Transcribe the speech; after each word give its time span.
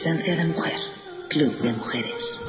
Esencia 0.00 0.34
de 0.36 0.44
Mujer, 0.46 0.74
Club 1.28 1.56
de 1.60 1.72
Mujeres. 1.72 2.40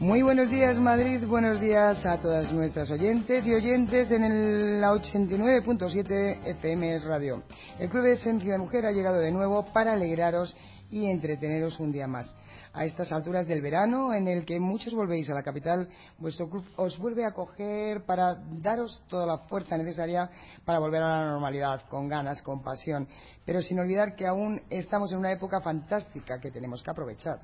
Muy 0.00 0.22
buenos 0.22 0.48
días 0.48 0.78
Madrid, 0.78 1.22
buenos 1.26 1.60
días 1.60 2.04
a 2.06 2.18
todas 2.18 2.50
nuestras 2.50 2.90
oyentes 2.90 3.46
y 3.46 3.52
oyentes 3.52 4.10
en 4.10 4.24
el 4.24 4.82
89.7 4.82 6.46
FM 6.46 6.98
Radio. 7.00 7.42
El 7.78 7.90
Club 7.90 8.04
de 8.04 8.12
Esencia 8.12 8.52
de 8.52 8.58
Mujer 8.58 8.86
ha 8.86 8.92
llegado 8.92 9.18
de 9.18 9.30
nuevo 9.30 9.66
para 9.72 9.92
alegraros 9.92 10.56
y 10.90 11.06
entreteneros 11.06 11.78
un 11.78 11.92
día 11.92 12.06
más 12.06 12.34
a 12.78 12.84
estas 12.84 13.10
alturas 13.10 13.44
del 13.48 13.60
verano 13.60 14.14
en 14.14 14.28
el 14.28 14.44
que 14.44 14.60
muchos 14.60 14.94
volvéis 14.94 15.28
a 15.28 15.34
la 15.34 15.42
capital, 15.42 15.88
vuestro 16.16 16.48
club 16.48 16.64
os 16.76 16.96
vuelve 16.96 17.24
a 17.24 17.32
coger 17.32 18.04
para 18.04 18.36
daros 18.62 19.02
toda 19.08 19.26
la 19.26 19.38
fuerza 19.48 19.76
necesaria 19.76 20.30
para 20.64 20.78
volver 20.78 21.02
a 21.02 21.08
la 21.08 21.30
normalidad, 21.32 21.82
con 21.88 22.08
ganas, 22.08 22.40
con 22.40 22.62
pasión, 22.62 23.08
pero 23.44 23.60
sin 23.62 23.80
olvidar 23.80 24.14
que 24.14 24.28
aún 24.28 24.62
estamos 24.70 25.10
en 25.10 25.18
una 25.18 25.32
época 25.32 25.60
fantástica 25.60 26.38
que 26.38 26.52
tenemos 26.52 26.80
que 26.80 26.90
aprovechar. 26.92 27.40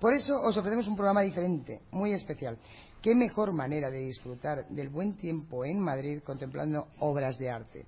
Por 0.00 0.14
eso 0.14 0.40
os 0.40 0.56
ofrecemos 0.56 0.88
un 0.88 0.96
programa 0.96 1.20
diferente, 1.20 1.82
muy 1.90 2.14
especial. 2.14 2.56
¿Qué 3.02 3.14
mejor 3.14 3.52
manera 3.52 3.90
de 3.90 3.98
disfrutar 3.98 4.66
del 4.68 4.88
buen 4.88 5.18
tiempo 5.18 5.66
en 5.66 5.80
Madrid 5.80 6.22
contemplando 6.24 6.88
obras 7.00 7.36
de 7.36 7.50
arte? 7.50 7.86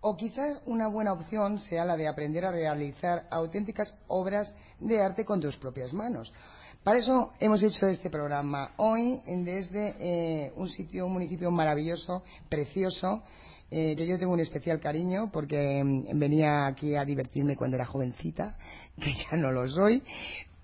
O 0.00 0.16
quizás 0.16 0.60
una 0.66 0.88
buena 0.88 1.12
opción 1.12 1.58
sea 1.58 1.84
la 1.84 1.96
de 1.96 2.08
aprender 2.08 2.44
a 2.44 2.52
realizar 2.52 3.26
auténticas 3.30 3.96
obras 4.08 4.54
de 4.78 5.02
arte 5.02 5.24
con 5.24 5.40
tus 5.40 5.56
propias 5.56 5.92
manos. 5.92 6.32
Para 6.84 6.98
eso 6.98 7.32
hemos 7.40 7.60
hecho 7.62 7.88
este 7.88 8.10
programa 8.10 8.70
hoy 8.76 9.20
desde 9.26 9.96
eh, 9.98 10.52
un 10.54 10.68
sitio, 10.68 11.06
un 11.06 11.14
municipio 11.14 11.50
maravilloso, 11.50 12.22
precioso, 12.48 13.24
eh, 13.68 13.96
que 13.96 14.06
yo 14.06 14.16
tengo 14.16 14.32
un 14.32 14.38
especial 14.38 14.78
cariño 14.78 15.28
porque 15.32 15.82
mm, 15.82 16.16
venía 16.16 16.68
aquí 16.68 16.94
a 16.94 17.04
divertirme 17.04 17.56
cuando 17.56 17.76
era 17.76 17.86
jovencita, 17.86 18.56
que 19.00 19.12
ya 19.14 19.36
no 19.36 19.50
lo 19.50 19.66
soy, 19.66 20.00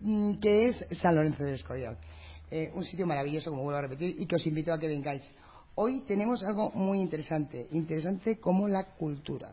mm, 0.01 0.35
que 0.35 0.69
es 0.69 0.87
San 0.93 1.17
Lorenzo 1.17 1.43
del 1.43 1.55
Escorial. 1.55 1.99
Eh, 2.53 2.71
un 2.75 2.85
sitio 2.85 3.07
maravilloso, 3.07 3.51
como 3.51 3.65
vuelvo 3.65 3.79
a 3.79 3.83
repetir, 3.83 4.15
y 4.17 4.27
que 4.27 4.37
os 4.37 4.47
invito 4.47 4.73
a 4.73 4.79
que 4.79 4.87
vengáis. 4.87 5.29
Hoy 5.75 6.01
tenemos 6.07 6.45
algo 6.45 6.71
muy 6.75 7.01
interesante, 7.01 7.67
interesante 7.73 8.37
como 8.37 8.69
la 8.69 8.85
cultura. 8.85 9.53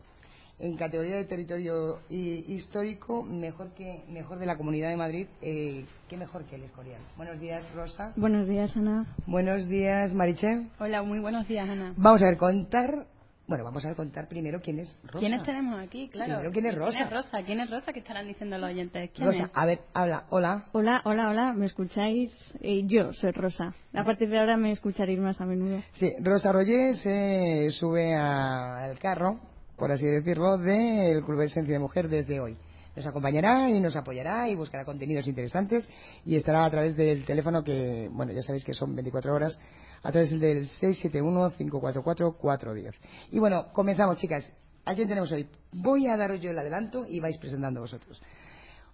En 0.58 0.76
categoría 0.76 1.16
de 1.16 1.24
territorio 1.24 2.00
histórico, 2.10 3.22
mejor 3.22 3.70
que 3.70 4.04
mejor 4.10 4.38
de 4.38 4.44
la 4.44 4.58
Comunidad 4.58 4.90
de 4.90 4.96
Madrid, 4.98 5.26
eh, 5.40 5.86
qué 6.10 6.18
mejor 6.18 6.44
que 6.44 6.56
el 6.56 6.64
Escorial. 6.64 7.00
Buenos 7.16 7.40
días, 7.40 7.64
Rosa. 7.74 8.12
Buenos 8.16 8.46
días, 8.46 8.76
Ana. 8.76 9.06
Buenos 9.26 9.66
días, 9.66 10.12
Mariche. 10.12 10.66
Hola, 10.78 11.02
muy 11.02 11.20
buenos 11.20 11.48
días, 11.48 11.66
Ana. 11.66 11.94
Vamos 11.96 12.22
a 12.22 12.26
ver, 12.26 12.36
contar 12.36 13.06
bueno, 13.50 13.64
vamos 13.64 13.84
a 13.84 13.96
contar 13.96 14.28
primero 14.28 14.60
quién 14.62 14.78
es 14.78 14.96
Rosa. 15.02 15.18
¿Quiénes 15.18 15.42
tenemos 15.42 15.80
aquí? 15.80 16.08
Claro. 16.08 16.34
Primero, 16.34 16.52
¿quién 16.52 16.66
es 16.66 16.74
Rosa? 16.76 16.90
¿Quién 16.92 17.02
es 17.02 17.10
Rosa? 17.10 17.42
¿Quién 17.44 17.60
es 17.60 17.70
Rosa? 17.70 17.92
¿Qué 17.92 17.98
estarán 17.98 18.28
diciendo 18.28 18.56
los 18.58 18.70
oyentes? 18.70 19.10
¿Quién 19.12 19.26
Rosa, 19.26 19.42
es? 19.42 19.50
a 19.52 19.66
ver, 19.66 19.80
habla. 19.92 20.24
Hola. 20.30 20.66
Hola, 20.70 21.02
hola, 21.04 21.30
hola. 21.30 21.52
¿Me 21.52 21.66
escucháis? 21.66 22.30
Eh, 22.60 22.84
yo 22.86 23.12
soy 23.12 23.32
Rosa. 23.32 23.74
A 23.92 24.04
partir 24.04 24.28
de 24.30 24.38
ahora 24.38 24.56
me 24.56 24.70
escucharéis 24.70 25.18
más 25.18 25.40
a 25.40 25.46
menudo. 25.46 25.82
Sí, 25.94 26.12
Rosa 26.20 26.52
Rollé 26.52 26.94
se 26.94 27.70
sube 27.72 28.14
al 28.14 28.96
carro, 29.00 29.40
por 29.76 29.90
así 29.90 30.06
decirlo, 30.06 30.56
del 30.56 31.24
Club 31.24 31.40
de 31.40 31.46
Esencia 31.46 31.74
de 31.74 31.80
Mujer 31.80 32.08
desde 32.08 32.38
hoy. 32.38 32.56
Nos 32.96 33.06
acompañará 33.06 33.70
y 33.70 33.78
nos 33.80 33.94
apoyará 33.96 34.48
y 34.48 34.56
buscará 34.56 34.84
contenidos 34.84 35.28
interesantes 35.28 35.88
y 36.24 36.36
estará 36.36 36.64
a 36.64 36.70
través 36.70 36.96
del 36.96 37.24
teléfono 37.24 37.62
que, 37.62 38.08
bueno, 38.10 38.32
ya 38.32 38.42
sabéis 38.42 38.64
que 38.64 38.74
son 38.74 38.92
24 38.94 39.32
horas 39.32 39.58
a 40.02 40.10
través 40.10 40.30
del 40.30 40.68
671-544-410. 40.68 42.94
Y 43.30 43.38
bueno, 43.38 43.66
comenzamos, 43.72 44.18
chicas. 44.18 44.52
¿A 44.84 44.94
quién 44.94 45.08
tenemos 45.08 45.30
hoy? 45.30 45.48
Voy 45.72 46.08
a 46.08 46.16
daros 46.16 46.40
yo 46.40 46.50
el 46.50 46.58
adelanto 46.58 47.06
y 47.06 47.20
vais 47.20 47.38
presentando 47.38 47.80
vosotros. 47.80 48.20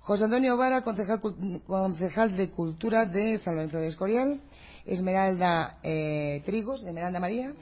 José 0.00 0.24
Antonio 0.24 0.56
Vara, 0.56 0.82
concejal, 0.82 1.20
concejal 1.66 2.36
de 2.36 2.50
Cultura 2.50 3.06
de 3.06 3.38
San 3.38 3.54
Lorenzo 3.54 3.78
de 3.78 3.86
Escorial. 3.88 4.40
Esmeralda 4.84 5.78
eh, 5.82 6.42
Trigos, 6.44 6.84
Esmeralda 6.84 7.18
María. 7.18 7.54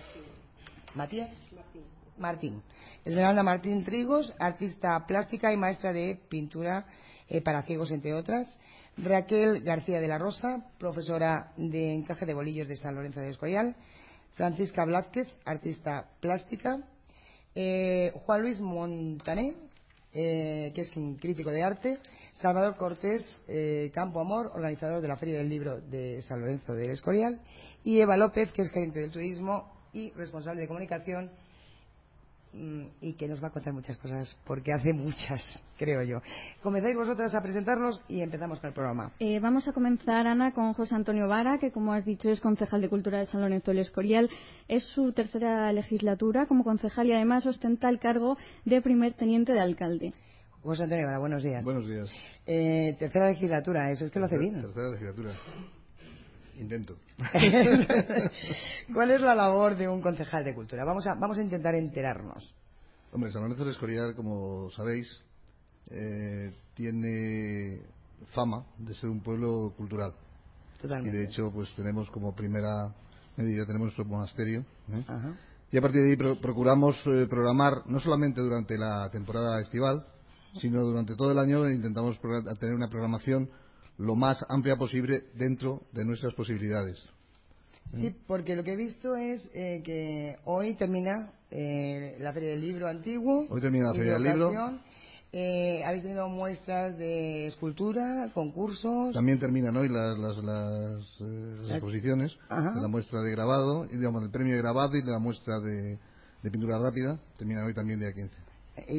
Matías. 0.95 1.31
Martín. 1.55 1.83
Martín. 2.19 2.61
Esmeralda 3.05 3.43
Martín 3.43 3.85
Trigos, 3.85 4.35
artista 4.39 5.05
plástica 5.07 5.53
y 5.53 5.57
maestra 5.57 5.93
de 5.93 6.19
pintura 6.29 6.87
eh, 7.29 7.43
para 7.43 7.63
ciegos, 7.63 7.91
entre 7.91 8.15
otras. 8.15 8.47
Raquel 8.97 9.61
García 9.63 10.01
de 10.01 10.09
la 10.09 10.19
Rosa, 10.19 10.65
profesora 10.79 11.53
de 11.57 11.93
encaje 11.93 12.25
de 12.25 12.35
bolillos 12.35 12.69
de 12.69 12.77
San 12.77 12.95
Lorenzo 12.95 13.21
de 13.21 13.31
Escorial, 13.31 13.77
Francisca 14.35 14.85
Blázquez, 14.85 15.29
artista 15.45 16.09
plástica, 16.21 16.79
eh, 17.55 18.13
Juan 18.25 18.43
Luis 18.43 18.61
Montané, 18.61 19.55
eh, 20.13 20.73
que 20.75 20.81
es 20.81 20.97
un 20.97 21.17
crítico 21.17 21.51
de 21.51 21.63
arte, 21.63 21.99
Salvador 22.35 22.77
Cortés 22.77 23.23
eh, 23.49 23.91
Campo 23.93 24.21
Amor, 24.21 24.51
organizador 24.55 25.03
de 25.03 25.09
la 25.09 25.17
Feria 25.17 25.39
del 25.39 25.49
Libro 25.49 25.81
de 25.81 26.23
San 26.23 26.41
Lorenzo 26.41 26.73
de 26.73 26.91
Escorial, 26.93 27.41
y 27.85 28.01
Eva 28.01 28.17
López, 28.17 28.53
que 28.53 28.63
es 28.63 28.71
gerente 28.71 29.01
del 29.01 29.11
turismo 29.11 29.73
y 29.93 30.11
responsable 30.13 30.63
de 30.63 30.69
comunicación 30.69 31.31
y 33.01 33.15
que 33.15 33.29
nos 33.29 33.43
va 33.43 33.49
a 33.49 33.51
contar 33.51 33.73
muchas 33.73 33.97
cosas, 33.97 34.37
porque 34.47 34.73
hace 34.73 34.93
muchas, 34.93 35.41
creo 35.77 36.03
yo. 36.03 36.21
Comenzáis 36.63 36.97
vosotras 36.97 37.35
a 37.35 37.43
presentarnos 37.43 38.03
y 38.09 38.21
empezamos 38.21 38.61
con 38.61 38.69
el 38.69 38.75
programa. 38.75 39.13
Eh, 39.19 39.41
vamos 39.41 39.67
a 39.69 39.73
comenzar, 39.73 40.27
Ana, 40.27 40.53
con 40.53 40.73
José 40.73 40.95
Antonio 40.95 41.27
Vara, 41.29 41.59
que 41.59 41.73
como 41.73 41.93
has 41.93 42.05
dicho 42.05 42.31
es 42.31 42.41
concejal 42.41 42.81
de 42.81 42.89
Cultura 42.89 43.19
de 43.19 43.27
San 43.27 43.41
Lorenzo 43.41 43.71
del 43.71 43.81
Escorial. 43.81 44.31
Es 44.69 44.85
su 44.85 45.13
tercera 45.13 45.73
legislatura 45.73 46.47
como 46.47 46.65
concejal 46.65 47.07
y 47.09 47.13
además 47.13 47.47
ostenta 47.47 47.89
el 47.89 47.99
cargo 47.99 48.37
de 48.65 48.81
primer 48.81 49.15
teniente 49.15 49.53
de 49.53 49.61
alcalde. 49.61 50.15
José 50.63 50.85
Antonio 50.85 51.07
Vara, 51.07 51.19
buenos 51.19 51.43
días. 51.43 51.63
Buenos 51.65 51.87
días. 51.87 52.11
Eh, 52.47 52.97
tercera 52.99 53.29
legislatura, 53.29 53.91
eso 53.91 54.07
es 54.07 54.11
que 54.11 54.19
lo 54.19 54.27
hace 54.27 54.39
bien. 54.39 54.61
Tercera 54.61 54.91
legislatura. 54.91 55.33
Intento. 56.59 56.97
¿Cuál 58.93 59.11
es 59.11 59.21
la 59.21 59.35
labor 59.35 59.77
de 59.77 59.89
un 59.89 60.01
concejal 60.01 60.45
de 60.45 60.55
cultura? 60.55 60.85
Vamos 60.85 61.07
a, 61.07 61.15
vamos 61.15 61.39
a 61.39 61.43
intentar 61.43 61.75
enterarnos. 61.75 62.55
Hombre, 63.13 63.31
San 63.31 63.43
Lorenzo 63.43 63.65
de 63.65 63.71
Escorial, 63.73 64.15
como 64.15 64.71
sabéis, 64.73 65.23
eh, 65.91 66.53
tiene 66.75 67.81
fama 68.33 68.65
de 68.79 68.95
ser 68.95 69.11
un 69.11 69.21
pueblo 69.21 69.73
cultural. 69.77 70.13
Totalmente. 70.81 71.17
Y 71.17 71.21
de 71.21 71.27
hecho, 71.27 71.51
pues 71.53 71.73
tenemos 71.75 72.11
como 72.11 72.35
primera 72.35 72.93
medida, 73.37 73.67
tenemos 73.67 73.87
nuestro 73.87 74.05
monasterio. 74.05 74.65
¿eh? 74.93 75.05
Y 75.71 75.79
a 75.79 75.81
partir 75.81 76.03
de 76.03 76.11
ahí 76.11 76.35
procuramos 76.37 76.97
eh, 77.07 77.27
programar, 77.29 77.83
no 77.87 78.01
solamente 78.01 78.41
durante 78.41 78.79
la 78.79 79.11
temporada 79.11 79.61
estival, 79.61 80.07
sino 80.61 80.83
durante 80.83 81.17
todo 81.17 81.33
el 81.33 81.39
año 81.39 81.69
intentamos 81.69 82.19
tener 82.61 82.75
una 82.75 82.89
programación 82.89 83.51
lo 83.99 84.15
más 84.15 84.45
amplia 84.49 84.77
posible 84.77 85.25
dentro 85.35 85.83
de 85.93 86.05
nuestras 86.05 86.35
posibilidades. 86.35 87.09
Sí, 87.91 88.15
porque 88.27 88.57
lo 88.57 88.65
que 88.65 88.73
he 88.73 88.77
visto 88.77 89.15
es 89.15 89.49
eh, 89.55 89.83
que 89.85 90.39
hoy 90.45 90.75
termina 90.75 91.33
eh, 91.51 92.17
la 92.19 92.33
Feria 92.33 92.51
del 92.51 92.61
Libro 92.61 92.89
Antiguo. 92.89 93.47
Hoy 93.49 93.61
termina 93.61 93.89
la 93.89 93.95
Feria 93.95 94.15
del 94.15 94.23
Libro. 94.23 94.53
Eh, 95.37 95.83
habéis 95.85 96.05
tenido 96.05 96.29
muestras 96.29 96.97
de 96.97 97.49
escultura, 97.49 98.31
concursos. 98.33 99.13
También 99.13 99.41
terminan 99.41 99.77
hoy 99.77 99.89
las, 99.89 100.17
las, 100.17 100.39
las, 100.39 101.71
exposiciones, 101.73 102.37
la 102.49 102.87
muestra 102.89 103.21
de 103.21 103.33
grabado, 103.33 103.85
y 103.87 103.97
digamos, 103.97 104.23
el 104.23 104.31
premio 104.31 104.55
de 104.55 104.63
grabado 104.63 104.97
y 104.97 105.03
la 105.03 105.19
muestra 105.19 105.59
de, 105.59 105.99
de 106.43 106.51
pintura 106.53 106.79
rápida. 106.79 107.19
Terminan 107.37 107.67
hoy 107.67 107.75
también 107.75 107.99
día 107.99 108.13
15 108.13 108.44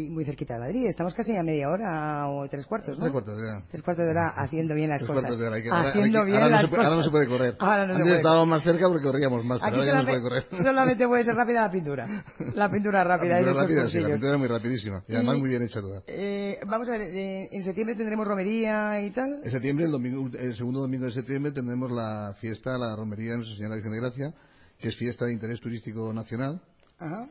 muy 0.10 0.26
cerquita 0.26 0.56
de 0.56 0.60
Madrid. 0.62 0.88
Estamos 0.88 1.14
casi 1.14 1.36
a 1.36 1.44
media 1.44 1.70
hora 1.70 2.28
o 2.30 2.48
tres 2.48 2.66
cuartos, 2.66 2.98
¿no? 2.98 3.04
Tres 3.04 3.12
cuartos 3.12 3.38
de 3.38 3.44
hora. 3.44 3.64
Tres 3.70 3.84
cuartos 3.84 4.06
de 4.06 4.12
hora 4.12 4.30
haciendo 4.30 4.74
bien 4.74 4.90
las 4.90 5.00
tres 5.00 5.12
cosas. 5.12 5.38
De 5.38 5.46
hora. 5.46 5.56
Hay 5.56 5.64
haciendo 5.68 6.26
bien 6.26 6.38
ahora 6.38 6.50
las 6.50 6.62
no 6.62 6.68
se, 6.68 6.76
cosas. 6.76 6.86
Ahora 6.86 6.98
no 6.98 7.04
se 7.04 7.12
puede 7.12 7.28
correr. 7.28 7.56
Ahora 7.60 7.78
no 7.78 7.82
Antes 7.84 7.98
se 7.98 8.04
puede. 8.04 8.16
estábamos 8.18 8.48
más 8.48 8.64
cerca 8.64 8.88
porque 8.88 9.04
corríamos 9.04 9.46
más, 9.46 9.60
pero 9.60 9.76
ahora 9.76 9.86
ya 9.86 9.94
no 9.94 10.00
se 10.00 10.06
puede 10.06 10.22
correr. 10.22 10.44
Solamente 10.64 11.08
puede 11.08 11.24
ser 11.24 11.36
rápida 11.36 11.62
la 11.62 11.72
pintura. 11.72 12.24
La 12.56 12.72
pintura 12.72 13.04
rápida. 13.04 13.34
La 13.34 13.40
pintura, 13.40 13.62
rápida, 13.62 13.90
sí, 13.90 14.00
la 14.00 14.10
pintura 14.10 14.34
es 14.34 14.40
muy 14.40 14.48
rapidísima. 14.48 15.04
Y, 15.08 15.16
además 15.16 15.38
muy 15.40 15.50
bien 15.50 15.62
hecha 15.64 15.82
toda. 15.82 16.04
Eh, 16.08 16.60
vamos 16.66 16.88
a 16.88 16.92
ver, 16.92 17.02
eh, 17.02 17.50
en 17.52 17.64
septiembre 17.64 17.96
tendremos 17.96 18.28
romería 18.28 19.02
y 19.02 19.12
tal. 19.12 19.42
En 19.44 19.52
septiembre, 19.52 19.86
el, 19.86 19.92
domingo, 19.92 20.30
el 20.38 20.56
segundo 20.56 20.82
domingo 20.82 21.06
de 21.06 21.12
septiembre, 21.12 21.52
tendremos 21.52 21.92
la 21.92 22.34
fiesta, 22.40 22.78
la 22.78 22.96
romería 22.96 23.32
de 23.32 23.38
Nuestra 23.38 23.58
Señora 23.58 23.76
Virgen 23.76 23.92
de 23.92 24.00
Gracia, 24.00 24.34
que 24.80 24.88
es 24.88 24.96
fiesta 24.96 25.26
de 25.26 25.34
interés 25.34 25.60
turístico 25.60 26.14
nacional. 26.14 26.62
Ajá. 27.00 27.28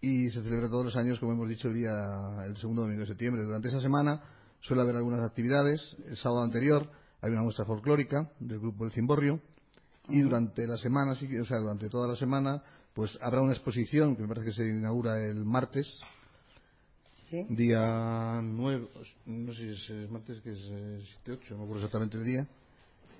Y 0.00 0.30
se 0.30 0.42
celebra 0.42 0.68
todos 0.68 0.86
los 0.86 0.96
años, 0.96 1.18
como 1.20 1.32
hemos 1.32 1.48
dicho, 1.48 1.68
el 1.68 1.74
día 1.74 2.44
el 2.46 2.56
segundo 2.56 2.82
domingo 2.82 3.02
de 3.02 3.08
septiembre. 3.08 3.42
Durante 3.42 3.68
esa 3.68 3.80
semana 3.80 4.22
suele 4.60 4.82
haber 4.82 4.96
algunas 4.96 5.24
actividades. 5.24 5.96
El 6.06 6.16
sábado 6.16 6.42
anterior 6.42 6.90
hay 7.20 7.30
una 7.30 7.42
muestra 7.42 7.64
folclórica 7.64 8.30
del 8.40 8.60
grupo 8.60 8.86
El 8.86 8.92
Cimborrio 8.92 9.40
y 10.08 10.20
durante 10.20 10.66
la 10.66 10.76
semana, 10.76 11.12
o 11.12 11.44
sea, 11.44 11.58
durante 11.58 11.88
toda 11.88 12.08
la 12.08 12.16
semana, 12.16 12.62
pues 12.94 13.16
habrá 13.20 13.42
una 13.42 13.52
exposición 13.52 14.16
que 14.16 14.22
me 14.22 14.28
parece 14.28 14.46
que 14.46 14.52
se 14.52 14.68
inaugura 14.68 15.22
el 15.24 15.44
martes. 15.44 15.86
Día 17.50 18.40
9, 18.42 18.88
no 19.26 19.54
sé 19.54 19.76
si 19.76 19.92
es, 19.92 20.10
martes, 20.10 20.40
que 20.40 20.50
es 20.50 20.58
7-8, 21.24 21.50
no 21.50 21.58
me 21.58 21.62
acuerdo 21.62 21.76
exactamente 21.76 22.16
el 22.16 22.24
día. 22.24 22.48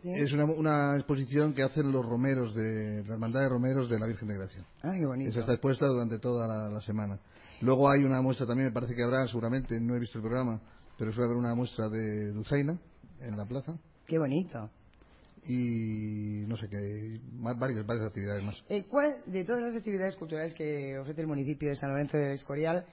Es 0.02 0.32
una, 0.32 0.44
una, 0.44 0.96
exposición 0.96 1.52
que 1.52 1.62
hacen 1.62 1.92
los 1.92 2.04
romeros 2.04 2.54
de 2.54 3.04
la 3.06 3.14
hermandad 3.14 3.40
de 3.42 3.48
romeros 3.48 3.90
de 3.90 3.98
la 3.98 4.06
Virgen 4.06 4.28
de 4.28 4.34
Gracia. 4.34 4.64
Ah, 4.82 4.94
qué 4.98 5.04
bonito. 5.04 5.30
Esa 5.30 5.40
está 5.40 5.52
expuesta 5.52 5.86
durante 5.86 6.18
toda 6.18 6.70
la, 6.70 6.80
semana. 6.80 7.18
Luego 7.60 7.90
hay 7.90 8.04
una 8.04 8.22
muestra 8.22 8.46
también, 8.46 8.68
me 8.68 8.72
parece 8.72 8.94
que 8.94 9.02
habrá, 9.02 9.26
seguramente, 9.28 9.78
no 9.78 9.94
he 9.94 9.98
visto 9.98 10.18
el 10.18 10.22
programa, 10.22 10.60
pero 10.98 11.12
suele 11.12 11.26
haber 11.26 11.36
una 11.36 11.54
muestra 11.54 11.88
de 11.90 12.32
Dulzaina 12.32 12.78
en 13.20 13.36
la 13.36 13.44
plaza. 13.44 13.76
Qué 14.06 14.18
bonito. 14.18 14.70
Y 15.46 16.44
no 16.46 16.56
sé 16.56 16.68
qué, 16.68 17.20
varias, 17.32 17.84
varias 17.86 18.06
actividades 18.06 18.42
más. 18.42 18.62
Eh, 18.68 18.84
¿Cuál 18.84 19.22
de 19.26 19.44
todas 19.44 19.62
las 19.62 19.76
actividades 19.76 20.16
culturales 20.16 20.54
que 20.54 20.98
ofrece 20.98 21.20
el 21.20 21.26
municipio 21.26 21.68
de 21.68 21.76
San 21.76 21.90
Lorenzo 21.90 22.16
del 22.16 22.32
Escorial 22.32 22.86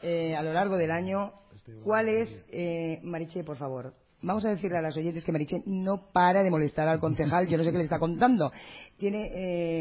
eh, 0.00 0.36
a 0.36 0.42
lo 0.42 0.52
largo 0.52 0.76
del 0.76 0.92
año, 0.92 1.32
cuál 1.82 2.08
es, 2.08 2.40
eh, 2.50 3.00
Mariche, 3.02 3.42
por 3.42 3.56
favor, 3.56 3.94
Vamos 4.20 4.44
a 4.44 4.50
decirle 4.50 4.78
a 4.78 4.82
las 4.82 4.96
oyentes 4.96 5.24
que 5.24 5.30
Marichen 5.30 5.62
no 5.66 6.10
para 6.12 6.42
de 6.42 6.50
molestar 6.50 6.88
al 6.88 6.98
concejal, 6.98 7.46
yo 7.46 7.56
no 7.56 7.62
sé 7.62 7.70
qué 7.70 7.78
le 7.78 7.84
está 7.84 8.00
contando. 8.00 8.50
Tiene 8.96 9.30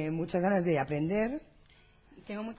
eh, 0.05 0.11
muchas 0.11 0.41
ganas 0.41 0.63
de 0.63 0.77
aprender 0.77 1.41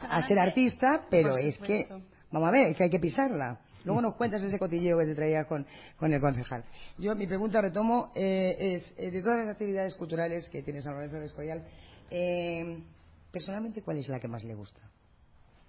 a 0.00 0.26
ser 0.26 0.40
artista, 0.40 1.06
pero 1.08 1.36
es 1.36 1.56
que, 1.58 1.86
vamos 2.32 2.48
a 2.48 2.50
ver, 2.50 2.68
es 2.68 2.76
que 2.76 2.84
hay 2.84 2.90
que 2.90 2.98
pisarla. 2.98 3.60
Luego 3.84 4.02
nos 4.02 4.16
cuentas 4.16 4.42
ese 4.42 4.58
cotilleo 4.58 4.98
que 4.98 5.06
te 5.06 5.14
traía 5.14 5.44
con, 5.44 5.64
el 6.00 6.20
concejal. 6.20 6.64
Yo, 6.98 7.14
mi 7.14 7.28
pregunta, 7.28 7.60
retomo, 7.60 8.10
eh, 8.16 8.56
es, 8.58 8.94
eh, 8.98 9.12
de 9.12 9.22
todas 9.22 9.38
las 9.38 9.48
actividades 9.48 9.94
culturales 9.94 10.48
que 10.48 10.62
tiene 10.64 10.82
San 10.82 10.94
Lorenzo 10.94 11.18
de 11.18 11.26
Escorial, 11.26 11.64
personalmente, 13.30 13.82
¿cuál 13.82 13.98
es 13.98 14.08
la 14.08 14.18
que 14.18 14.26
más 14.26 14.42
le 14.42 14.54
gusta? 14.54 14.80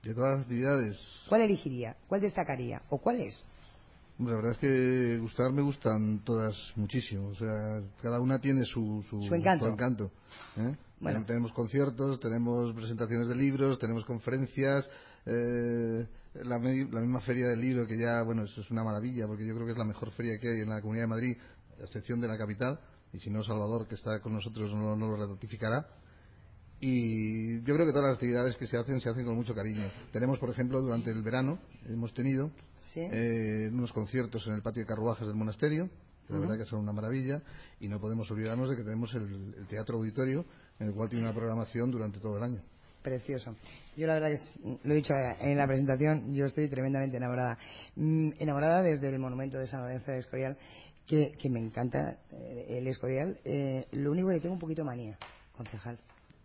De 0.02 0.16
todas 0.16 0.38
las 0.38 0.42
actividades. 0.42 0.98
¿Cuál 1.30 1.42
elegiría? 1.42 1.96
¿Cuál 2.08 2.22
destacaría? 2.22 2.82
¿O 2.90 2.98
cuál 2.98 3.22
es? 3.22 3.48
La 4.20 4.36
verdad 4.36 4.52
es 4.52 4.58
que 4.58 5.18
gustar 5.20 5.54
me 5.54 5.62
gustan 5.62 6.20
todas 6.26 6.56
muchísimo. 6.76 7.30
O 7.30 7.36
sea, 7.36 7.82
cada 8.02 8.20
una 8.20 8.40
tiene 8.40 8.66
su, 8.66 9.02
su, 9.10 9.34
encanto. 9.34 10.12
¿eh? 10.58 10.76
Tenemos 11.26 11.54
conciertos, 11.54 12.20
tenemos 12.20 12.76
presentaciones 12.76 13.30
de 13.30 13.36
libros, 13.36 13.80
tenemos 13.80 14.04
conferencias, 14.04 14.90
eh, 15.26 16.06
la, 16.44 16.60
misma 16.60 17.22
feria 17.22 17.48
del 17.48 17.62
libro, 17.62 17.88
que 17.88 17.98
ya, 17.98 18.22
bueno, 18.24 18.44
eso 18.44 18.60
es 18.60 18.70
una 18.70 18.84
maravilla, 18.84 19.26
porque 19.26 19.48
yo 19.48 19.54
creo 19.54 19.66
que 19.66 19.72
es 19.72 19.78
la 19.78 19.86
mejor 19.86 20.12
feria 20.12 20.38
que 20.38 20.50
hay 20.50 20.62
en 20.62 20.70
la 20.70 20.82
Comunidad 20.82 21.06
de 21.06 21.10
Madrid, 21.10 21.38
a 21.80 21.84
excepción 21.84 22.20
de 22.20 22.28
la 22.28 22.38
capital, 22.38 22.78
y 23.14 23.20
si 23.20 23.30
no, 23.30 23.42
Salvador, 23.44 23.88
que 23.88 23.96
está 23.96 24.20
con 24.20 24.34
nosotros, 24.34 24.74
no, 24.74 24.98
no 24.98 25.08
lo 25.08 25.28
ratificará. 25.28 25.88
Y 26.82 27.62
yo 27.62 27.74
creo 27.74 27.86
que 27.86 27.92
todas 27.92 28.08
las 28.08 28.16
actividades 28.16 28.58
que 28.58 28.68
se 28.68 28.78
hacen, 28.78 29.00
se 29.00 29.10
hacen 29.10 29.26
con 29.26 29.36
mucho 29.36 29.56
cariño. 29.56 29.90
Tenemos, 30.12 30.40
por 30.40 30.50
ejemplo, 30.50 30.82
durante 30.82 31.12
el 31.12 31.24
verano, 31.24 31.60
hemos 31.86 32.14
tenido 32.14 32.52
eh, 32.96 33.70
unos 33.72 33.92
conciertos 33.94 34.46
en 34.48 34.54
el 34.54 34.62
patio 34.62 34.82
de 34.82 34.88
carruajes 34.88 35.28
del 35.28 35.36
monasterio, 35.36 35.90
que 36.28 36.34
la 36.34 36.40
verdad 36.40 36.58
que 36.58 36.66
son 36.66 36.80
una 36.80 36.94
maravilla, 36.94 37.42
y 37.80 37.88
no 37.88 38.00
podemos 38.00 38.30
olvidarnos 38.32 38.70
de 38.70 38.76
que 38.76 38.84
tenemos 38.84 39.14
el, 39.14 39.68
Teatro 39.68 39.98
Auditorio, 39.98 40.46
en 40.80 40.88
el 40.88 40.94
cual 40.94 41.10
tiene 41.10 41.26
una 41.26 41.34
programación 41.34 41.92
durante 41.92 42.20
todo 42.20 42.38
el 42.38 42.44
año. 42.44 42.62
Precioso. 43.02 43.56
Yo 43.96 44.08
la 44.08 44.16
verdad 44.16 44.30
que 44.30 44.78
lo 44.84 44.94
he 44.94 44.98
dicho 44.98 45.14
en 45.40 45.58
la 45.58 45.66
presentación, 45.66 46.34
yo 46.34 46.46
estoy 46.46 46.70
tremendamente 46.70 47.18
enamorada. 47.18 47.58
Mm, 47.96 48.32
enamorada 48.40 48.82
desde 48.82 49.10
el 49.10 49.20
monumento 49.20 49.58
de 49.58 49.68
San 49.68 49.82
Lorenzo 49.82 50.12
de 50.12 50.20
Escorial, 50.20 50.58
que, 51.08 51.50
me 51.50 51.60
encanta 51.60 52.18
eh, 52.32 52.78
el 52.78 52.88
Escorial. 52.88 53.40
Eh, 53.44 53.88
lo 53.94 54.12
único 54.12 54.30
que 54.30 54.40
tengo 54.40 54.54
un 54.54 54.60
poquito 54.60 54.84
manía, 54.84 55.18
concejal. 55.56 55.98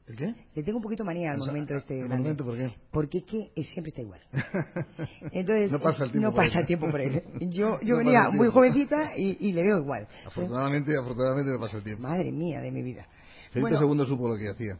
¿El 0.06 0.16
qué? 0.16 0.34
Le 0.54 0.62
tengo 0.62 0.78
un 0.78 0.82
poquito 0.82 1.02
manía 1.02 1.30
al 1.30 1.38
monumento 1.38 1.74
este. 1.74 1.98
¿El 1.98 2.08
monumento 2.08 2.44
por 2.44 2.56
qué? 2.56 2.74
Porque 2.90 3.18
es 3.18 3.24
que 3.24 3.50
siempre 3.62 3.88
está 3.88 4.02
igual. 4.02 4.20
Entonces, 5.32 5.72
no 5.72 5.80
pasa 5.80 6.04
el 6.04 6.10
tiempo, 6.10 6.28
no 6.28 6.34
pasa 6.34 6.60
el 6.60 6.66
tiempo 6.66 6.90
por 6.90 7.00
él. 7.00 7.22
Yo, 7.48 7.80
yo 7.82 7.96
venía 7.96 8.28
muy 8.28 8.48
jovencita 8.48 9.16
y, 9.16 9.52
le 9.52 9.62
veo 9.62 9.78
igual. 9.78 10.06
Afortunadamente, 10.26 10.92
afortunadamente 10.94 11.52
no 11.52 11.58
pasa 11.58 11.78
el 11.78 11.84
tiempo. 11.84 12.02
Madre 12.02 12.30
mía 12.30 12.60
de 12.60 12.70
mi 12.70 12.82
vida. 12.82 13.06
Felipe 13.50 13.78
segundo 13.78 14.04
supo 14.04 14.28
lo 14.28 14.36
que 14.36 14.48
hacía. 14.48 14.78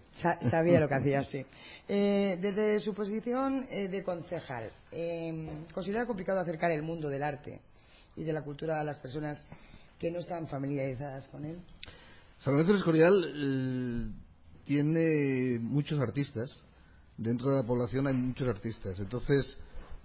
sabía 0.50 0.80
lo 0.80 0.88
que 0.88 0.94
hacía, 1.00 1.22
sí. 1.22 1.46
Eh, 1.88 2.38
desde 2.40 2.80
su 2.80 2.92
posición 2.92 3.66
eh, 3.70 3.88
de 3.88 4.02
concejal, 4.02 4.70
eh, 4.90 5.48
¿considera 5.72 6.06
complicado 6.06 6.40
acercar 6.40 6.72
el 6.72 6.82
mundo 6.82 7.08
del 7.08 7.22
arte 7.22 7.60
y 8.16 8.24
de 8.24 8.32
la 8.32 8.42
cultura 8.42 8.80
a 8.80 8.84
las 8.84 8.98
personas 8.98 9.46
que 9.98 10.10
no 10.10 10.18
están 10.18 10.48
familiarizadas 10.48 11.28
con 11.28 11.44
él? 11.44 11.58
San 12.40 12.54
Lorenzo 12.54 12.74
Escorial 12.74 14.12
tiene 14.64 15.58
muchos 15.60 16.00
artistas. 16.00 16.50
Dentro 17.16 17.50
de 17.50 17.56
la 17.56 17.66
población 17.66 18.06
hay 18.06 18.14
muchos 18.14 18.48
artistas. 18.48 18.98
Entonces, 18.98 19.56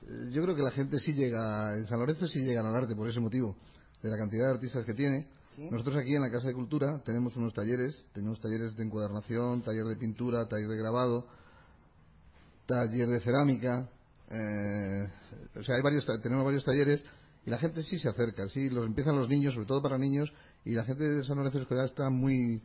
eh, 0.03 0.29
yo 0.31 0.44
creo 0.44 0.56
que 0.56 0.61
la 0.61 0.71
gente 0.71 1.00
sí 1.00 1.13
llega, 1.13 1.75
en 1.77 1.88
San 1.88 2.00
Lorenzo 2.00 2.27
sí 2.27 2.39
llegan 2.39 2.65
al 2.65 2.75
arte 2.75 2.95
por 2.95 3.09
ese 3.09 3.19
motivo, 3.19 3.56
de 4.01 4.09
la 4.09 4.17
cantidad 4.17 4.45
de 4.45 4.53
artistas 4.53 4.85
que 4.85 4.94
tiene. 4.94 5.27
Nosotros 5.71 5.97
aquí 5.97 6.15
en 6.15 6.21
la 6.21 6.31
Casa 6.31 6.47
de 6.47 6.53
Cultura 6.53 7.01
tenemos 7.03 7.35
unos 7.35 7.53
talleres, 7.53 8.07
tenemos 8.13 8.39
talleres 8.39 8.77
de 8.77 8.83
encuadernación, 8.83 9.61
taller 9.61 9.83
de 9.85 9.97
pintura, 9.97 10.47
taller 10.47 10.69
de 10.69 10.77
grabado, 10.77 11.27
taller 12.65 13.09
de 13.09 13.19
cerámica, 13.19 13.89
eh, 14.31 15.09
o 15.59 15.63
sea, 15.63 15.75
hay 15.75 15.81
varios, 15.81 16.06
tenemos 16.21 16.45
varios 16.45 16.63
talleres 16.63 17.03
y 17.45 17.50
la 17.50 17.57
gente 17.57 17.83
sí 17.83 18.00
se 18.00 18.07
acerca, 18.07 18.47
sí, 18.47 18.69
los 18.69 18.85
empiezan 18.85 19.17
los 19.17 19.27
niños, 19.27 19.53
sobre 19.53 19.67
todo 19.67 19.81
para 19.81 19.97
niños, 19.97 20.31
y 20.63 20.73
la 20.73 20.85
gente 20.85 21.03
de 21.03 21.23
San 21.23 21.38
Lorenzo 21.38 21.59
Escolar 21.59 21.88
está 21.88 22.09
muy 22.09 22.61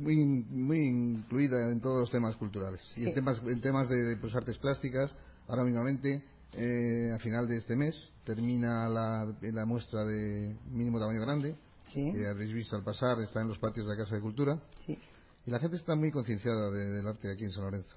muy, 0.00 0.16
muy 0.16 0.78
incluida 0.78 1.70
en 1.70 1.80
todos 1.80 2.00
los 2.00 2.10
temas 2.10 2.34
culturales. 2.36 2.80
Y 2.96 3.06
en 3.06 3.14
temas, 3.14 3.40
en 3.46 3.60
temas 3.60 3.88
de 3.88 4.16
pues, 4.16 4.34
artes 4.34 4.58
plásticas, 4.58 5.10
ahora 5.46 5.64
mismamente, 5.64 6.22
eh, 6.54 7.12
a 7.14 7.18
final 7.18 7.46
de 7.46 7.58
este 7.58 7.76
mes, 7.76 7.94
termina 8.24 8.88
la, 8.88 9.32
la 9.40 9.66
muestra 9.66 10.04
de 10.04 10.56
mínimo 10.70 10.98
tamaño 10.98 11.20
grande, 11.20 11.56
que 11.92 12.26
habréis 12.26 12.52
visto 12.52 12.76
al 12.76 12.84
pasar, 12.84 13.20
está 13.20 13.40
en 13.40 13.48
los 13.48 13.58
patios 13.58 13.86
de 13.86 13.92
la 13.92 14.02
Casa 14.02 14.14
de 14.14 14.20
Cultura. 14.20 14.60
Y 14.88 15.50
la 15.50 15.58
gente 15.58 15.76
está 15.76 15.94
muy 15.94 16.10
concienciada 16.10 16.70
del 16.70 17.06
arte 17.06 17.30
aquí 17.30 17.44
en 17.44 17.52
San 17.52 17.64
Lorenzo. 17.64 17.96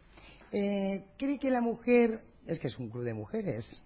Eh, 0.51 1.05
¿Cree 1.17 1.39
que 1.39 1.49
la 1.49 1.61
mujer, 1.61 2.21
es 2.45 2.59
que 2.59 2.67
es 2.67 2.77
un 2.77 2.89
club 2.89 3.03
de 3.03 3.13
mujeres, 3.13 3.81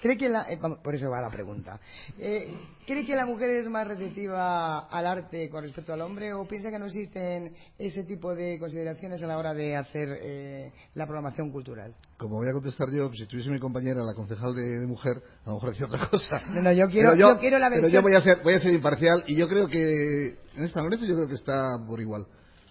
¿Cree 0.00 0.16
que 0.16 0.28
la, 0.28 0.50
eh, 0.50 0.58
por 0.58 0.94
eso 0.94 1.10
va 1.10 1.20
la 1.20 1.30
pregunta. 1.30 1.80
Eh, 2.18 2.54
¿Cree 2.86 3.04
que 3.04 3.16
la 3.16 3.26
mujer 3.26 3.50
es 3.50 3.68
más 3.68 3.86
receptiva 3.86 4.86
al 4.88 5.06
arte 5.06 5.50
con 5.50 5.62
respecto 5.62 5.92
al 5.92 6.00
hombre 6.00 6.32
o 6.32 6.46
piensa 6.46 6.70
que 6.70 6.78
no 6.78 6.86
existen 6.86 7.54
ese 7.78 8.04
tipo 8.04 8.34
de 8.34 8.58
consideraciones 8.58 9.22
a 9.22 9.26
la 9.26 9.38
hora 9.38 9.54
de 9.54 9.76
hacer 9.76 10.08
eh, 10.22 10.72
la 10.94 11.04
programación 11.06 11.50
cultural? 11.50 11.94
Como 12.16 12.36
voy 12.36 12.48
a 12.48 12.52
contestar 12.52 12.88
yo, 12.90 13.10
si 13.12 13.26
tuviese 13.26 13.50
mi 13.50 13.58
compañera, 13.58 14.02
la 14.04 14.14
concejal 14.14 14.54
de, 14.54 14.86
mujer, 14.86 15.22
a 15.44 15.48
lo 15.50 15.54
mejor 15.56 15.70
decía 15.70 15.86
otra 15.86 16.08
cosa. 16.08 16.42
No, 16.48 16.62
no, 16.62 16.72
yo 16.72 16.88
quiero, 16.88 17.14
yo, 17.14 17.38
quiero 17.38 17.58
la 17.58 17.68
versión. 17.68 17.90
Pero 17.90 18.00
yo 18.00 18.02
voy 18.02 18.14
a, 18.14 18.20
ser, 18.20 18.38
voy 18.42 18.54
a 18.54 18.60
ser 18.60 18.72
imparcial 18.72 19.24
y 19.26 19.36
yo 19.36 19.48
creo 19.48 19.68
que 19.68 20.38
en 20.56 20.64
esta 20.64 20.82
Lorenzo 20.82 21.04
yo 21.06 21.14
creo 21.14 21.28
que 21.28 21.34
está 21.34 21.76
por 21.86 22.00
igual. 22.00 22.26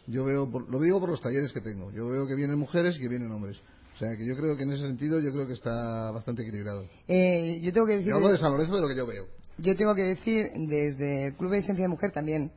Yo 0.08 0.24
veo, 0.24 0.50
lo 0.70 0.80
digo 0.80 1.00
por 1.00 1.10
los 1.10 1.22
talleres 1.22 1.51
que 1.51 1.60
tengo. 1.60 1.92
Yo 1.92 2.08
veo 2.08 2.25
que 2.25 2.36
vienen 2.36 2.58
mujeres 2.58 2.96
y 2.96 3.01
que 3.01 3.10
vienen 3.10 3.30
hombres. 3.30 3.62
O 3.98 4.00
sea, 4.00 4.16
que 4.16 4.27
yo 4.27 4.38
creo 4.38 4.56
que 4.56 4.62
en 4.62 4.74
ese 4.74 4.84
sentido 4.84 5.20
yo 5.20 5.32
creo 5.32 5.48
que 5.48 5.54
está 5.54 6.12
bastante 6.12 6.44
equilibrado. 6.44 6.86
Eh, 7.08 7.60
yo 7.63 7.74
tengo 7.74 7.88
que 7.88 7.94
decir... 7.94 8.13
Yo 8.13 8.30
de 8.30 8.38
San 8.38 8.51
Lorenzo 8.51 8.75
de 8.75 8.82
lo 8.84 8.88
que 8.88 8.96
yo 8.96 9.08
veo. 9.08 9.25
Yo 9.58 9.75
tengo 9.75 9.96
que 9.96 10.04
decir, 10.04 10.51
desde 10.54 11.27
el 11.27 11.34
Club 11.34 11.50
de 11.54 11.58
Esencia 11.58 11.86
de 11.86 11.89
Mujer 11.89 12.12
también 12.12 12.51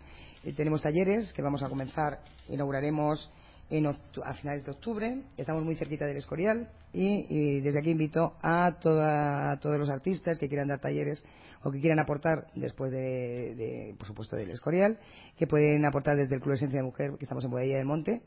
eh, 0.44 0.52
tenemos 0.52 0.82
talleres 0.82 1.32
que 1.32 1.40
vamos 1.40 1.62
a 1.62 1.70
comenzar, 1.70 2.20
inauguraremos 2.47 3.32
en 3.70 3.87
a 3.87 4.35
finales 4.35 4.66
de 4.66 4.73
octubre. 4.73 5.23
Estamos 5.38 5.64
muy 5.64 5.76
cerquita 5.76 6.04
del 6.04 6.18
Escorial 6.18 6.68
y, 6.92 7.61
desde 7.61 7.78
aquí 7.78 7.90
invito 7.90 8.35
a, 8.42 8.76
todos 8.78 9.78
los 9.78 9.88
artistas 9.88 10.38
que 10.38 10.47
quieran 10.47 10.68
dar 10.68 10.80
talleres 10.80 11.25
o 11.62 11.70
que 11.70 11.80
quieran 11.80 12.00
aportar 12.00 12.49
después 12.54 12.92
de, 12.92 13.94
por 13.97 14.06
supuesto, 14.06 14.37
del 14.37 14.50
Escorial, 14.50 14.99
que 15.38 15.47
pueden 15.47 15.87
aportar 15.87 16.18
desde 16.18 16.35
el 16.35 16.42
Club 16.42 16.52
de 16.52 16.56
Esencia 16.56 16.80
de 16.80 16.85
Mujer, 16.85 17.12
que 17.16 17.25
estamos 17.25 17.44
en 17.44 17.50
Bodilla 17.50 17.78
del 17.78 17.87
Monte, 17.87 18.20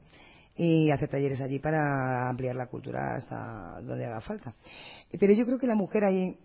y 0.56 0.92
hacer 0.92 1.10
talleres 1.10 1.42
allí 1.42 1.60
para 1.60 2.30
ampliar 2.30 2.56
la 2.56 2.68
cultura 2.68 3.16
hasta 3.16 3.82
donde 3.82 4.06
haga 4.06 4.22
falta. 4.22 4.54
Pero 5.20 5.34
yo 5.34 5.46
creo 5.46 5.58
que 5.58 5.68
la 5.68 5.76
mujer 5.76 6.04
ahí 6.04 6.38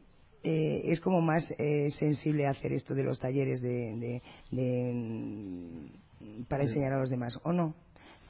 eh, 0.43 0.83
es 0.85 1.01
como 1.01 1.21
más 1.21 1.53
eh, 1.59 1.91
sensible 1.91 2.47
a 2.47 2.51
hacer 2.51 2.73
esto 2.73 2.95
de 2.95 3.03
los 3.03 3.19
talleres 3.19 3.61
de, 3.61 4.23
mm, 4.51 6.43
para 6.49 6.63
enseñar 6.63 6.93
a 6.93 7.01
los 7.01 7.11
demás, 7.11 7.39
¿o 7.43 7.53
no? 7.53 7.75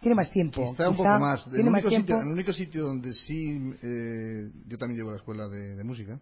Tiene 0.00 0.14
más 0.14 0.30
tiempo. 0.30 0.70
Quizá 0.72 0.88
un 0.88 0.96
poco 0.96 1.08
más. 1.18 1.44
¿Tiene 1.50 1.70
más 1.70 1.84
tiempo? 1.84 2.20
el 2.20 2.28
único 2.28 2.52
sitio 2.52 2.84
donde 2.84 3.14
sí, 3.14 3.74
eh, 3.82 4.50
yo 4.66 4.78
también 4.78 4.98
llevo 4.98 5.10
a 5.10 5.12
la 5.12 5.18
escuela 5.18 5.48
de, 5.48 5.82
música, 5.84 6.18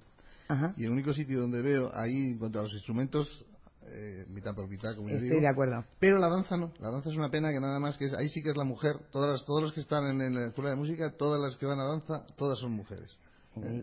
y 0.76 0.84
el 0.84 0.90
único 0.90 1.12
sitio 1.12 1.40
donde 1.40 1.60
veo 1.62 1.90
ahí, 1.94 2.30
en 2.30 2.38
cuanto 2.38 2.60
a 2.60 2.62
los 2.62 2.72
instrumentos, 2.72 3.44
eh, 3.88 4.26
mitad 4.28 4.54
por 4.54 4.68
mitad, 4.68 4.94
como 4.94 5.08
Estoy 5.08 5.28
yo 5.28 5.34
digo. 5.34 5.42
de 5.42 5.48
acuerdo. 5.48 5.84
Pero 5.98 6.18
la 6.18 6.28
danza 6.28 6.56
no. 6.56 6.72
La 6.80 6.90
danza 6.90 7.10
es 7.10 7.16
una 7.16 7.30
pena 7.30 7.50
que 7.50 7.60
nada 7.60 7.78
más 7.78 7.96
que 7.96 8.06
es, 8.06 8.14
ahí 8.14 8.28
sí 8.28 8.42
que 8.42 8.50
es 8.50 8.56
la 8.56 8.64
mujer. 8.64 8.96
Todas 9.10 9.44
todos 9.44 9.62
los 9.62 9.72
que 9.72 9.80
están 9.80 10.20
en, 10.20 10.34
la 10.34 10.48
escuela 10.48 10.70
de 10.70 10.76
música, 10.76 11.12
todas 11.16 11.40
las 11.40 11.56
que 11.56 11.66
van 11.66 11.80
a 11.80 11.84
danza, 11.84 12.26
todas 12.36 12.58
son 12.58 12.72
mujeres. 12.72 13.10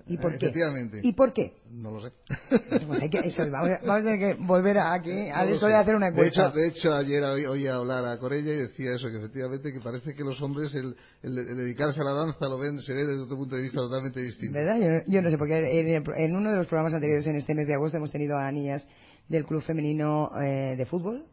¿Y 0.07 0.17
por 0.17 0.37
qué? 0.37 0.45
Efectivamente. 0.45 0.99
¿Y 1.01 1.13
por 1.13 1.33
qué? 1.33 1.55
No 1.71 1.91
lo 1.91 2.01
sé. 2.01 2.13
Pues 2.87 3.01
hay 3.01 3.09
que, 3.09 3.19
eso, 3.19 3.49
vamos, 3.49 3.69
a, 3.69 3.79
vamos, 3.85 4.01
a 4.01 4.03
tener 4.03 4.19
que 4.19 4.43
volver 4.43 4.77
aquí 4.77 5.29
a 5.29 5.45
no 5.45 5.67
de 5.67 5.75
hacer 5.75 5.95
una 5.95 6.09
encuesta. 6.09 6.51
De 6.51 6.67
hecho, 6.67 6.89
de 6.89 6.93
hecho 6.93 6.93
ayer 6.93 7.23
oía 7.23 7.75
hablar 7.75 8.05
a 8.05 8.17
Corella 8.19 8.51
y 8.51 8.57
decía 8.57 8.95
eso, 8.95 9.09
que 9.09 9.17
efectivamente 9.17 9.71
que 9.71 9.79
parece 9.79 10.13
que 10.13 10.23
los 10.23 10.39
hombres 10.41 10.73
el, 10.75 10.95
el, 11.23 11.35
dedicarse 11.35 12.01
a 12.01 12.03
la 12.03 12.11
danza 12.11 12.47
lo 12.47 12.59
ven, 12.59 12.79
se 12.81 12.93
ve 12.93 13.05
desde 13.05 13.23
otro 13.23 13.37
punto 13.37 13.55
de 13.55 13.63
vista 13.63 13.77
totalmente 13.77 14.21
distinto. 14.21 14.53
¿Verdad? 14.53 14.77
Yo, 14.77 15.11
yo 15.11 15.21
no 15.21 15.29
sé, 15.29 15.37
porque 15.37 16.03
en, 16.17 16.35
uno 16.35 16.51
de 16.51 16.57
los 16.57 16.67
programas 16.67 16.93
anteriores 16.93 17.25
en 17.25 17.35
este 17.35 17.55
mes 17.55 17.67
de 17.67 17.73
agosto 17.73 17.97
hemos 17.97 18.11
tenido 18.11 18.37
a 18.37 18.51
niñas 18.51 18.87
del 19.27 19.45
club 19.45 19.61
femenino 19.61 20.31
eh, 20.41 20.75
de 20.75 20.85
fútbol 20.85 21.25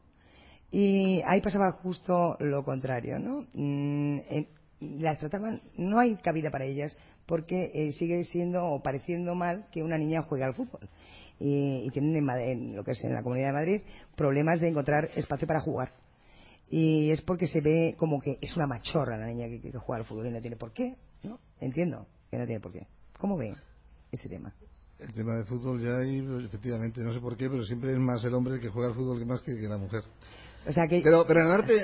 y 0.71 1.21
ahí 1.27 1.41
pasaba 1.41 1.73
justo 1.73 2.37
lo 2.39 2.65
contrario, 2.65 3.19
¿no? 3.19 3.45
Mm, 3.55 4.19
las 4.81 5.19
trataban, 5.19 5.61
no 5.77 5.99
hay 5.99 6.17
cabida 6.17 6.51
para 6.51 6.65
ellas 6.65 6.97
porque 7.27 7.71
eh, 7.75 7.93
sigue 7.93 8.25
siendo 8.25 8.65
o 8.65 8.83
pareciendo 8.83 9.35
mal 9.35 9.67
que 9.73 9.83
una 9.83 9.99
niña 9.99 10.23
juegue 10.23 10.45
al 10.45 10.55
fútbol. 10.55 10.89
Y, 11.39 11.89
tienen 11.91 12.29
en, 12.29 12.77
lo 12.77 12.85
que 12.85 12.91
es 12.93 13.03
en 13.03 13.15
la 13.15 13.23
Comunidad 13.23 13.49
de 13.49 13.53
Madrid 13.55 13.81
problemas 14.15 14.61
de 14.61 14.69
encontrar 14.69 15.11
espacio 15.17 15.47
para 15.47 15.61
jugar. 15.61 15.93
Y 16.69 17.11
es 17.11 17.23
porque 17.23 17.47
se 17.47 17.61
ve 17.61 17.95
como 17.99 18.21
que 18.21 18.39
es 18.41 18.55
una 18.57 18.67
machorra 18.67 19.17
la 19.17 19.27
niña 19.27 19.49
que, 19.49 19.73
juega 19.73 20.01
al 20.01 20.07
fútbol 20.07 20.27
y 20.27 20.31
no 20.31 20.41
tiene 20.41 20.57
por 20.57 20.73
qué, 20.73 20.97
¿no? 21.23 21.41
Entiendo 21.59 22.07
que 22.31 22.37
no 22.37 22.47
tiene 22.47 22.61
por 22.61 22.73
qué. 22.73 22.87
¿Cómo 23.19 23.37
ve 23.37 23.55
ese 24.13 24.29
tema? 24.29 24.55
El 25.01 25.13
tema 25.13 25.35
del 25.37 25.47
fútbol 25.47 25.83
ya 25.83 25.97
hay, 25.99 26.19
efectivamente, 26.45 27.01
no 27.01 27.13
sé 27.15 27.21
por 27.21 27.37
qué, 27.37 27.49
pero 27.49 27.65
siempre 27.65 27.93
es 27.93 27.99
más 27.99 28.23
el 28.25 28.35
hombre 28.35 28.55
el 28.55 28.61
que 28.61 28.69
juega 28.69 28.89
al 28.89 28.95
fútbol 28.95 29.19
que 29.19 29.25
más 29.25 29.41
que, 29.41 29.53
la 29.53 29.79
mujer. 29.79 30.03
O 30.67 30.73
sea 30.73 30.87
que... 30.87 31.01
Pero, 31.03 31.25
pero 31.27 31.41
en 31.41 31.47
el 31.47 31.53
arte, 31.53 31.75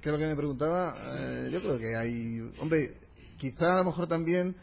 que 0.00 0.08
es 0.08 0.12
lo 0.12 0.18
que 0.18 0.26
me 0.26 0.36
preguntaba, 0.36 0.94
eh, 1.18 1.50
yo 1.52 1.60
creo 1.60 1.78
que 1.78 1.94
hay... 1.94 2.40
Hombre, 2.60 2.94
quizá 3.36 3.74
a 3.74 3.78
lo 3.78 3.84
mejor 3.84 4.08
también 4.08 4.56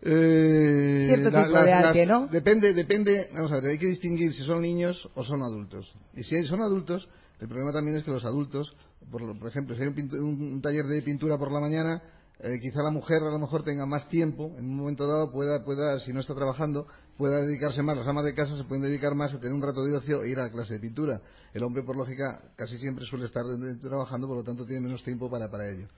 eh, 0.00 1.06
Cierto 1.08 1.30
tipo 1.30 1.62
de 1.64 1.72
arte, 1.72 2.06
¿no? 2.06 2.28
Depende, 2.28 2.72
depende, 2.72 3.30
vamos 3.34 3.50
a 3.50 3.56
ver, 3.56 3.72
hay 3.72 3.78
que 3.78 3.86
distinguir 3.86 4.32
si 4.32 4.44
son 4.44 4.62
niños 4.62 5.08
o 5.14 5.24
son 5.24 5.42
adultos. 5.42 5.92
Y 6.14 6.22
si 6.22 6.44
son 6.44 6.62
adultos, 6.62 7.08
el 7.40 7.48
problema 7.48 7.72
también 7.72 7.96
es 7.96 8.04
que 8.04 8.10
los 8.10 8.24
adultos, 8.24 8.76
por, 9.10 9.48
ejemplo, 9.48 9.74
si 9.74 9.82
hay 9.82 9.88
un, 9.88 10.60
taller 10.62 10.86
de 10.86 11.02
pintura 11.02 11.36
por 11.36 11.50
la 11.50 11.60
mañana, 11.60 12.02
eh, 12.40 12.60
quizá 12.60 12.82
la 12.82 12.90
mujer 12.90 13.22
a 13.22 13.30
lo 13.30 13.38
mejor 13.38 13.64
tenga 13.64 13.84
más 13.84 14.08
tiempo, 14.08 14.54
en 14.58 14.64
un 14.64 14.76
momento 14.76 15.08
dado 15.08 15.32
pueda, 15.32 15.64
pueda, 15.64 15.98
si 15.98 16.12
no 16.12 16.20
está 16.20 16.34
trabajando, 16.34 16.86
pueda 17.16 17.40
dedicarse 17.42 17.82
más, 17.82 17.96
las 17.96 18.06
amas 18.06 18.24
de 18.24 18.34
casa 18.34 18.56
se 18.56 18.62
pueden 18.62 18.84
dedicar 18.84 19.14
más 19.16 19.34
a 19.34 19.40
tener 19.40 19.52
un 19.52 19.60
rato 19.60 19.84
de 19.84 19.96
ocio 19.96 20.22
e 20.22 20.30
ir 20.30 20.38
a 20.38 20.44
la 20.44 20.50
clase 20.50 20.74
de 20.74 20.80
pintura. 20.80 21.20
El 21.52 21.64
hombre, 21.64 21.82
por 21.82 21.96
lógica, 21.96 22.40
casi 22.54 22.78
siempre 22.78 23.06
suele 23.06 23.24
estar 23.24 23.42
trabajando, 23.80 24.28
por 24.28 24.36
lo 24.36 24.44
tanto 24.44 24.64
tiene 24.64 24.82
menos 24.82 25.02
tiempo 25.02 25.28
para, 25.28 25.50
para 25.50 25.68
ello. 25.68 25.88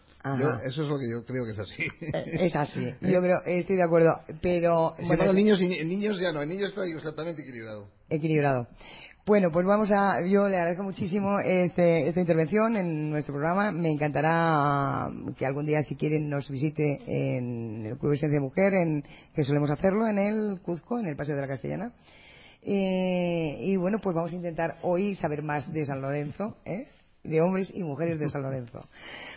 eso 0.64 0.82
es 0.82 0.88
lo 0.88 0.98
que 0.98 1.10
yo 1.10 1.24
creo 1.26 1.44
que 1.44 1.50
es 1.50 1.58
así. 1.58 1.82
Eh, 2.00 2.46
es 2.46 2.56
así, 2.56 2.86
yo 3.02 3.20
creo, 3.20 3.42
estoy 3.44 3.76
de 3.76 3.82
acuerdo, 3.82 4.18
pero... 4.40 4.94
bueno, 5.06 5.32
niños, 5.34 5.60
y, 5.60 5.84
niños 5.84 6.18
ya 6.18 6.32
no, 6.32 6.40
en 6.40 6.48
niños 6.48 6.70
está 6.70 6.86
exactamente 6.86 7.42
equilibrado. 7.42 7.88
Equilibrado. 8.08 8.66
Bueno, 9.26 9.50
pues 9.52 9.66
vamos 9.66 9.92
a. 9.92 10.20
Yo 10.26 10.48
le 10.48 10.56
agradezco 10.56 10.82
muchísimo 10.82 11.38
este, 11.40 12.08
esta 12.08 12.20
intervención 12.20 12.76
en 12.76 13.10
nuestro 13.10 13.34
programa. 13.34 13.70
Me 13.70 13.90
encantará 13.90 15.08
que 15.36 15.44
algún 15.44 15.66
día, 15.66 15.82
si 15.82 15.94
quieren, 15.94 16.30
nos 16.30 16.48
visite 16.48 16.98
en 17.06 17.84
el 17.84 17.98
Club 17.98 18.12
Esencia 18.12 18.40
Mujer, 18.40 18.72
en, 18.74 19.04
que 19.34 19.44
solemos 19.44 19.70
hacerlo 19.70 20.08
en 20.08 20.18
el 20.18 20.60
Cuzco, 20.62 20.98
en 20.98 21.06
el 21.06 21.16
Paseo 21.16 21.36
de 21.36 21.42
la 21.42 21.48
Castellana. 21.48 21.92
Eh, 22.62 23.56
y 23.60 23.76
bueno, 23.76 23.98
pues 24.02 24.16
vamos 24.16 24.32
a 24.32 24.36
intentar 24.36 24.76
hoy 24.82 25.14
saber 25.14 25.42
más 25.42 25.70
de 25.72 25.84
San 25.84 26.00
Lorenzo, 26.00 26.56
¿eh? 26.64 26.88
de 27.22 27.40
hombres 27.42 27.70
y 27.74 27.82
mujeres 27.82 28.18
de 28.18 28.28
San 28.30 28.42
Lorenzo. 28.42 28.88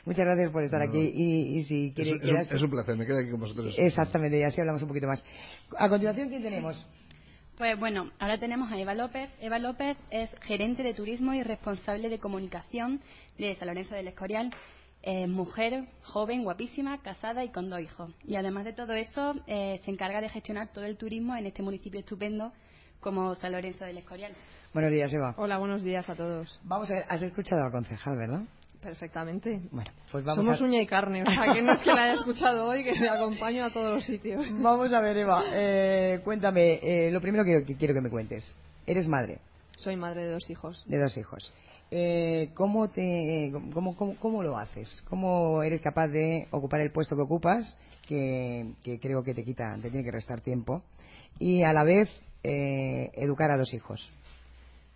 Muchas 0.06 0.26
gracias 0.26 0.52
por 0.52 0.64
estar 0.64 0.82
aquí 0.82 1.00
y, 1.00 1.64
si 1.64 1.94
quiere, 1.94 2.18
es, 2.22 2.52
es, 2.52 2.62
un 2.62 2.70
placer, 2.70 2.98
me 2.98 3.06
quedo 3.06 3.20
aquí 3.20 3.30
con 3.30 3.42
vosotros. 3.42 3.76
Exactamente, 3.78 4.40
y 4.40 4.44
así 4.44 4.60
hablamos 4.62 4.82
un 4.82 4.88
poquito 4.88 5.08
más. 5.08 5.24
A 5.78 5.90
continuación, 5.90 6.30
¿quién 6.30 6.42
tenemos? 6.42 6.86
Pues 7.58 7.80
bueno, 7.80 8.10
ahora 8.18 8.40
tenemos 8.40 8.72
a 8.72 8.78
Eva 8.80 8.96
López. 8.96 9.30
Eva 9.40 9.60
López 9.60 9.96
es 10.10 10.34
gerente 10.42 10.82
de 10.82 10.96
turismo 10.96 11.36
y 11.36 11.44
responsable 11.44 12.10
de 12.10 12.18
comunicación 12.18 13.00
de 13.38 13.54
San 13.56 13.68
Lorenzo 13.68 13.94
del 13.94 14.08
Escorial. 14.08 14.50
mujer, 15.28 15.86
joven, 16.02 16.44
guapísima, 16.44 17.00
casada 17.04 17.44
y 17.44 17.50
con 17.50 17.70
dos 17.70 17.82
hijos. 17.82 18.12
Y 18.24 18.38
además 18.38 18.66
de 18.66 18.74
todo 18.74 18.94
eso, 18.94 19.34
eh, 19.46 19.80
se 19.86 19.92
encarga 19.92 20.20
de 20.20 20.30
gestionar 20.30 20.74
todo 20.74 20.86
el 20.86 20.98
turismo 20.98 21.36
en 21.36 21.46
este 21.46 21.62
municipio 21.62 22.00
estupendo 22.00 22.52
como 23.00 23.36
San 23.36 23.52
Lorenzo 23.52 23.86
del 23.86 24.00
Escorial. 24.00 24.34
Buenos 24.74 24.92
días, 24.92 25.14
Eva. 25.14 25.36
Hola, 25.38 25.60
buenos 25.60 25.84
días 25.84 26.10
a 26.10 26.16
todos. 26.16 26.60
Vamos 26.64 26.90
a 26.90 26.96
ver, 26.96 27.06
has 27.08 27.22
escuchado 27.22 27.64
al 27.64 27.72
concejal, 27.72 28.18
¿verdad? 28.18 28.42
Perfectamente. 28.84 29.62
Bueno, 29.72 29.92
pues 30.12 30.26
vamos 30.26 30.44
Somos 30.44 30.62
uña 30.62 30.82
y 30.82 30.86
carne, 30.86 31.24
o 31.24 31.26
sea, 31.26 31.54
que 31.54 31.62
no 31.62 31.72
es 31.72 31.80
que 31.80 31.94
la 31.94 32.04
haya 32.04 32.14
escuchado 32.16 32.66
hoy, 32.68 32.84
que 32.84 32.98
se 32.98 33.08
acompaño 33.08 33.64
a 33.64 33.72
todos 33.72 33.96
los 33.96 34.06
sitios. 34.06 34.46
Vamos 34.62 34.92
a 34.92 35.00
ver, 35.00 35.16
Eva, 35.16 35.44
eh, 35.54 36.20
cuéntame, 36.24 36.80
eh, 36.84 37.10
lo 37.10 37.22
primero 37.22 37.46
que, 37.46 37.64
quiero 37.78 37.94
que 37.94 38.02
me 38.02 38.10
cuentes. 38.10 38.56
Eres 38.86 39.08
madre. 39.08 39.40
Soy 39.78 39.96
madre 39.96 40.26
de 40.26 40.32
dos 40.34 40.50
hijos. 40.50 40.84
De 40.86 41.00
dos 41.00 41.16
hijos. 41.18 41.54
Eh, 41.92 42.50
¿cómo, 42.56 42.90
te, 42.90 43.54
cómo, 43.74 43.96
cómo, 43.96 44.44
lo 44.44 44.58
haces? 44.58 45.04
¿Cómo 45.08 45.64
eres 45.64 45.80
capaz 45.80 46.10
de 46.10 46.48
ocupar 46.52 46.82
el 46.82 46.92
puesto 46.92 47.16
que 47.16 47.22
ocupas, 47.22 47.78
que, 48.06 48.74
que 48.84 49.00
creo 49.00 49.24
que 49.24 49.34
te 49.34 49.46
quita, 49.46 49.76
te 49.76 49.90
tiene 49.90 50.04
que 50.04 50.12
restar 50.12 50.42
tiempo, 50.42 50.84
y 51.40 51.64
a 51.64 51.72
la 51.72 51.86
vez 51.86 52.10
educar 52.44 53.50
a 53.52 53.58
dos 53.58 53.74
hijos? 53.74 54.12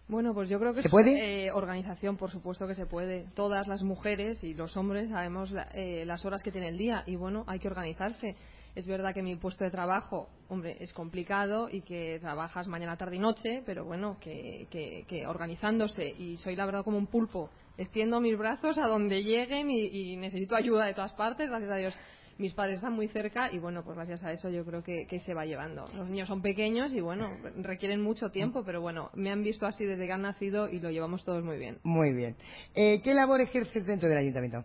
Bueno, 0.07 0.33
pues 0.33 0.47
yo 0.47 0.57
creo 0.57 0.73
que 0.73 0.81
¿Se 0.81 0.89
puede? 0.89 1.47
Eh, 1.47 1.51
organización, 1.51 2.15
por 2.15 2.31
supuesto 2.31 2.65
que 2.65 2.75
se 2.75 2.85
puede. 2.85 3.25
Todas 3.35 3.67
las 3.67 3.83
mujeres 3.83 4.41
y 4.41 4.53
los 4.53 4.77
hombres 4.77 5.09
sabemos 5.09 5.53
eh, 5.73 6.05
las 6.05 6.23
horas 6.23 6.41
que 6.41 6.51
tiene 6.51 6.69
el 6.69 6.77
día 6.77 7.03
y 7.05 7.17
bueno, 7.17 7.43
hay 7.45 7.59
que 7.59 7.67
organizarse. 7.67 8.35
Es 8.73 8.87
verdad 8.87 9.13
que 9.13 9.21
mi 9.21 9.35
puesto 9.35 9.65
de 9.65 9.71
trabajo, 9.71 10.29
hombre, 10.47 10.77
es 10.79 10.93
complicado 10.93 11.67
y 11.69 11.81
que 11.81 12.19
trabajas 12.21 12.67
mañana, 12.67 12.95
tarde 12.95 13.17
y 13.17 13.19
noche, 13.19 13.63
pero 13.65 13.83
bueno, 13.83 14.17
que, 14.21 14.67
que, 14.69 15.27
organizándose 15.27 16.07
y 16.07 16.37
soy 16.37 16.55
la 16.55 16.65
verdad 16.65 16.83
como 16.83 16.97
un 16.97 17.07
pulpo. 17.07 17.49
Extiendo 17.75 18.21
mis 18.21 18.37
brazos 18.37 18.77
a 18.77 18.87
donde 18.87 19.23
lleguen 19.23 19.69
y 19.69 20.15
necesito 20.15 20.55
ayuda 20.55 20.85
de 20.85 20.93
todas 20.93 21.13
partes, 21.13 21.49
gracias 21.49 21.71
a 21.71 21.75
Dios 21.75 21.97
mis 22.37 22.53
padres 22.53 22.75
están 22.75 22.93
muy 22.93 23.07
cerca 23.07 23.51
y 23.51 23.59
bueno, 23.59 23.83
pues 23.83 23.95
gracias 23.95 24.23
a 24.23 24.31
eso 24.31 24.49
yo 24.49 24.65
creo 24.65 24.83
que, 24.83 25.05
se 25.19 25.33
va 25.33 25.45
llevando. 25.45 25.87
Los 25.95 26.07
niños 26.09 26.27
son 26.27 26.41
pequeños 26.41 26.93
y 26.93 27.01
bueno, 27.01 27.29
requieren 27.57 28.01
mucho 28.01 28.29
tiempo, 28.29 28.63
pero 28.63 28.81
bueno, 28.81 29.09
me 29.15 29.31
han 29.31 29.43
visto 29.43 29.65
así 29.65 29.85
desde 29.85 30.05
que 30.05 30.13
han 30.13 30.21
nacido 30.21 30.69
y 30.69 30.79
lo 30.79 30.91
llevamos 30.91 31.23
todos 31.23 31.43
muy 31.43 31.57
bien. 31.57 31.79
Muy 31.83 32.13
bien. 32.13 32.35
Eh, 32.75 33.01
¿Qué 33.01 33.13
labor 33.13 33.41
ejerces 33.41 33.85
dentro 33.85 34.07
del 34.07 34.19
ayuntamiento? 34.19 34.63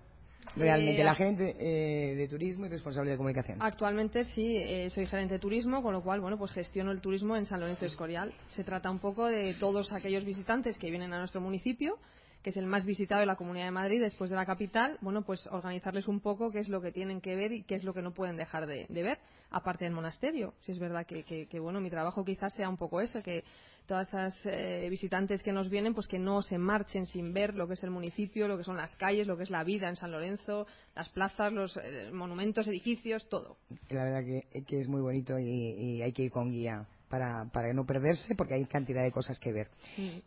Realmente, 0.55 1.00
eh, 1.00 1.05
la 1.05 1.14
gerente 1.14 1.57
eh, 1.59 2.14
de 2.14 2.29
turismo 2.29 2.67
y 2.67 2.69
responsable 2.69 3.12
de 3.12 3.17
comunicación. 3.17 3.59
Actualmente 3.62 4.25
sí, 4.25 4.91
soy 4.91 5.07
gerente 5.07 5.35
de 5.35 5.41
turismo, 5.41 5.83
con 5.83 5.95
lo 5.95 6.02
cual, 6.02 6.21
bueno, 6.21 6.37
pues 6.37 6.52
gestiono 6.52 6.91
el 6.91 7.00
turismo 7.00 7.37
en 7.37 7.47
San 7.47 7.61
Lorenzo 7.61 7.87
Escorial. 7.87 8.35
Se 8.49 8.62
trata 8.62 8.91
un 8.91 8.99
poco 8.99 9.26
de 9.26 9.55
todos 9.55 9.93
aquellos 9.93 10.25
visitantes 10.25 10.76
que 10.76 10.91
vienen 10.91 11.12
a 11.14 11.19
nuestro 11.19 11.41
municipio 11.41 11.99
que 12.42 12.50
es 12.50 12.56
el 12.56 12.66
más 12.66 12.84
visitado 12.84 13.20
de 13.20 13.26
la 13.26 13.37
Comunidad 13.37 13.66
de 13.66 13.70
Madrid 13.70 14.00
después 14.00 14.30
de 14.30 14.37
la 14.37 14.46
capital, 14.46 14.99
bueno, 15.00 15.22
pues 15.22 15.46
organizarles 15.46 16.08
un 16.08 16.20
poco 16.20 16.50
qué 16.50 16.58
es 16.58 16.68
lo 16.68 16.80
que 16.80 16.92
tienen 16.92 17.20
que 17.20 17.37
ver 17.37 17.52
y 17.52 17.62
qué 17.62 17.76
es 17.76 17.84
lo 17.84 17.94
que 17.94 18.02
no 18.02 18.12
pueden 18.12 18.37
dejar 18.37 18.66
de, 18.66 18.87
ver, 18.88 19.18
aparte 19.50 19.84
del 19.84 19.94
monasterio. 19.94 20.54
Si 20.62 20.72
es 20.72 20.78
verdad 20.78 21.06
que, 21.06 21.61
bueno, 21.61 21.80
mi 21.80 21.90
trabajo 21.90 22.25
quizás 22.25 22.52
sea 22.54 22.68
un 22.68 22.76
poco 22.76 23.00
ese, 23.00 23.22
que 23.22 23.44
todas 23.87 24.06
estas 24.08 24.34
eh, 24.44 24.87
visitantes 24.90 25.42
que 25.42 25.52
nos 25.52 25.68
vienen, 25.68 25.94
pues 25.94 26.06
que 26.06 26.18
no 26.18 26.42
se 26.42 26.58
marchen 26.58 27.06
sin 27.06 27.32
ver 27.32 27.54
lo 27.54 27.68
que 27.68 27.75
es 27.75 27.82
el 27.84 27.90
municipio, 27.90 28.49
lo 28.49 28.56
que 28.56 28.64
son 28.64 28.76
las 28.76 28.96
calles, 28.96 29.26
lo 29.26 29.37
que 29.37 29.44
es 29.44 29.50
la 29.50 29.64
vida 29.64 29.88
en 29.88 29.96
San 29.96 30.11
Lorenzo, 30.11 30.66
las 30.96 31.08
plazas, 31.11 31.52
los 31.52 31.76
eh, 31.76 32.11
monumentos, 32.12 32.66
edificios, 32.66 33.28
todo. 33.28 33.56
La 33.88 34.04
verdad 34.04 34.25
que, 34.25 34.80
es 34.80 34.88
muy 34.88 35.00
bonito 35.00 35.38
y 35.38 36.02
hay 36.02 36.12
que 36.12 36.25
ir 36.25 36.30
con 36.30 36.50
guía 36.50 36.87
para, 37.12 37.45
para 37.52 37.75
no 37.75 37.85
perderse, 37.85 38.35
porque 38.35 38.54
hay 38.54 38.64
cantidad 38.64 39.02
de 39.02 39.12
cosas 39.12 39.38
que 39.38 39.52
ver. 39.52 39.69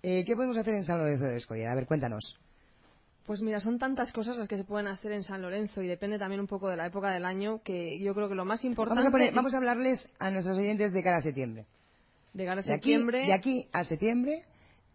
Eh, 0.04 0.24
¿Qué 0.24 0.36
podemos 0.36 0.56
hacer 0.56 0.76
en 0.76 0.84
San 0.84 1.00
Lorenzo 1.00 1.26
de 1.26 1.38
Escoria? 1.38 1.72
A 1.72 1.76
ver, 1.76 1.88
cuéntanos. 1.88 2.38
Pues 3.26 3.42
mira, 3.42 3.60
son 3.60 3.80
tantas 3.80 4.14
cosas 4.14 4.38
las 4.38 4.48
que 4.48 4.56
se 4.56 4.66
pueden 4.66 4.86
hacer 4.86 5.12
en 5.12 5.24
San 5.24 5.42
Lorenzo 5.42 5.82
y 5.82 5.88
depende 5.88 6.20
también 6.20 6.42
un 6.42 6.46
poco 6.46 6.70
de 6.70 6.78
la 6.78 6.86
época 6.86 7.10
del 7.10 7.26
año 7.26 7.60
que 7.64 7.98
yo 7.98 8.14
creo 8.14 8.30
que 8.30 8.36
lo 8.36 8.46
más 8.46 8.64
importante. 8.64 9.02
Vamos 9.34 9.56
a, 9.56 9.58
hablarles 9.58 10.08
a 10.20 10.30
nuestros 10.30 10.60
oyentes 10.60 10.94
de 10.94 11.02
cara 11.02 11.18
a 11.18 11.22
septiembre. 11.22 11.66
De 12.34 12.46
cara 12.46 12.60
a 12.60 12.64
septiembre. 12.64 13.26
de 13.26 13.34
aquí 13.34 13.68
a 13.74 13.84
septiembre, 13.84 14.44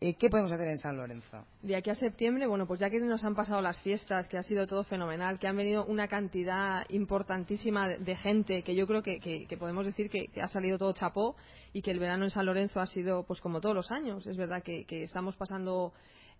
¿Qué 0.01 0.31
podemos 0.31 0.51
hacer 0.51 0.67
en 0.67 0.79
San 0.79 0.97
Lorenzo? 0.97 1.45
De 1.61 1.77
aquí 1.77 1.91
a 1.91 1.95
septiembre, 1.95 2.47
bueno, 2.47 2.67
pues 2.67 2.81
ya 2.81 2.89
que 2.89 2.99
nos 3.01 3.23
han 3.23 3.35
pasado 3.35 3.61
las 3.61 3.83
fiestas, 3.83 4.29
que 4.29 4.39
ha 4.39 4.43
sido 4.43 4.67
todo 4.67 4.83
fenomenal, 4.83 5.39
que 5.39 5.47
han 5.47 5.59
venido 5.59 5.85
una 5.85 6.09
cantidad 6.09 6.87
importantísima 6.89 7.87
de, 7.87 8.17
gente, 8.17 8.63
que 8.63 8.75
yo 8.75 8.87
creo 8.87 9.03
que, 9.03 9.47
podemos 9.59 9.85
decir 9.85 10.09
que, 10.09 10.31
ha 10.41 10.49
salido 10.49 10.79
todo 10.79 10.95
chapó 10.95 11.37
y 11.75 11.83
que 11.83 11.91
el 11.91 11.99
verano 11.99 12.25
en 12.25 12.31
San 12.31 12.47
Lorenzo 12.47 12.81
ha 12.81 12.87
sido, 12.87 13.25
pues 13.25 13.43
como 13.43 13.61
todos 13.61 13.75
los 13.75 13.91
años. 13.91 14.27
Es 14.27 14.39
verdad 14.39 14.63
que, 14.63 14.87
estamos 14.89 15.37
pasando 15.37 15.93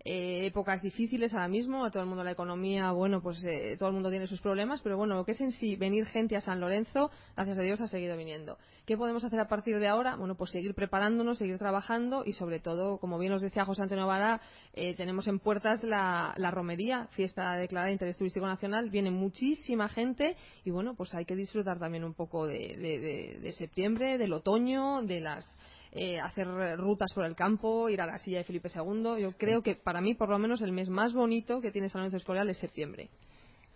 eh, 0.03 0.47
épocas 0.47 0.81
difíciles 0.81 1.31
ahora 1.33 1.47
mismo, 1.47 1.85
a 1.85 1.91
todo 1.91 2.01
el 2.01 2.09
mundo 2.09 2.23
la 2.23 2.31
economía, 2.31 2.91
bueno, 2.91 3.21
pues 3.21 3.43
eh, 3.45 3.75
todo 3.77 3.89
el 3.89 3.93
mundo 3.93 4.09
tiene 4.09 4.25
sus 4.25 4.41
problemas, 4.41 4.81
pero 4.81 4.97
bueno, 4.97 5.15
lo 5.15 5.25
que 5.25 5.33
es 5.33 5.41
en 5.41 5.51
sí 5.51 5.75
venir 5.75 6.05
gente 6.07 6.35
a 6.35 6.41
San 6.41 6.59
Lorenzo, 6.59 7.11
gracias 7.35 7.59
a 7.59 7.61
Dios 7.61 7.81
ha 7.81 7.87
seguido 7.87 8.17
viniendo. 8.17 8.57
¿Qué 8.85 8.97
podemos 8.97 9.23
hacer 9.23 9.39
a 9.39 9.47
partir 9.47 9.77
de 9.79 9.87
ahora? 9.87 10.15
Bueno, 10.15 10.35
pues 10.35 10.49
seguir 10.49 10.73
preparándonos, 10.73 11.37
seguir 11.37 11.59
trabajando 11.59 12.23
y 12.25 12.33
sobre 12.33 12.59
todo, 12.59 12.97
como 12.97 13.19
bien 13.19 13.31
nos 13.31 13.43
decía 13.43 13.63
José 13.63 13.83
Antonio 13.83 14.07
Vara, 14.07 14.41
eh, 14.73 14.95
tenemos 14.95 15.27
en 15.27 15.37
puertas 15.37 15.83
la, 15.83 16.33
romería, 16.51 17.07
fiesta 17.11 17.55
declarada 17.55 17.87
de 17.87 17.93
interés 17.93 18.17
turístico 18.17 18.47
nacional, 18.47 18.89
viene 18.89 19.11
muchísima 19.11 19.87
gente 19.87 20.35
y 20.65 20.71
bueno, 20.71 20.95
pues 20.95 21.13
hay 21.13 21.25
que 21.25 21.35
disfrutar 21.35 21.77
también 21.77 22.03
un 22.03 22.15
poco 22.15 22.47
de 22.47 23.53
septiembre, 23.55 24.17
del 24.17 24.33
otoño, 24.33 25.03
de 25.03 25.19
las 25.19 25.45
eh, 25.93 26.21
hacer 26.21 26.47
rutas 26.77 27.11
por 27.13 27.25
el 27.25 27.35
campo, 27.35 27.89
ir 27.89 27.99
a 27.99 28.05
la 28.05 28.17
silla 28.17 28.37
de 28.37 28.43
Felipe 28.45 28.69
II. 28.73 29.21
Yo 29.21 29.33
creo 29.33 29.61
que 29.61 29.75
para 29.75 29.99
mí, 29.99 30.13
por 30.13 30.29
lo 30.29 30.39
menos, 30.39 30.61
el 30.61 30.71
mes 30.71 30.87
más 30.87 31.11
bonito 31.11 31.59
que 31.59 31.71
tiene 31.71 31.89
San 31.89 31.99
Lorenzo 31.99 32.15
Escorial 32.15 32.49
es 32.49 32.57
septiembre. 32.59 33.09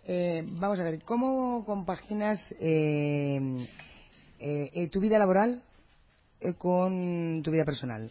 Eh, 0.04 0.42
vamos 0.46 0.80
a 0.80 0.84
ver, 0.84 1.02
¿cómo 1.02 1.62
compaginas 1.66 2.54
eh, 2.58 3.68
tu 4.90 5.00
vida 5.00 5.18
laboral 5.18 5.62
con 6.56 7.42
tu 7.42 7.50
vida 7.50 7.66
personal? 7.66 8.10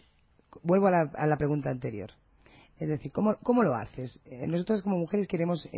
Vuelvo 0.62 0.86
a 0.86 1.26
la, 1.26 1.36
pregunta 1.36 1.70
anterior. 1.70 2.12
Es 2.78 2.88
decir, 2.88 3.10
¿cómo, 3.10 3.36
cómo 3.42 3.64
lo 3.64 3.74
haces? 3.74 4.20
nosotros 4.46 4.82
como 4.82 4.98
mujeres 4.98 5.26
queremos, 5.26 5.68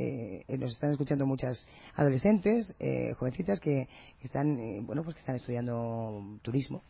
nos 0.49 0.73
están 0.73 0.91
escuchando 0.91 1.25
muchas 1.25 1.67
adolescentes, 1.95 2.75
jovencitas 3.17 3.59
que 3.61 3.89
están, 4.23 4.85
bueno, 4.85 5.03
pues 5.03 5.15
que 5.15 5.21
están 5.21 5.37
estudiando 5.37 6.39
turismo 6.43 6.83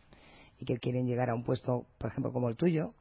y 0.59 0.65
que 0.65 0.77
quieren 0.77 1.07
llegar 1.07 1.29
a 1.29 1.35
un 1.35 1.43
puesto, 1.43 1.85
por 1.97 2.09
ejemplo, 2.09 2.31
como 2.31 2.49
el 2.49 2.55
tuyo, 2.55 2.93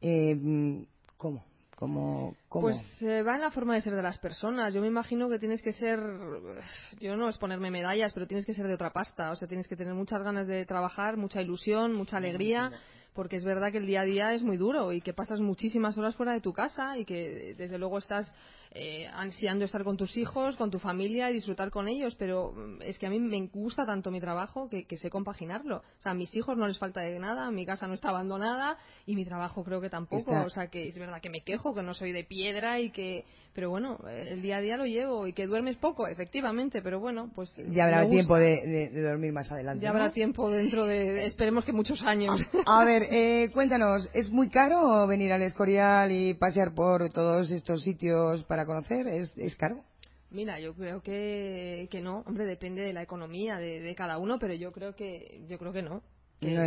eh, 0.00 0.86
¿cómo? 1.16 1.44
¿Cómo, 1.76 2.36
Pues 2.48 2.76
eh, 3.02 3.22
va 3.22 3.34
en 3.34 3.40
la 3.40 3.50
forma 3.50 3.74
de 3.74 3.80
ser 3.80 3.94
de 3.94 4.02
las 4.02 4.18
personas. 4.18 4.72
Yo 4.72 4.80
me 4.80 4.86
imagino 4.86 5.28
que 5.28 5.40
tienes 5.40 5.60
que 5.60 5.72
ser, 5.72 5.98
yo 7.00 7.16
no 7.16 7.28
es 7.28 7.36
ponerme 7.36 7.70
medallas, 7.70 8.12
pero 8.12 8.26
tienes 8.26 8.46
que 8.46 8.54
ser 8.54 8.68
de 8.68 8.74
otra 8.74 8.92
pasta. 8.92 9.32
O 9.32 9.36
sea, 9.36 9.48
tienes 9.48 9.66
que 9.66 9.76
tener 9.76 9.92
muchas 9.92 10.22
ganas 10.22 10.46
de 10.46 10.64
trabajar, 10.66 11.16
mucha 11.16 11.42
ilusión, 11.42 11.94
mucha 11.94 12.18
alegría 12.18 12.70
porque 13.14 13.36
es 13.36 13.44
verdad 13.44 13.70
que 13.70 13.78
el 13.78 13.86
día 13.86 14.00
a 14.00 14.04
día 14.04 14.34
es 14.34 14.42
muy 14.42 14.56
duro 14.56 14.92
y 14.92 15.00
que 15.00 15.14
pasas 15.14 15.40
muchísimas 15.40 15.96
horas 15.96 16.16
fuera 16.16 16.32
de 16.32 16.40
tu 16.40 16.52
casa 16.52 16.98
y 16.98 17.04
que 17.04 17.54
desde 17.56 17.78
luego 17.78 17.98
estás 17.98 18.30
eh, 18.76 19.06
ansiando 19.14 19.64
estar 19.64 19.84
con 19.84 19.96
tus 19.96 20.16
hijos, 20.16 20.56
con 20.56 20.68
tu 20.68 20.80
familia 20.80 21.30
y 21.30 21.34
disfrutar 21.34 21.70
con 21.70 21.86
ellos, 21.86 22.16
pero 22.16 22.50
mm, 22.50 22.82
es 22.82 22.98
que 22.98 23.06
a 23.06 23.10
mí 23.10 23.20
me 23.20 23.46
gusta 23.46 23.86
tanto 23.86 24.10
mi 24.10 24.20
trabajo 24.20 24.68
que, 24.68 24.84
sé 24.96 25.10
compaginarlo. 25.10 25.76
O 25.76 26.02
sea, 26.02 26.10
a 26.10 26.14
mis 26.14 26.34
hijos 26.34 26.56
no 26.56 26.66
les 26.66 26.76
falta 26.76 27.00
de 27.00 27.16
nada, 27.20 27.52
mi 27.52 27.64
casa 27.66 27.86
no 27.86 27.94
está 27.94 28.08
abandonada 28.08 28.76
y 29.06 29.14
mi 29.14 29.24
trabajo 29.24 29.62
creo 29.62 29.80
que 29.80 29.90
tampoco. 29.90 30.32
O 30.44 30.50
sea, 30.50 30.66
que 30.66 30.88
es 30.88 30.98
verdad 30.98 31.20
que 31.20 31.30
me 31.30 31.42
quejo, 31.42 31.72
que 31.72 31.84
no 31.84 31.94
soy 31.94 32.10
de 32.10 32.24
piedra 32.24 32.80
y 32.80 32.90
que... 32.90 33.24
Pero 33.54 33.70
bueno, 33.70 34.00
el 34.08 34.42
día 34.42 34.56
a 34.56 34.60
día 34.60 34.76
lo 34.76 34.84
llevo 34.84 35.28
y 35.28 35.32
que 35.32 35.46
duermes 35.46 35.76
poco, 35.76 36.08
efectivamente, 36.08 36.82
pero 36.82 36.98
bueno, 36.98 37.30
pues... 37.36 37.54
Ya 37.68 37.84
habrá 37.84 38.08
tiempo 38.08 38.36
de, 38.36 38.90
dormir 39.00 39.32
más 39.32 39.52
adelante. 39.52 39.84
Ya 39.84 39.90
habrá 39.90 40.10
tiempo 40.10 40.50
dentro 40.50 40.86
de, 40.86 41.24
esperemos 41.26 41.64
que 41.64 41.72
muchos 41.72 42.02
años. 42.02 42.40
A, 42.66 42.84
ver, 42.84 43.06
eh, 43.08 43.50
cuéntanos, 43.54 44.10
¿es 44.12 44.28
muy 44.28 44.48
caro 44.48 45.06
venir 45.06 45.32
al 45.32 45.42
Escorial 45.42 46.10
y 46.10 46.34
pasear 46.34 46.74
por 46.74 47.12
todos 47.12 47.52
estos 47.52 47.82
sitios 47.82 48.42
para 48.42 48.63
conocer? 48.66 49.06
¿Es, 49.08 49.56
caro? 49.56 49.84
Mira, 50.30 50.58
yo 50.60 50.74
creo 50.74 51.02
que, 51.02 51.88
que 51.90 52.00
no. 52.00 52.24
Hombre, 52.26 52.44
depende 52.44 52.82
de 52.82 52.92
la 52.92 53.02
economía 53.02 53.56
de, 53.56 53.94
cada 53.94 54.18
uno, 54.18 54.38
pero 54.38 54.54
yo 54.54 54.72
creo 54.72 54.94
que 54.94 55.44
yo 55.48 55.58
creo 55.58 55.72
que 55.72 55.82
no. 55.82 56.02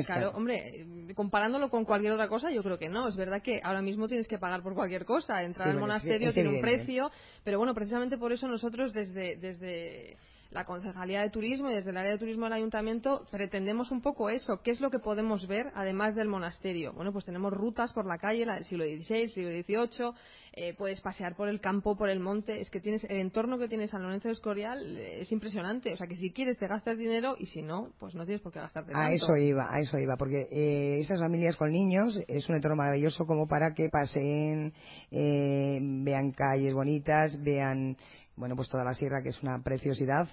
caro. 0.05 0.31
Hombre, 0.31 0.85
comparándolo 1.15 1.69
con 1.69 1.85
cualquier 1.85 2.13
otra 2.13 2.27
cosa, 2.27 2.51
yo 2.51 2.63
creo 2.63 2.79
que 2.79 2.89
no. 2.89 3.07
Es 3.07 3.15
verdad 3.15 3.41
que 3.41 3.59
ahora 3.63 3.81
mismo 3.81 4.07
tienes 4.07 4.27
que 4.27 4.37
pagar 4.37 4.63
por 4.63 4.73
cualquier 4.73 5.05
cosa. 5.05 5.43
Entrar 5.43 5.69
al 5.69 5.79
monasterio 5.79 6.33
tiene 6.33 6.49
un 6.49 6.61
precio, 6.61 7.11
pero 7.43 7.57
bueno, 7.57 7.73
precisamente 7.73 8.17
por 8.17 8.31
eso 8.31 8.47
nosotros 8.47 8.93
desde 8.93 9.35
desde 9.37 10.17
la 10.51 10.65
Concejalía 10.65 11.21
de 11.21 11.29
Turismo 11.29 11.69
y 11.69 11.75
desde 11.75 11.91
el 11.91 11.97
área 11.97 12.11
de 12.11 12.17
turismo 12.17 12.45
del 12.45 12.53
Ayuntamiento 12.53 13.25
pretendemos 13.31 13.91
un 13.91 14.01
poco 14.01 14.29
eso. 14.29 14.61
¿Qué 14.63 14.71
es 14.71 14.81
lo 14.81 14.89
que 14.89 14.99
podemos 14.99 15.47
ver 15.47 15.71
además 15.75 16.15
del 16.15 16.27
monasterio? 16.27 16.93
Bueno, 16.93 17.11
pues 17.11 17.25
tenemos 17.25 17.53
rutas 17.53 17.93
por 17.93 18.05
la 18.05 18.17
calle, 18.17 18.45
la 18.45 18.55
del 18.55 18.65
siglo 18.65 18.85
XVI, 18.85 19.27
siglo 19.29 19.49
XVIII, 19.49 20.13
eh, 20.53 20.73
puedes 20.73 21.01
pasear 21.01 21.35
por 21.35 21.49
el 21.49 21.59
campo, 21.59 21.95
por 21.95 22.09
el 22.09 22.19
monte. 22.19 22.61
Es 22.61 22.69
que 22.69 22.79
tienes 22.79 23.03
el 23.03 23.17
entorno 23.17 23.59
que 23.59 23.67
tiene 23.67 23.87
San 23.87 24.01
Lorenzo 24.01 24.29
de 24.29 24.33
Escorial 24.33 24.97
eh, 24.97 25.21
es 25.21 25.31
impresionante. 25.31 25.93
O 25.93 25.97
sea, 25.97 26.07
que 26.07 26.15
si 26.15 26.31
quieres 26.31 26.57
te 26.57 26.67
gastas 26.67 26.97
dinero 26.97 27.35
y 27.37 27.45
si 27.45 27.61
no, 27.61 27.91
pues 27.99 28.15
no 28.15 28.25
tienes 28.25 28.41
por 28.41 28.51
qué 28.51 28.59
gastarte 28.59 28.91
A 28.95 29.11
eso 29.11 29.35
iba, 29.35 29.71
a 29.71 29.79
eso 29.79 29.99
iba, 29.99 30.17
porque 30.17 30.47
eh, 30.51 30.99
esas 30.99 31.19
familias 31.19 31.57
con 31.57 31.71
niños 31.71 32.19
es 32.27 32.49
un 32.49 32.55
entorno 32.55 32.77
maravilloso 32.77 33.25
como 33.25 33.47
para 33.47 33.73
que 33.73 33.89
paseen, 33.89 34.73
vean 35.11 36.31
calles 36.31 36.73
bonitas, 36.73 37.41
vean 37.43 37.97
bueno, 38.37 38.55
pues 38.55 38.69
toda 38.69 38.83
la 38.83 38.93
sierra, 38.93 39.21
que 39.21 39.29
es 39.29 39.43
una 39.43 39.61
preciosidad. 39.61 40.29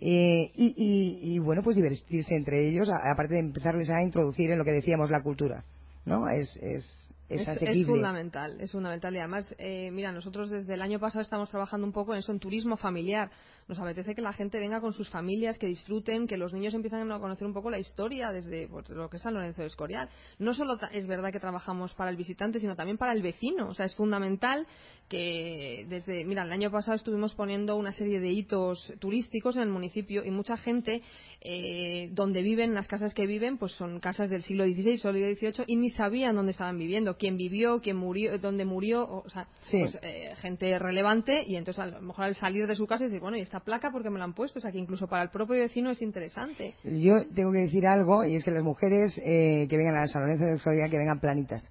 Eh, 0.00 0.50
y, 0.56 1.38
bueno, 1.38 1.62
pues 1.62 1.76
divertirse 1.76 2.34
entre 2.34 2.68
ellos, 2.68 2.88
aparte 2.90 3.34
de 3.34 3.40
empezarles 3.40 3.88
a 3.90 4.02
introducir 4.02 4.50
en 4.50 4.58
lo 4.58 4.64
que 4.64 4.72
decíamos 4.72 5.10
la 5.10 5.22
cultura, 5.22 5.64
¿no? 6.04 6.28
Es, 6.28 6.56
es, 6.56 7.12
es, 7.28 7.46
es, 7.48 7.86
fundamental, 7.86 8.60
es 8.60 8.72
fundamental. 8.72 9.14
Y 9.14 9.18
además, 9.18 9.54
eh, 9.58 9.90
mira, 9.92 10.10
nosotros 10.10 10.50
desde 10.50 10.74
el 10.74 10.82
año 10.82 10.98
pasado 10.98 11.22
estamos 11.22 11.48
trabajando 11.50 11.86
un 11.86 11.92
poco 11.92 12.12
en 12.12 12.18
eso, 12.18 12.32
en 12.32 12.40
turismo 12.40 12.76
familiar. 12.76 13.30
Nos 13.68 13.78
apetece 13.78 14.14
que 14.14 14.22
la 14.22 14.32
gente 14.32 14.58
venga 14.58 14.80
con 14.80 14.92
sus 14.92 15.08
familias, 15.08 15.58
que 15.58 15.66
disfruten, 15.66 16.26
que 16.26 16.36
los 16.36 16.52
niños 16.52 16.74
empiecen 16.74 17.10
a 17.10 17.18
conocer 17.18 17.46
un 17.46 17.54
poco 17.54 17.70
la 17.70 17.78
historia 17.78 18.30
desde 18.30 18.68
pues, 18.68 18.88
lo 18.90 19.08
que 19.08 19.16
es 19.16 19.22
San 19.22 19.34
Lorenzo 19.34 19.62
de 19.62 19.68
Escorial. 19.68 20.08
No 20.38 20.54
solo 20.54 20.78
es 20.92 21.06
verdad 21.06 21.32
que 21.32 21.40
trabajamos 21.40 21.94
para 21.94 22.10
el 22.10 22.16
visitante, 22.16 22.60
sino 22.60 22.76
también 22.76 22.98
para 22.98 23.12
el 23.12 23.22
vecino. 23.22 23.68
O 23.68 23.74
sea, 23.74 23.86
es 23.86 23.94
fundamental 23.94 24.66
que 25.08 25.86
desde, 25.88 26.24
mira, 26.24 26.44
el 26.44 26.52
año 26.52 26.70
pasado 26.70 26.96
estuvimos 26.96 27.34
poniendo 27.34 27.76
una 27.76 27.92
serie 27.92 28.20
de 28.20 28.30
hitos 28.30 28.92
turísticos 28.98 29.56
en 29.56 29.62
el 29.62 29.68
municipio 29.68 30.24
y 30.24 30.30
mucha 30.30 30.56
gente 30.56 31.02
eh, 31.40 32.08
donde 32.12 32.42
viven, 32.42 32.74
las 32.74 32.88
casas 32.88 33.12
que 33.12 33.26
viven, 33.26 33.58
pues 33.58 33.72
son 33.72 34.00
casas 34.00 34.30
del 34.30 34.42
siglo 34.42 34.64
XVI, 34.64 34.96
siglo 34.96 35.12
XVIII 35.12 35.64
y 35.66 35.76
ni 35.76 35.90
sabían 35.90 36.36
dónde 36.36 36.52
estaban 36.52 36.78
viviendo, 36.78 37.16
quién 37.18 37.36
vivió, 37.36 37.80
quién 37.80 37.96
murió, 37.96 38.38
dónde 38.38 38.64
murió, 38.64 39.06
o 39.08 39.28
sea, 39.28 39.46
pues, 39.70 39.98
eh, 40.02 40.34
gente 40.36 40.78
relevante 40.78 41.44
y 41.46 41.56
entonces 41.56 41.82
a 41.82 41.86
lo 41.86 42.00
mejor 42.00 42.24
al 42.24 42.34
salir 42.36 42.66
de 42.66 42.74
su 42.74 42.86
casa 42.86 43.04
decir, 43.04 43.20
bueno, 43.20 43.36
¿y 43.36 43.42
esta 43.54 43.64
placa 43.64 43.92
porque 43.92 44.10
me 44.10 44.18
la 44.18 44.24
han 44.24 44.34
puesto? 44.34 44.58
O 44.58 44.62
sea, 44.62 44.72
que 44.72 44.78
incluso 44.78 45.06
para 45.06 45.22
el 45.22 45.28
propio 45.28 45.56
vecino 45.56 45.90
es 45.90 46.02
interesante. 46.02 46.74
Yo 46.82 47.24
tengo 47.32 47.52
que 47.52 47.58
decir 47.58 47.86
algo 47.86 48.24
y 48.24 48.34
es 48.34 48.42
que 48.42 48.50
las 48.50 48.64
mujeres 48.64 49.16
eh, 49.24 49.68
que 49.70 49.76
vengan 49.76 49.94
a 49.96 50.08
San 50.08 50.22
Lorenzo 50.22 50.44
de 50.44 50.58
Florida 50.58 50.88
que 50.88 50.98
vengan 50.98 51.20
planitas 51.20 51.70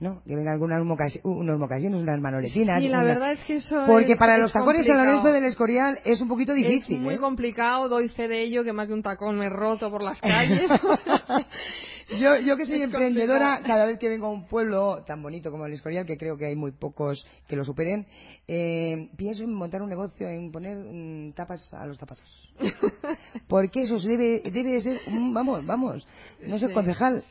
¿no? 0.00 0.20
Que 0.26 0.34
vengan 0.34 0.54
algunas 0.54 0.82
unos 1.22 1.60
mocasines, 1.60 2.02
unas 2.02 2.20
manoletinas. 2.20 2.82
Y 2.82 2.88
la 2.88 3.04
verdad 3.04 3.30
es 3.30 3.44
que 3.44 3.54
eso 3.56 3.84
Porque 3.86 4.16
para 4.16 4.36
los 4.36 4.52
tacones 4.52 4.84
en 4.88 4.96
Lorenzo 4.96 5.28
del 5.28 5.44
Escorial 5.44 6.00
es 6.04 6.20
un 6.20 6.26
poquito 6.26 6.54
difícil. 6.54 6.96
Es 6.96 7.02
muy 7.02 7.14
¿eh? 7.14 7.18
complicado, 7.18 7.88
doy 7.88 8.08
fe 8.08 8.26
de 8.26 8.42
ello, 8.42 8.64
que 8.64 8.72
más 8.72 8.88
de 8.88 8.94
un 8.94 9.02
tacón 9.04 9.38
me 9.38 9.46
he 9.46 9.50
roto 9.50 9.92
por 9.92 10.02
las 10.02 10.20
calles. 10.20 10.68
yo, 12.18 12.36
yo 12.38 12.56
que 12.56 12.66
soy 12.66 12.82
emprendedora, 12.82 13.60
cada 13.64 13.86
vez 13.86 13.98
que 13.98 14.08
vengo 14.08 14.26
a 14.26 14.30
un 14.30 14.46
pueblo 14.46 15.02
tan 15.06 15.22
bonito 15.22 15.50
como 15.50 15.66
el 15.66 15.72
Escorial, 15.72 16.06
que 16.06 16.16
creo 16.16 16.36
que 16.36 16.46
hay 16.46 16.56
muy 16.56 16.72
pocos 16.72 17.26
que 17.48 17.56
lo 17.56 17.64
superen, 17.64 18.06
eh, 18.48 19.10
pienso 19.16 19.44
en 19.44 19.52
montar 19.52 19.82
un 19.82 19.88
negocio, 19.88 20.28
en 20.28 20.50
poner 20.50 20.76
mm, 20.76 21.32
tapas 21.32 21.72
a 21.74 21.86
los 21.86 21.98
zapatos. 21.98 22.24
Porque 23.48 23.82
eso 23.82 23.98
debe, 23.98 24.42
debe 24.50 24.80
ser, 24.80 25.00
vamos, 25.32 25.64
vamos, 25.66 26.06
no 26.46 26.58
sé, 26.58 26.72
concejal. 26.72 27.22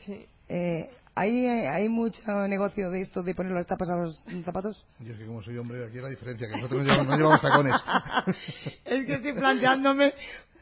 Eh, 0.50 0.90
¿Hay, 1.16 1.46
¿Hay 1.46 1.90
mucho 1.90 2.48
negocio 2.48 2.90
de 2.90 3.02
esto 3.02 3.22
de 3.22 3.36
poner 3.36 3.52
las 3.52 3.68
tapas 3.68 3.90
a 3.90 3.98
los 3.98 4.22
zapatos? 4.46 4.86
Yo 5.00 5.14
es 5.14 5.20
que 5.20 5.26
como 5.26 5.42
soy 5.44 5.58
hombre, 5.58 5.86
aquí 5.86 5.98
es 5.98 6.04
la 6.04 6.10
diferencia, 6.10 6.48
que 6.48 6.56
nosotros 6.56 6.86
no 6.86 7.18
llevamos, 7.18 7.42
tacones. 7.42 7.76
es 8.86 9.06
que 9.06 9.16
estoy 9.16 9.34
planteándome 9.34 10.14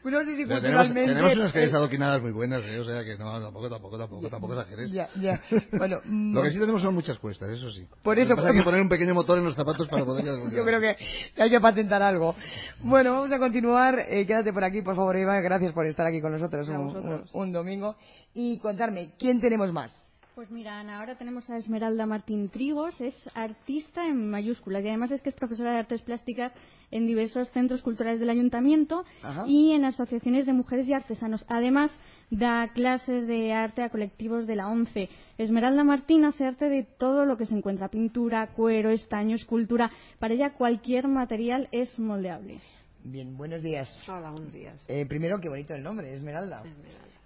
no 0.08 0.24
sé 0.24 0.36
si 0.36 0.46
culturalmente... 0.46 1.00
Tenemos, 1.00 1.14
tenemos 1.14 1.36
unas 1.36 1.52
calles 1.52 1.74
adoquinadas 1.74 2.22
muy 2.22 2.32
buenas, 2.32 2.62
¿eh? 2.64 2.78
o 2.78 2.84
sea 2.84 3.04
que 3.04 3.18
no, 3.18 3.40
tampoco, 3.40 3.68
tampoco, 3.68 3.98
tampoco, 3.98 4.28
tampoco 4.30 4.54
exageres. 4.54 4.90
Ya, 4.92 5.08
ya. 5.20 5.40
Bueno, 5.72 6.00
Lo 6.06 6.42
que 6.42 6.50
sí 6.50 6.58
tenemos 6.58 6.80
son 6.80 6.94
muchas 6.94 7.18
cuestas, 7.18 7.50
eso 7.50 7.70
sí. 7.70 7.86
Por 8.02 8.18
eso... 8.18 8.34
hay 8.38 8.56
que 8.56 8.62
poner 8.64 8.80
un 8.80 8.88
pequeño 8.88 9.14
motor 9.14 9.38
en 9.38 9.44
los 9.44 9.54
zapatos 9.54 9.88
para 9.88 10.04
poder... 10.04 10.24
Yo 10.24 10.64
creo 10.64 10.80
que 10.80 10.96
hay 11.36 11.50
que 11.50 11.60
patentar 11.60 12.02
algo. 12.02 12.34
Bueno, 12.80 13.12
vamos 13.12 13.32
a 13.32 13.38
continuar. 13.38 13.98
Eh, 14.08 14.26
quédate 14.26 14.52
por 14.52 14.64
aquí, 14.64 14.80
por 14.80 14.96
favor, 14.96 15.16
Eva. 15.16 15.40
Gracias 15.40 15.72
por 15.72 15.84
estar 15.84 16.06
aquí 16.06 16.20
con 16.20 16.32
nosotros 16.32 16.68
un, 16.68 17.24
un 17.32 17.52
domingo. 17.52 17.96
Y 18.32 18.58
contarme, 18.58 19.12
¿quién 19.18 19.40
tenemos 19.40 19.72
más? 19.72 20.09
Pues 20.40 20.50
mira, 20.50 20.80
Ana, 20.80 21.00
ahora 21.00 21.16
tenemos 21.16 21.50
a 21.50 21.58
Esmeralda 21.58 22.06
Martín 22.06 22.48
Trigos, 22.48 22.98
es 22.98 23.14
artista 23.34 24.06
en 24.06 24.30
mayúsculas 24.30 24.82
y 24.82 24.88
además 24.88 25.10
es 25.10 25.20
que 25.20 25.28
es 25.28 25.34
profesora 25.34 25.72
de 25.72 25.80
artes 25.80 26.00
plásticas 26.00 26.50
en 26.90 27.06
diversos 27.06 27.50
centros 27.50 27.82
culturales 27.82 28.20
del 28.20 28.30
ayuntamiento 28.30 29.04
y 29.46 29.72
en 29.72 29.84
asociaciones 29.84 30.46
de 30.46 30.54
mujeres 30.54 30.88
y 30.88 30.94
artesanos. 30.94 31.44
Además, 31.46 31.90
da 32.30 32.68
clases 32.72 33.26
de 33.26 33.52
arte 33.52 33.82
a 33.82 33.90
colectivos 33.90 34.46
de 34.46 34.56
la 34.56 34.68
ONCE. 34.68 35.10
Esmeralda 35.36 35.84
Martín 35.84 36.24
hace 36.24 36.46
arte 36.46 36.70
de 36.70 36.84
todo 36.84 37.26
lo 37.26 37.36
que 37.36 37.44
se 37.44 37.54
encuentra, 37.54 37.88
pintura, 37.88 38.46
cuero, 38.46 38.88
estaño, 38.88 39.36
escultura. 39.36 39.90
Para 40.18 40.32
ella 40.32 40.54
cualquier 40.54 41.06
material 41.06 41.68
es 41.70 41.98
moldeable. 41.98 42.60
Bien, 43.04 43.36
buenos 43.36 43.62
días. 43.62 43.90
Hola, 44.08 44.30
buenos 44.30 44.54
días. 44.54 44.82
Eh, 44.88 45.04
primero, 45.04 45.38
qué 45.38 45.50
bonito 45.50 45.74
el 45.74 45.82
nombre, 45.82 46.14
Esmeralda. 46.14 46.62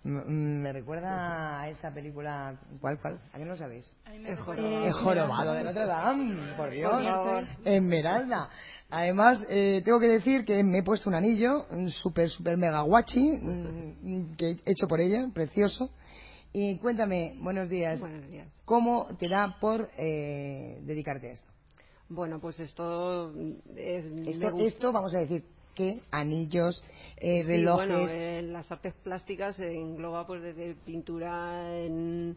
Me 0.04 0.70
recuerda 0.70 1.62
a 1.62 1.68
esa 1.70 1.90
película. 1.90 2.60
¿Cuál, 2.78 3.00
cuál? 3.00 3.20
¿A 3.32 3.38
qué 3.38 3.44
no 3.46 3.56
sabéis? 3.56 3.90
El 4.12 4.36
jorobado. 4.36 5.54
de 5.54 5.64
Notre 5.64 5.86
Dame, 5.86 6.52
por 6.58 6.70
Dios. 6.70 6.92
Por 6.92 7.44
Esmeralda. 7.64 8.50
Además, 8.90 9.42
eh, 9.48 9.80
tengo 9.82 9.98
que 9.98 10.08
decir 10.08 10.44
que 10.44 10.62
me 10.62 10.80
he 10.80 10.82
puesto 10.82 11.08
un 11.08 11.14
anillo, 11.14 11.66
un 11.70 11.88
super, 11.88 12.28
super 12.28 12.58
mega 12.58 12.82
guachi, 12.82 13.38
mm, 13.40 14.36
que 14.36 14.50
he 14.50 14.72
hecho 14.72 14.86
por 14.86 15.00
ella, 15.00 15.26
precioso. 15.32 15.88
Y 16.52 16.76
cuéntame, 16.78 17.36
buenos 17.40 17.70
días. 17.70 17.98
Buenos 17.98 18.28
días. 18.30 18.46
¿Cómo 18.66 19.08
te 19.18 19.26
da 19.28 19.56
por 19.58 19.88
eh, 19.96 20.80
dedicarte 20.82 21.30
a 21.30 21.32
esto? 21.32 21.50
Bueno, 22.10 22.38
pues 22.40 22.60
esto 22.60 23.32
es... 23.74 24.04
Esto, 24.04 24.58
esto, 24.58 24.92
vamos 24.92 25.14
a 25.14 25.20
decir, 25.20 25.44
¿qué? 25.74 26.00
Anillos, 26.10 26.82
eh, 27.16 27.42
relojes. 27.46 27.88
bueno, 27.88 28.08
en 28.08 28.52
las 28.52 28.70
artes 28.70 28.94
plásticas 29.02 29.56
se 29.56 29.72
engloba 29.72 30.26
pues 30.26 30.42
desde 30.42 30.74
pintura 30.74 31.76
en, 31.76 32.36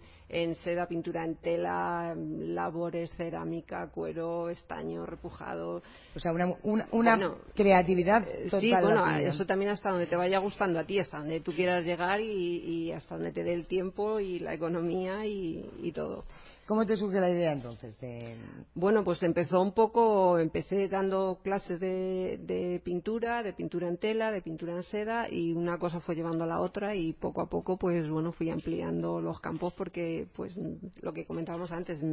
seda, 0.63 0.87
pintura 0.87 1.23
en 1.23 1.35
tela, 1.35 2.15
labores, 2.15 3.11
cerámica, 3.15 3.87
cuero, 3.89 4.49
estaño, 4.49 5.05
repujado. 5.05 5.81
O 6.15 6.19
sea, 6.19 6.31
una, 6.31 6.53
una, 6.91 7.35
creatividad 7.55 8.25
total. 8.45 8.61
Sí, 8.61 8.71
bueno, 8.71 9.17
eso 9.17 9.45
también 9.45 9.71
hasta 9.71 9.89
donde 9.89 10.07
te 10.07 10.15
vaya 10.15 10.39
gustando 10.39 10.79
a 10.79 10.83
ti, 10.83 10.99
hasta 10.99 11.19
donde 11.19 11.39
tú 11.39 11.53
quieras 11.53 11.85
llegar 11.85 12.19
y, 12.21 12.91
hasta 12.91 13.15
donde 13.15 13.31
te 13.31 13.43
dé 13.43 13.53
el 13.53 13.67
tiempo 13.67 14.19
y 14.19 14.39
la 14.39 14.53
economía 14.53 15.25
y 15.25 15.91
todo. 15.93 16.25
¿Cómo 16.67 16.85
te 16.85 16.97
surge 16.97 17.21
la 17.21 17.29
idea 17.29 17.53
entonces? 17.53 17.97
De... 18.01 18.35
Bueno, 18.75 19.05
pues 19.05 19.23
empezó 19.23 19.61
un 19.61 19.71
poco, 19.71 20.37
empecé 20.37 20.89
dando 20.89 21.39
clases 21.41 21.79
de, 21.79 22.81
pintura, 22.83 23.41
de 23.41 23.53
pintura 23.53 23.87
en 23.87 23.97
tela, 23.97 24.31
de 24.31 24.41
pintura 24.41 24.73
en 24.73 24.83
seda 24.83 25.29
y 25.31 25.53
una 25.53 25.77
cosa 25.77 26.01
fue 26.01 26.15
llevando 26.15 26.43
a 26.43 26.47
la 26.47 26.59
otra 26.59 26.93
y 26.93 27.13
poco 27.13 27.39
a 27.39 27.49
poco 27.49 27.77
pues 27.77 28.09
bueno 28.09 28.33
fui 28.33 28.49
ampliando 28.49 29.21
los 29.21 29.39
campos 29.39 29.73
porque 29.75 30.27
pues 30.35 30.53
lo 31.01 31.13
que 31.13 31.25
comentábamos 31.25 31.71
antes, 31.71 32.03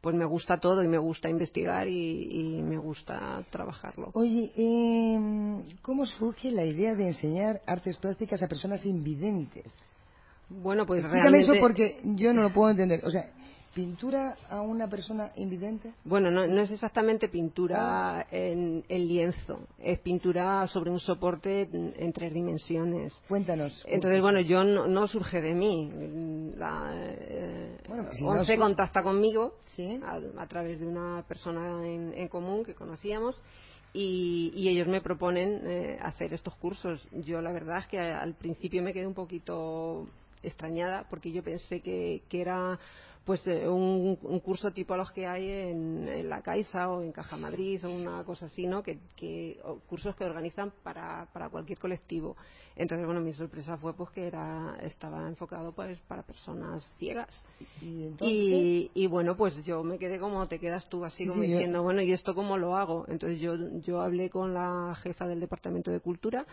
pues 0.00 0.14
me 0.14 0.24
gusta 0.24 0.60
todo 0.60 0.84
y 0.84 0.86
me 0.86 0.98
gusta 0.98 1.28
investigar 1.28 1.88
y, 1.88 2.62
me 2.62 2.78
gusta 2.78 3.44
trabajarlo. 3.50 4.10
Oye, 4.14 4.52
em, 4.56 5.64
¿cómo 5.82 6.06
surge 6.06 6.52
la 6.52 6.64
idea 6.64 6.94
de 6.94 7.08
enseñar 7.08 7.60
artes 7.66 7.96
plásticas 7.96 8.42
a 8.44 8.48
personas 8.48 8.86
invidentes? 8.86 9.66
Bueno, 10.48 10.86
pues 10.86 11.02
Explícame 11.02 11.40
eso 11.40 11.54
porque 11.58 11.98
yo 12.04 12.32
no 12.32 12.42
lo 12.42 12.52
puedo 12.52 12.70
entender. 12.70 13.00
O 13.04 13.10
sea, 13.10 13.30
¿Pintura 13.74 14.36
a 14.48 14.60
una 14.60 14.88
persona 14.88 15.32
invidente? 15.34 15.94
Bueno, 16.04 16.30
no, 16.30 16.60
es 16.60 16.70
exactamente 16.70 17.28
pintura 17.28 18.20
ah. 18.20 18.26
en, 18.30 18.84
lienzo, 18.88 19.66
es 19.78 19.98
pintura 19.98 20.64
sobre 20.68 20.90
un 20.90 21.00
soporte 21.00 21.68
en 21.72 22.12
tres 22.12 22.32
dimensiones. 22.32 23.20
Cuéntanos. 23.26 23.84
Entonces, 23.88 24.22
bueno, 24.22 24.40
yo 24.40 24.62
no, 24.62 25.08
surge 25.08 25.40
de 25.40 25.54
mí. 25.54 25.90
La, 26.56 26.92
eh, 26.94 27.78
pues 27.86 28.56
contacta 28.56 29.02
conmigo 29.02 29.54
a, 30.38 30.46
través 30.46 30.78
de 30.78 30.86
una 30.86 31.24
persona 31.26 31.84
en, 31.84 32.28
común 32.28 32.64
que 32.64 32.74
conocíamos 32.74 33.40
y, 33.92 34.68
ellos 34.68 34.86
me 34.86 35.00
proponen 35.00 35.60
eh, 35.64 35.98
hacer 36.00 36.32
estos 36.32 36.54
cursos. 36.56 37.06
Yo 37.24 37.40
la 37.40 37.50
verdad 37.50 37.78
es 37.78 37.86
que 37.88 37.98
al 37.98 38.34
principio 38.34 38.82
me 38.82 38.92
quedé 38.92 39.06
un 39.06 39.14
poquito 39.14 40.06
extrañada 40.42 41.06
porque 41.08 41.32
yo 41.32 41.42
pensé 41.42 41.80
que, 41.80 42.22
que 42.28 42.40
era 42.40 42.78
pues 43.24 43.46
eh, 43.46 43.66
un, 43.66 44.16
curso 44.40 44.70
tipo 44.72 44.96
los 44.96 45.10
que 45.12 45.26
hay 45.26 45.48
en, 45.48 46.28
la 46.28 46.42
Caixa 46.42 46.90
o 46.90 47.02
en 47.02 47.10
Caja 47.10 47.36
Madrid 47.36 47.84
o 47.84 47.90
una 47.90 48.22
cosa 48.24 48.46
así, 48.46 48.66
¿no? 48.66 48.82
Que, 48.82 48.98
cursos 49.88 50.14
que 50.14 50.24
organizan 50.24 50.72
para, 50.82 51.26
para 51.32 51.48
cualquier 51.48 51.78
colectivo. 51.78 52.36
Entonces, 52.76 53.06
bueno, 53.06 53.20
mi 53.20 53.32
sorpresa 53.32 53.78
fue 53.78 53.94
pues 53.94 54.10
que 54.10 54.26
era 54.26 54.76
estaba 54.82 55.26
enfocado 55.28 55.72
pues 55.72 55.98
para 56.00 56.22
personas 56.22 56.84
ciegas. 56.98 57.42
¿Y, 57.80 58.90
y, 58.92 59.06
bueno, 59.06 59.36
pues 59.36 59.64
yo 59.64 59.82
me 59.82 59.98
quedé 59.98 60.18
como 60.18 60.46
te 60.48 60.58
quedas 60.58 60.86
tú, 60.90 61.04
así 61.04 61.26
como 61.26 61.42
diciendo, 61.42 61.82
bueno, 61.82 62.02
¿y 62.02 62.12
esto 62.12 62.34
cómo 62.34 62.58
lo 62.58 62.76
hago? 62.76 63.06
Entonces 63.08 63.40
yo, 63.40 63.54
yo 63.80 64.00
hablé 64.02 64.28
con 64.28 64.52
la 64.52 64.94
jefa 65.02 65.26
del 65.26 65.40
Departamento 65.40 65.90
de 65.90 66.00
Cultura 66.00 66.46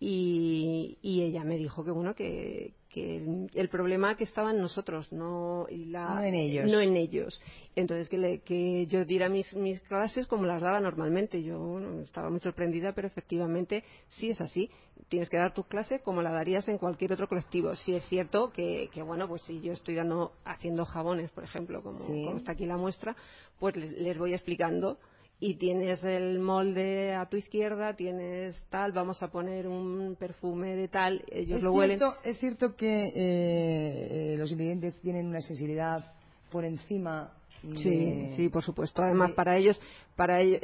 y, 0.00 0.98
y 1.02 1.22
ella 1.22 1.44
me 1.44 1.56
dijo 1.56 1.84
que 1.84 1.90
bueno 1.90 2.14
que, 2.14 2.74
que 2.94 3.48
el, 3.54 3.68
problema 3.68 4.16
que 4.16 4.22
estaba 4.22 4.52
en 4.52 4.60
nosotros 4.60 5.12
no 5.12 5.66
y 5.68 5.86
la, 5.86 6.14
no 6.14 6.22
en 6.22 6.34
ellos. 6.34 6.70
No 6.70 6.80
en 6.80 6.96
ellos. 6.96 7.42
Entonces 7.74 8.08
que, 8.08 8.40
que 8.44 8.86
yo 8.86 9.04
diera 9.04 9.28
mis, 9.28 9.52
mis 9.54 9.80
clases 9.80 10.28
como 10.28 10.44
las 10.44 10.62
daba 10.62 10.78
normalmente. 10.78 11.42
Yo 11.42 11.80
estaba 12.04 12.30
muy 12.30 12.38
sorprendida 12.38 12.92
pero 12.92 13.08
efectivamente 13.08 13.82
sí 14.10 14.30
es 14.30 14.40
así. 14.40 14.70
Tienes 15.08 15.28
que 15.28 15.36
dar 15.36 15.52
tu 15.52 15.64
clase 15.64 16.02
como 16.04 16.22
la 16.22 16.30
darías 16.30 16.68
en 16.68 16.78
cualquier 16.78 17.12
otro 17.12 17.26
colectivo. 17.26 17.74
Sí 17.74 17.96
es 17.96 18.04
cierto 18.04 18.52
que, 18.52 18.88
que 18.92 19.02
bueno 19.02 19.26
pues 19.26 19.42
si 19.42 19.60
yo 19.60 19.72
estoy 19.72 19.96
dando 19.96 20.32
haciendo 20.44 20.84
jabones 20.84 21.32
por 21.32 21.42
ejemplo 21.42 21.82
como, 21.82 21.98
como 21.98 22.36
está 22.36 22.52
aquí 22.52 22.64
la 22.64 22.76
muestra 22.76 23.16
pues 23.58 23.74
les 23.74 24.16
voy 24.16 24.34
explicando 24.34 24.98
y 25.40 25.54
tienes 25.56 26.02
el 26.04 26.38
molde 26.38 27.14
a 27.14 27.26
tu 27.26 27.36
izquierda, 27.36 27.94
tienes 27.94 28.64
tal, 28.70 28.92
vamos 28.92 29.22
a 29.22 29.28
poner 29.28 29.66
un 29.66 30.16
perfume 30.18 30.76
de 30.76 30.88
tal, 30.88 31.24
ellos 31.30 31.62
lo 31.62 31.72
huelen. 31.72 32.00
es 32.22 32.38
cierto 32.38 32.76
que 32.76 33.12
eh, 33.14 34.36
los 34.38 34.50
ingredientes 34.52 34.98
tienen 35.00 35.26
una 35.26 35.40
sensibilidad 35.40 36.12
por 36.50 36.64
encima. 36.64 37.32
Sí, 37.76 38.28
sí, 38.36 38.48
por 38.50 38.62
supuesto. 38.62 39.02
Además, 39.02 39.32
para 39.32 39.56
ellos, 39.56 39.80
para 40.16 40.40
ellos, 40.40 40.60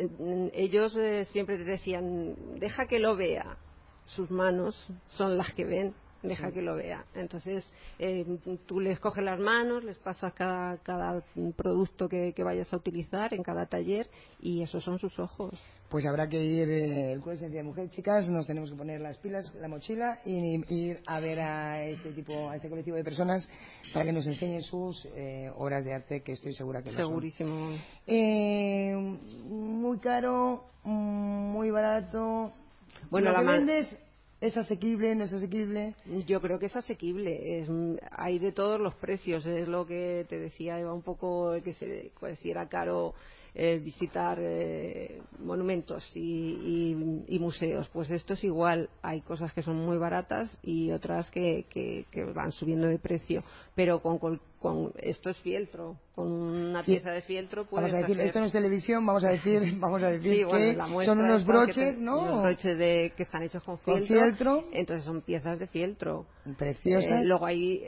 ellos 0.53 0.97
eh, 0.97 1.25
siempre 1.33 1.57
te 1.57 1.65
decían, 1.65 2.35
deja 2.59 2.87
que 2.87 2.99
lo 2.99 3.17
vea. 3.17 3.57
Sus 4.07 4.31
manos 4.31 4.89
son 5.07 5.39
las 5.39 5.55
que 5.55 5.65
ven 5.65 5.95
deja 6.23 6.51
que 6.53 6.63
lo 6.63 6.77
vea. 6.77 7.05
Entonces, 7.15 7.65
eh, 7.99 8.25
tú 8.67 8.81
les 8.81 8.99
coges 9.01 9.25
las 9.25 9.39
manos, 9.39 9.85
les 9.85 9.99
pasas 9.99 10.33
cada, 10.35 10.77
cada 10.79 11.23
producto 11.57 12.09
que, 12.09 12.35
vayas 12.41 12.73
a 12.73 12.77
utilizar 12.77 13.35
en 13.35 13.43
cada 13.43 13.67
taller 13.67 14.09
y 14.41 14.63
esos 14.63 14.83
son 14.83 14.99
sus 14.99 15.19
ojos. 15.19 15.53
Pues 15.91 16.07
habrá 16.07 16.29
que 16.29 16.43
ir 16.43 16.69
eh, 16.69 17.13
el 17.13 17.21
Club 17.21 17.37
de 17.37 17.63
Mujer, 17.63 17.91
chicas, 17.91 18.29
nos 18.29 18.47
tenemos 18.47 18.71
que 18.71 18.77
poner 18.77 19.01
las 19.01 19.19
pilas, 19.19 19.53
la 19.61 19.69
mochila 19.69 20.21
y 20.25 20.63
ir 20.73 21.01
a 21.07 21.21
ver 21.21 21.41
a 21.41 21.85
este 21.85 22.13
tipo, 22.13 22.49
a 22.49 22.57
este 22.57 22.69
colectivo 22.69 22.97
de 22.97 23.05
personas 23.05 23.49
para 23.93 24.05
que 24.05 24.13
nos 24.13 24.27
enseñen 24.27 24.63
sus 24.63 25.05
eh, 25.17 25.51
obras 25.57 25.85
de 25.85 25.95
arte, 25.95 26.23
que 26.23 26.33
estoy 26.33 26.55
segura 26.55 26.83
que 26.83 26.93
Segurísimo. 26.93 27.77
muy 29.49 29.99
caro, 29.99 30.65
muy 30.85 31.71
barato. 31.71 32.53
Bueno, 33.11 33.33
la 33.33 33.43
vendes 33.43 33.97
¿Es 34.41 34.57
asequible? 34.57 35.15
¿No 35.15 35.25
es 35.25 35.33
asequible? 35.35 35.95
Yo 36.27 36.41
creo 36.41 36.59
que 36.59 36.67
es 36.67 36.77
asequible. 36.77 37.67
hay 38.11 38.39
de 38.39 38.53
todos 38.53 38.81
los 38.81 38.95
precios. 38.95 39.45
Es 39.45 39.69
lo 39.69 39.87
que 39.87 40.25
te 40.31 40.39
decía, 40.39 40.81
Eva, 40.81 40.95
un 40.95 41.03
poco 41.03 41.53
que 41.63 41.75
se, 41.75 42.11
pues, 42.19 42.39
si 42.39 42.51
era 42.51 42.67
caro 42.67 43.15
eh, 43.55 43.79
visitar 43.79 44.39
eh, 44.41 45.21
monumentos 45.41 46.09
y, 46.15 46.95
museos. 47.41 47.89
Pues 47.89 48.11
esto 48.11 48.35
es 48.35 48.45
igual. 48.45 48.91
Hay 49.03 49.23
cosas 49.23 49.53
que 49.53 49.63
son 49.63 49.77
muy 49.77 49.97
baratas 49.97 50.57
y 50.63 50.91
otras 50.93 51.31
que, 51.31 51.67
que, 51.71 52.25
van 52.35 52.53
subiendo 52.53 52.87
de 52.87 52.99
precio. 52.99 53.43
Pero 53.75 54.01
con, 54.01 54.19
con, 54.59 54.93
esto 54.99 55.31
es 55.31 55.39
fieltro. 55.39 55.97
Con 56.15 56.31
una 56.31 56.83
pieza 56.83 57.13
de 57.13 57.23
fieltro 57.23 57.67
Vamos 57.71 57.95
a 57.95 57.99
decir, 57.99 58.21
esto 58.21 58.41
no 58.41 58.47
es 58.47 58.53
televisión, 58.53 59.05
vamos 59.07 59.25
a 59.25 59.31
decir, 59.31 59.75
vamos 59.79 60.03
a 60.03 60.11
decir 60.11 60.47
que 60.47 60.77
son 61.05 61.21
unos 61.21 61.45
broches, 61.47 62.01
¿no? 62.01 62.23
Unos 62.23 62.43
broches 62.43 62.79
de, 62.79 63.13
que 63.17 63.23
están 63.23 63.43
hechos 63.43 63.65
con 63.65 63.79
fieltro, 63.79 64.65
Entonces 64.73 65.05
son 65.05 65.23
piezas 65.23 65.59
de 65.59 65.67
fieltro. 65.67 66.27
Preciosas. 66.59 67.23
Eh, 67.23 67.25
luego 67.25 67.47
hay 67.47 67.83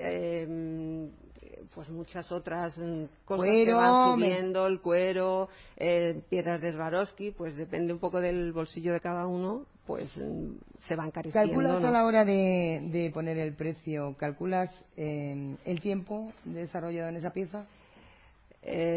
pues 1.75 1.89
muchas 1.89 2.31
otras 2.31 2.77
mm, 2.77 3.05
cosas 3.25 3.47
que 3.47 3.73
van 3.73 4.15
subiendo, 4.15 4.67
el 4.67 4.81
cuero, 4.81 5.49
eh, 5.77 6.21
piedras 6.29 6.61
de 6.61 6.73
Swarovski, 6.73 7.31
pues 7.31 7.57
depende 7.57 7.93
un 7.93 7.99
poco 7.99 8.21
del 8.21 8.53
bolsillo 8.53 8.93
de 8.93 9.01
cada 9.01 9.27
uno, 9.27 9.65
pues 9.87 10.11
mm, 10.17 10.53
se 10.87 10.97
van 10.97 11.07
encareciendo. 11.07 11.49
¿Calculas 11.49 11.85
a 11.85 11.91
la 11.91 12.05
hora 12.05 12.25
de, 12.25 13.11
poner 13.15 13.39
el 13.39 13.55
precio, 13.55 14.15
calculas 14.19 14.69
eh, 14.97 15.57
el 15.65 15.81
tiempo 15.81 16.33
desarrollado 16.45 17.09
en 17.09 17.17
esa 17.17 17.31
pieza? 17.31 17.67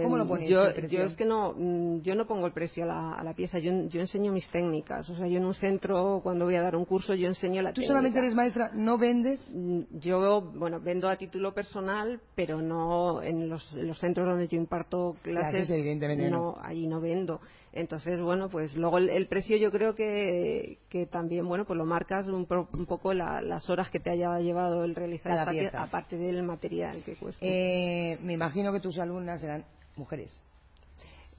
¿Cómo 0.04 0.18
lo 0.18 0.28
pones? 0.28 0.48
Yo, 0.48 0.76
yo, 0.88 1.04
es 1.04 1.16
que 1.16 1.26
no, 1.26 1.54
mm, 1.58 2.02
yo 2.02 2.14
no 2.14 2.28
pongo 2.28 2.46
el 2.46 2.54
precio 2.54 2.84
a 2.84 3.24
la, 3.24 3.34
pieza, 3.34 3.58
yo, 3.58 3.72
yo, 3.88 4.00
enseño 4.00 4.32
mis 4.32 4.48
técnicas. 4.50 5.10
O 5.10 5.16
sea, 5.16 5.28
yo 5.28 5.38
en 5.38 5.46
un 5.46 5.56
centro, 5.56 6.20
cuando 6.22 6.46
voy 6.46 6.56
a 6.56 6.62
dar 6.62 6.76
un 6.76 6.86
curso, 6.86 7.16
yo 7.16 7.28
enseño 7.28 7.64
la 7.64 7.74
¿Tú 7.74 7.82
solamente 7.82 8.20
eres 8.20 8.36
maestra, 8.36 8.70
no 8.74 9.00
vendes? 9.00 9.44
Mm, 9.56 9.98
yo, 10.00 10.42
bueno, 10.54 10.80
vendo 10.80 11.10
a 11.10 11.16
título 11.16 11.54
personal, 11.54 12.22
pero 12.36 12.62
no 12.62 13.24
en 13.24 13.50
los, 13.50 13.64
centros 14.00 14.28
donde 14.28 14.48
yo 14.48 14.58
imparto 14.58 15.16
clases. 15.24 15.68
evidentemente 15.72 16.30
no, 16.30 16.58
allí 16.62 16.86
no 16.86 17.02
vendo. 17.02 17.42
Entonces, 17.76 18.22
bueno, 18.22 18.48
pues 18.48 18.74
luego 18.78 19.00
el, 19.00 19.28
precio 19.28 19.58
yo 19.58 19.70
creo 19.70 19.96
que, 19.96 20.80
que, 20.90 21.06
también, 21.08 21.46
bueno, 21.46 21.66
pues 21.66 21.78
lo 21.78 21.86
marcas 21.86 22.26
un, 22.26 22.46
poco 22.46 23.14
las 23.14 23.70
horas 23.70 23.92
que 23.92 24.00
te 24.00 24.10
haya 24.10 24.40
llevado 24.40 24.86
el 24.86 24.96
realizar 24.96 25.34
esa 25.34 25.52
pieza, 25.52 25.84
aparte 25.84 26.16
del 26.16 26.42
material 26.44 27.04
que 27.04 27.16
cuesta. 27.16 27.46
Eh, 27.46 28.18
me 28.24 28.32
imagino 28.32 28.72
que 28.72 28.80
tus 28.80 28.98
alumnas 28.98 29.44
eran 29.44 29.66
mujeres. 29.98 30.42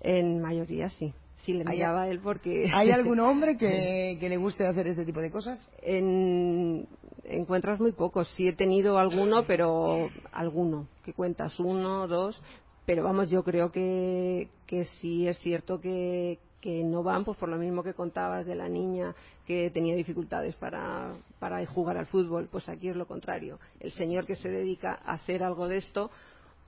En 0.00 0.42
mayoría 0.42 0.90
sí. 0.90 1.14
Sí, 1.38 1.54
le 1.54 1.62
enviaba 1.62 2.02
a 2.02 2.08
él 2.08 2.20
porque... 2.20 2.70
¿Hay 2.74 2.90
algún 2.92 3.20
hombre 3.20 3.56
que, 3.56 4.18
que, 4.20 4.28
le 4.28 4.36
guste 4.36 4.66
hacer 4.66 4.88
este 4.88 5.06
tipo 5.06 5.20
de 5.20 5.30
cosas? 5.30 5.70
En, 5.82 6.86
encuentras 7.24 7.80
muy 7.80 7.92
pocos. 7.92 8.28
Sí 8.36 8.48
he 8.48 8.52
tenido 8.52 8.98
alguno, 8.98 9.46
pero 9.46 10.10
alguno. 10.32 10.86
que 11.04 11.12
cuentas? 11.12 11.58
Uno, 11.60 12.06
dos. 12.06 12.42
Pero 12.86 13.02
vamos, 13.02 13.28
yo 13.28 13.42
creo 13.42 13.72
que, 13.72 14.48
que 14.66 14.84
sí 14.84 15.26
es 15.26 15.38
cierto 15.40 15.80
que, 15.80 16.38
que 16.60 16.84
no 16.84 17.02
van, 17.02 17.24
pues 17.24 17.36
por 17.36 17.48
lo 17.48 17.58
mismo 17.58 17.82
que 17.82 17.94
contabas 17.94 18.46
de 18.46 18.54
la 18.54 18.68
niña 18.68 19.14
que 19.46 19.70
tenía 19.70 19.94
dificultades 19.94 20.54
para, 20.56 21.12
para 21.38 21.64
jugar 21.66 21.96
al 21.96 22.06
fútbol, 22.06 22.48
pues 22.50 22.68
aquí 22.68 22.88
es 22.88 22.96
lo 22.96 23.06
contrario. 23.06 23.58
El 23.80 23.90
señor 23.92 24.24
que 24.24 24.36
se 24.36 24.48
dedica 24.48 24.98
a 25.04 25.14
hacer 25.14 25.42
algo 25.42 25.68
de 25.68 25.78
esto, 25.78 26.10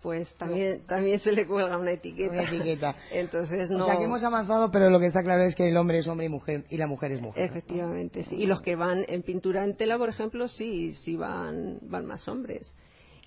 pues 0.02 0.32
también 0.36 0.86
también 0.86 1.18
se 1.18 1.32
le 1.32 1.46
cuelga 1.46 1.76
una 1.76 1.92
etiqueta. 1.92 2.32
Una 2.32 2.42
etiqueta. 2.44 2.96
Entonces 3.12 3.70
no. 3.70 3.84
O 3.84 3.86
sea 3.86 3.96
que 3.96 4.04
hemos 4.04 4.22
avanzado, 4.22 4.70
pero 4.70 4.90
lo 4.90 5.00
que 5.00 5.06
está 5.06 5.22
claro 5.22 5.42
es 5.42 5.54
que 5.54 5.68
el 5.68 5.76
hombre 5.76 5.98
es 5.98 6.06
hombre 6.06 6.26
y 6.26 6.28
mujer 6.28 6.64
y 6.70 6.76
la 6.76 6.86
mujer 6.86 7.12
es 7.12 7.20
mujer. 7.20 7.44
Efectivamente, 7.44 8.22
sí. 8.24 8.36
Y 8.36 8.46
los 8.46 8.62
que 8.62 8.76
van 8.76 9.04
en 9.08 9.22
pintura 9.22 9.64
en 9.64 9.76
tela, 9.76 9.98
por 9.98 10.08
ejemplo, 10.08 10.46
sí, 10.46 10.92
sí 10.92 11.16
van 11.16 11.78
van 11.82 12.06
más 12.06 12.28
hombres. 12.28 12.72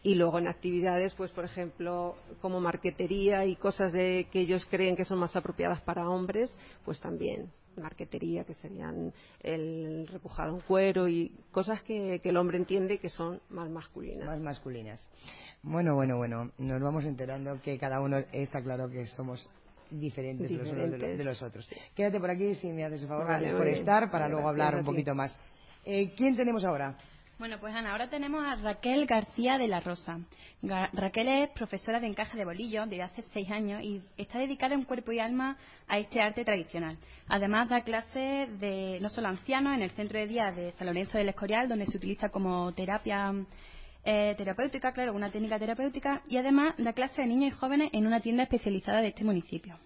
Y 0.03 0.15
luego 0.15 0.39
en 0.39 0.47
actividades, 0.47 1.13
pues 1.13 1.31
por 1.31 1.45
ejemplo, 1.45 2.15
como 2.41 2.59
marquetería 2.59 3.45
y 3.45 3.55
cosas 3.55 3.91
de 3.91 4.27
que 4.31 4.41
ellos 4.41 4.65
creen 4.69 4.95
que 4.95 5.05
son 5.05 5.19
más 5.19 5.35
apropiadas 5.35 5.81
para 5.81 6.09
hombres, 6.09 6.55
pues 6.83 6.99
también 6.99 7.51
marquetería, 7.77 8.43
que 8.43 8.53
serían 8.55 9.13
el 9.41 10.07
repujado 10.07 10.55
en 10.55 10.61
cuero 10.61 11.07
y 11.07 11.31
cosas 11.51 11.81
que, 11.83 12.19
que 12.21 12.29
el 12.29 12.37
hombre 12.37 12.57
entiende 12.57 12.97
que 12.97 13.09
son 13.09 13.39
más 13.49 13.69
masculinas. 13.69 14.25
Más 14.25 14.41
masculinas. 14.41 15.07
Bueno, 15.63 15.95
bueno, 15.95 16.17
bueno, 16.17 16.51
nos 16.57 16.81
vamos 16.81 17.05
enterando 17.05 17.61
que 17.61 17.77
cada 17.77 18.01
uno 18.01 18.17
está 18.31 18.61
claro 18.61 18.89
que 18.89 19.05
somos 19.05 19.47
diferentes, 19.91 20.49
Los 20.51 20.71
unos 20.71 20.99
de, 20.99 21.23
los 21.23 21.41
otros. 21.41 21.67
Quédate 21.95 22.19
por 22.19 22.31
aquí 22.31 22.55
si 22.55 22.71
me 22.71 22.85
haces 22.85 23.01
un 23.03 23.09
favor 23.09 23.27
por 23.57 23.67
estar 23.67 24.09
para 24.09 24.27
luego 24.27 24.47
hablar 24.47 24.75
un 24.75 24.85
poquito 24.85 25.13
más. 25.13 25.37
Eh, 25.85 26.13
¿Quién 26.15 26.35
tenemos 26.35 26.63
ahora? 26.63 26.97
Bueno, 27.41 27.57
pues 27.59 27.73
Ana, 27.73 27.93
ahora 27.93 28.07
tenemos 28.07 28.45
a 28.45 28.55
Raquel 28.57 29.07
García 29.07 29.57
de 29.57 29.67
la 29.67 29.79
Rosa. 29.79 30.19
Raquel 30.61 31.27
es 31.27 31.49
profesora 31.49 31.99
de 31.99 32.05
encaje 32.05 32.37
de 32.37 32.45
bolillo 32.45 32.85
desde 32.85 33.01
hace 33.01 33.23
seis 33.33 33.49
años 33.49 33.81
y 33.81 33.99
está 34.15 34.37
dedicada 34.37 34.75
en 34.75 34.83
cuerpo 34.83 35.11
y 35.11 35.17
alma 35.17 35.57
a 35.87 35.97
este 35.97 36.21
arte 36.21 36.45
tradicional. 36.45 36.99
Además 37.27 37.67
da 37.67 37.81
clases 37.81 38.59
de 38.59 38.99
no 39.01 39.09
solo 39.09 39.29
ancianos 39.29 39.73
en 39.73 39.81
el 39.81 39.89
centro 39.89 40.19
de 40.19 40.27
día 40.27 40.51
de 40.51 40.71
San 40.73 40.85
Lorenzo 40.85 41.17
del 41.17 41.29
Escorial, 41.29 41.67
donde 41.67 41.87
se 41.87 41.97
utiliza 41.97 42.29
como 42.29 42.71
terapia 42.73 43.33
eh, 44.05 44.35
terapéutica, 44.37 44.91
claro, 44.91 45.15
una 45.15 45.31
técnica 45.31 45.57
terapéutica, 45.57 46.21
y 46.27 46.37
además 46.37 46.75
da 46.77 46.93
clases 46.93 47.17
de 47.17 47.25
niños 47.25 47.55
y 47.55 47.57
jóvenes 47.57 47.89
en 47.91 48.05
una 48.05 48.19
tienda 48.19 48.43
especializada 48.43 49.01
de 49.01 49.07
este 49.07 49.23
municipio. 49.23 49.79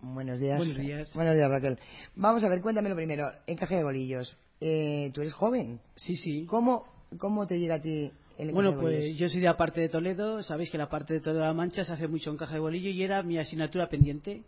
Buenos 0.00 0.38
días. 0.38 0.56
Buenos 0.56 0.76
días. 0.76 1.12
Buenos 1.16 1.34
días, 1.34 1.50
Raquel. 1.50 1.80
Vamos 2.14 2.44
a 2.44 2.48
ver, 2.48 2.60
cuéntamelo 2.60 2.94
primero. 2.94 3.32
Encaje 3.48 3.74
de 3.74 3.82
bolillos. 3.82 4.36
Eh, 4.60 5.10
¿Tú 5.12 5.20
eres 5.20 5.34
joven? 5.34 5.80
Sí, 5.94 6.16
sí. 6.16 6.46
¿Cómo, 6.46 6.86
cómo 7.18 7.46
te 7.46 7.58
llega 7.58 7.76
a 7.76 7.80
ti 7.80 8.10
el 8.38 8.52
Bueno, 8.52 8.78
pues 8.78 9.16
yo 9.16 9.28
soy 9.28 9.40
de 9.40 9.46
la 9.46 9.56
parte 9.56 9.80
de 9.80 9.88
Toledo. 9.88 10.42
Sabéis 10.42 10.70
que 10.70 10.78
la 10.78 10.88
parte 10.88 11.14
de 11.14 11.20
Toledo 11.20 11.40
de 11.40 11.46
la 11.46 11.54
Mancha 11.54 11.84
se 11.84 11.92
hace 11.92 12.08
mucho 12.08 12.30
encaje 12.30 12.54
de 12.54 12.60
bolillo 12.60 12.90
y 12.90 13.02
era 13.02 13.22
mi 13.22 13.38
asignatura 13.38 13.88
pendiente. 13.88 14.42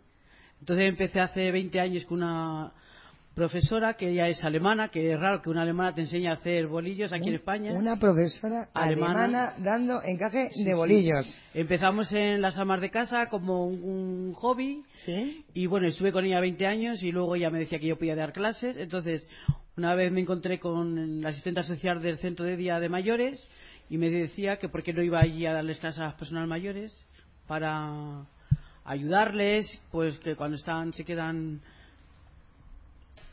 Entonces 0.59 0.89
empecé 0.89 1.19
hace 1.19 1.51
20 1.51 1.79
años 1.79 2.05
con 2.05 2.17
una 2.17 2.73
profesora 3.33 3.93
que 3.93 4.09
ella 4.09 4.27
es 4.27 4.43
alemana, 4.43 4.89
que 4.89 5.13
es 5.13 5.17
raro 5.17 5.41
que 5.41 5.49
una 5.49 5.61
alemana 5.61 5.93
te 5.93 6.01
enseñe 6.01 6.27
a 6.27 6.33
hacer 6.33 6.67
bolillos 6.67 7.13
aquí 7.13 7.29
en 7.29 7.35
España. 7.35 7.71
Una 7.71 7.97
profesora 7.97 8.67
alemana, 8.73 9.53
dando 9.59 10.03
encaje 10.03 10.49
de 10.53 10.73
bolillos. 10.73 11.25
Empezamos 11.53 12.11
en 12.11 12.41
las 12.41 12.57
amas 12.57 12.81
de 12.81 12.89
casa 12.89 13.27
como 13.29 13.65
un, 13.65 14.33
hobby. 14.33 14.83
Sí. 15.05 15.45
Y 15.53 15.67
bueno, 15.67 15.87
estuve 15.87 16.11
con 16.11 16.25
ella 16.25 16.41
20 16.41 16.65
años 16.65 17.01
y 17.01 17.11
luego 17.11 17.35
ella 17.35 17.49
me 17.49 17.59
decía 17.59 17.79
que 17.79 17.87
yo 17.87 17.97
podía 17.97 18.15
dar 18.15 18.33
clases. 18.33 18.75
Entonces, 18.75 19.25
una 19.79 19.95
vez 19.95 20.11
me 20.11 20.19
encontré 20.19 20.59
con 20.59 21.21
la 21.21 21.29
asistente 21.29 21.63
social 21.63 22.01
del 22.01 22.17
centro 22.17 22.45
de 22.45 22.57
día 22.57 22.81
de 22.81 22.89
mayores 22.89 23.47
y 23.89 23.97
me 23.97 24.09
decía 24.09 24.57
que 24.57 24.67
por 24.67 24.83
qué 24.83 24.91
no 24.91 25.01
iba 25.01 25.21
allí 25.21 25.45
a 25.45 25.53
darles 25.53 25.79
clases 25.79 26.01
a 26.01 26.07
las 26.07 26.15
personas 26.15 26.49
mayores 26.49 27.01
para 27.47 28.25
ayudarles, 28.83 29.81
pues 29.89 30.19
que 30.19 30.35
cuando 30.35 30.57
están 30.57 30.91
se 30.91 31.05
quedan 31.05 31.61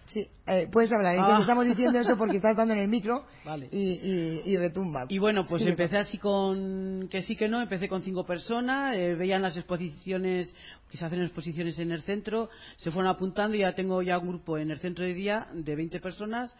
Sí, 0.08 0.28
eh, 0.46 0.68
puedes 0.70 0.92
hablar. 0.92 1.16
Ah. 1.18 1.38
Estamos 1.40 1.66
diciendo 1.66 1.98
eso 1.98 2.16
porque 2.16 2.36
estás 2.36 2.56
dando 2.56 2.74
en 2.74 2.80
el 2.80 2.88
micro 2.88 3.24
y, 3.72 4.56
retumba. 4.56 5.06
Y 5.08 5.18
bueno, 5.18 5.46
pues 5.46 5.66
empecé 5.66 5.96
así 5.96 6.18
con 6.18 7.08
que 7.10 7.22
sí 7.22 7.36
que 7.36 7.48
no. 7.48 7.60
Empecé 7.60 7.88
con 7.88 8.02
cinco 8.02 8.24
personas. 8.24 8.96
Eh, 8.96 9.14
veían 9.14 9.42
las 9.42 9.56
exposiciones 9.56 10.54
que 10.90 10.96
se 10.96 11.04
hacen 11.04 11.22
exposiciones 11.22 11.78
en 11.78 11.90
el 11.90 12.02
centro. 12.02 12.50
Se 12.76 12.90
fueron 12.90 13.10
apuntando 13.10 13.56
y 13.56 13.60
ya 13.60 13.74
tengo 13.74 14.00
ya 14.02 14.18
un 14.18 14.28
grupo 14.28 14.58
en 14.58 14.70
el 14.70 14.78
centro 14.78 15.04
de 15.04 15.14
día 15.14 15.48
de 15.52 15.74
20 15.74 16.00
personas. 16.00 16.56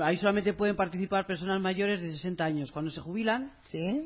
Ahí 0.00 0.16
solamente 0.18 0.52
pueden 0.52 0.76
participar 0.76 1.26
personas 1.26 1.60
mayores 1.60 2.00
de 2.00 2.10
60 2.10 2.44
años. 2.44 2.70
Cuando 2.70 2.90
se 2.90 3.00
jubilan, 3.00 3.52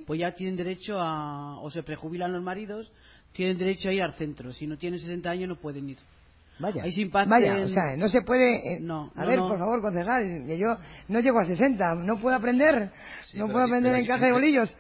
pues 0.07 0.21
ya 0.21 0.33
tienen 0.33 0.57
derecho 0.57 1.01
a, 1.01 1.61
o 1.61 1.71
se 1.71 1.83
prejubilan 1.83 2.33
los 2.33 2.43
maridos, 2.43 2.93
tienen 3.33 3.59
derecho 3.59 3.89
a 3.89 3.93
ir 3.93 4.03
al 4.03 4.13
centro. 4.15 4.53
Si 4.53 4.67
no 4.67 4.77
tienen 4.77 5.01
60 5.01 5.29
años 5.31 5.49
no 5.49 5.57
pueden 5.57 5.91
ir. 5.91 5.99
Vaya, 6.59 6.85
vaya, 7.27 7.65
o 7.65 7.69
sea, 7.69 7.97
no 7.97 8.09
se 8.09 8.23
puede... 8.23 8.75
Eh, 8.75 8.79
no, 8.81 9.11
a 9.17 9.27
ver, 9.27 9.41
por 9.41 9.59
favor, 9.59 9.81
concejal, 9.81 10.45
que 10.47 10.57
yo 10.57 10.77
no 11.09 11.19
llego 11.19 11.41
a 11.41 11.45
60, 11.45 11.97
no 11.97 12.21
puedo 12.21 12.37
aprender, 12.37 12.91
no 13.35 13.47
puedo 13.49 13.65
aprender 13.65 13.95
en 13.97 14.07
caja 14.07 14.27
de 14.27 14.33
bolillos. 14.33 14.77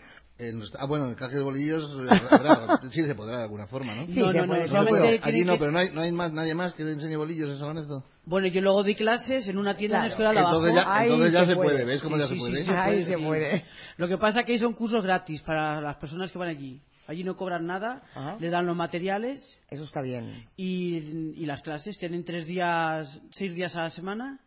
ah, 0.78 0.86
bueno, 0.86 1.08
en 1.08 1.14
caja 1.16 1.34
de 1.34 1.42
bolillos 1.42 1.90
sí 2.92 3.02
se 3.02 3.14
podrá 3.16 3.38
de 3.38 3.42
alguna 3.44 3.66
forma, 3.66 3.92
¿no? 3.92 4.06
Sí, 4.06 4.20
no, 4.20 4.30
se 4.30 4.38
no, 4.38 4.86
puede. 4.86 5.20
Allí 5.20 5.44
no, 5.44 5.58
pero 5.58 5.72
no 5.72 5.80
hay, 5.80 5.90
no 5.92 6.00
hay 6.02 6.12
más, 6.12 6.32
nadie 6.32 6.54
más 6.54 6.74
que 6.74 6.84
enseñe 6.84 7.16
bolillos 7.16 7.50
en 7.50 7.58
San 7.58 8.02
Bueno, 8.24 8.46
yo 8.46 8.60
luego 8.60 8.84
di 8.84 8.94
clases 8.94 9.48
en 9.48 9.58
una 9.58 9.76
tienda 9.76 9.96
en 9.96 10.02
la 10.04 10.08
escuela 10.10 10.30
de 10.30 10.38
Entonces 10.38 10.74
ya, 10.76 11.04
entonces 11.04 11.32
ya 11.32 11.44
se, 11.44 11.56
puede. 11.56 11.84
¿ves 11.84 12.02
cómo 12.02 12.16
ya 12.18 12.28
se 12.28 12.36
puede? 12.36 12.70
Ahí 12.70 13.02
se 13.02 13.18
puede. 13.18 13.64
Lo 13.96 14.06
que 14.06 14.16
pasa 14.16 14.40
es 14.40 14.46
que 14.46 14.52
hay 14.52 14.58
son 14.60 14.74
cursos 14.74 15.02
gratis 15.02 15.42
para 15.42 15.80
las 15.80 15.96
personas 15.96 16.30
que 16.30 16.38
van 16.38 16.48
allí. 16.50 16.80
Allí 17.06 17.22
no 17.22 17.36
cobran 17.36 17.66
nada, 17.66 18.02
le 18.40 18.48
dan 18.50 18.66
los 18.66 18.76
materiales. 18.76 19.56
Eso 19.70 19.84
está 19.84 20.00
bien. 20.00 20.46
Y, 20.56 21.44
las 21.44 21.62
clases 21.62 21.98
tienen 21.98 22.24
tres 22.24 22.46
días, 22.46 23.20
seis 23.30 23.54
días 23.54 23.76
a 23.76 23.82
la 23.82 23.90
semana. 23.90 24.40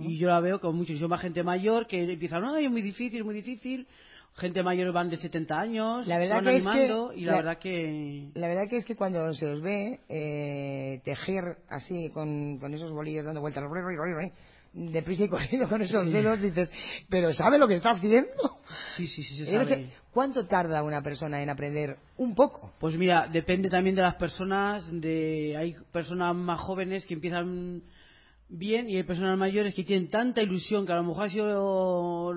Y 0.00 0.18
yo 0.18 0.28
la 0.28 0.40
veo 0.40 0.60
con 0.60 0.76
muchísima 0.76 1.16
gente 1.18 1.42
mayor 1.42 1.86
que 1.86 2.12
empieza, 2.12 2.38
no, 2.40 2.56
es 2.56 2.70
muy 2.70 2.82
difícil, 2.82 3.24
muy 3.24 3.34
difícil. 3.34 3.86
Gente 4.34 4.62
mayor 4.62 4.92
van 4.92 5.10
de 5.10 5.16
70 5.16 5.58
años, 5.58 6.06
la 6.06 6.18
verdad 6.18 6.36
van 6.36 6.48
animando 6.48 7.12
y 7.12 7.24
la, 7.24 7.36
verdad 7.36 7.58
que... 7.58 8.30
La 8.34 8.46
verdad 8.46 8.68
que 8.68 8.76
es 8.76 8.84
que 8.84 8.94
cuando 8.94 9.32
se 9.34 9.46
os 9.46 9.60
ve 9.60 10.00
eh, 10.08 11.00
tejer 11.04 11.56
así 11.68 12.10
con, 12.10 12.58
con 12.58 12.72
esos 12.72 12.92
bolillos 12.92 13.24
dando 13.24 13.40
vueltas, 13.40 13.64
deprisa 14.72 15.24
y 15.24 15.28
corriendo 15.28 15.68
con 15.68 15.82
esos 15.82 16.10
dedos, 16.10 16.40
dices, 16.40 16.70
pero 17.08 17.32
¿sabe 17.32 17.58
lo 17.58 17.66
que 17.66 17.74
está 17.74 17.90
haciendo? 17.90 18.58
Sí, 18.96 19.06
sí, 19.06 19.22
sí, 19.22 19.38
se 19.38 19.46
sabe. 19.46 19.90
¿Cuánto 20.12 20.46
tarda 20.46 20.82
una 20.82 21.02
persona 21.02 21.42
en 21.42 21.50
aprender 21.50 21.96
un 22.16 22.34
poco? 22.34 22.72
Pues 22.78 22.96
mira, 22.96 23.28
depende 23.28 23.70
también 23.70 23.96
de 23.96 24.02
las 24.02 24.16
personas, 24.16 24.88
de 24.92 25.56
hay 25.56 25.74
personas 25.92 26.34
más 26.34 26.60
jóvenes 26.60 27.06
que 27.06 27.14
empiezan 27.14 27.82
bien 28.48 28.88
y 28.88 28.96
hay 28.96 29.02
personas 29.02 29.38
mayores 29.38 29.74
que 29.74 29.84
tienen 29.84 30.10
tanta 30.10 30.42
ilusión 30.42 30.86
que 30.86 30.92
a 30.92 30.96
lo 30.96 31.04
mejor 31.04 31.26
ha 31.26 31.30
sido 31.30 32.34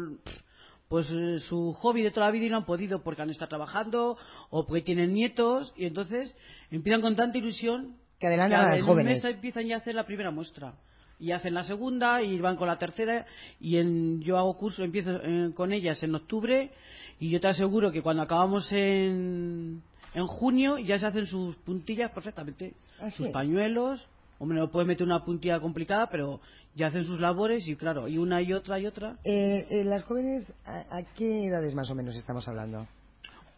pues 0.87 1.09
eh, 1.09 1.39
su 1.39 1.71
hobby 1.73 2.03
de 2.03 2.11
toda 2.11 2.25
la 2.25 2.31
vida 2.33 2.45
y 2.45 2.49
no 2.49 2.57
han 2.57 2.65
podido 2.65 3.01
porque 3.01 3.21
han 3.21 3.29
estado 3.29 3.49
trabajando 3.49 4.17
o 4.49 4.65
porque 4.67 4.81
tienen 4.81 5.13
nietos 5.13 5.73
y 5.77 5.85
entonces 5.85 6.35
empiezan 6.69 7.01
con 7.01 7.15
tanta 7.15 7.37
ilusión 7.37 7.95
que 8.19 8.27
adelantan 8.27 8.73
a 8.73 8.81
jóvenes. 8.81 9.23
empiezan 9.23 9.67
ya 9.67 9.75
a 9.75 9.79
hacer 9.79 9.95
la 9.95 10.05
primera 10.05 10.31
muestra 10.31 10.73
y 11.21 11.31
hacen 11.31 11.53
la 11.53 11.63
segunda 11.63 12.21
y 12.23 12.39
van 12.39 12.57
con 12.57 12.67
la 12.67 12.79
tercera 12.79 13.25
y 13.59 13.77
en, 13.77 14.21
yo 14.21 14.37
hago 14.37 14.57
curso, 14.57 14.83
empiezo 14.83 15.11
eh, 15.23 15.51
con 15.53 15.71
ellas 15.71 16.01
en 16.01 16.15
octubre 16.15 16.71
y 17.19 17.29
yo 17.29 17.39
te 17.39 17.47
aseguro 17.47 17.91
que 17.91 18.01
cuando 18.01 18.23
acabamos 18.23 18.71
en, 18.71 19.83
en 20.15 20.27
junio 20.27 20.79
ya 20.79 20.97
se 20.97 21.05
hacen 21.05 21.27
sus 21.27 21.55
puntillas 21.57 22.11
perfectamente, 22.11 22.73
ah, 22.99 23.11
sus 23.11 23.29
pañuelos, 23.29 24.07
hombre, 24.39 24.57
no 24.57 24.71
puede 24.71 24.87
meter 24.87 25.05
una 25.05 25.23
puntilla 25.23 25.59
complicada, 25.59 26.09
pero 26.09 26.41
ya 26.75 26.87
hacen 26.87 27.03
sus 27.03 27.19
labores 27.19 27.67
y 27.67 27.75
claro, 27.75 28.07
y 28.07 28.17
una 28.17 28.41
y 28.41 28.53
otra 28.53 28.79
y 28.79 28.87
otra. 28.87 29.17
Eh, 29.23 29.67
eh, 29.69 29.83
¿Las 29.83 30.03
jóvenes 30.03 30.51
a, 30.65 31.03
qué 31.15 31.45
edades 31.45 31.75
más 31.75 31.91
o 31.91 31.95
menos 31.95 32.15
estamos 32.15 32.47
hablando? 32.47 32.87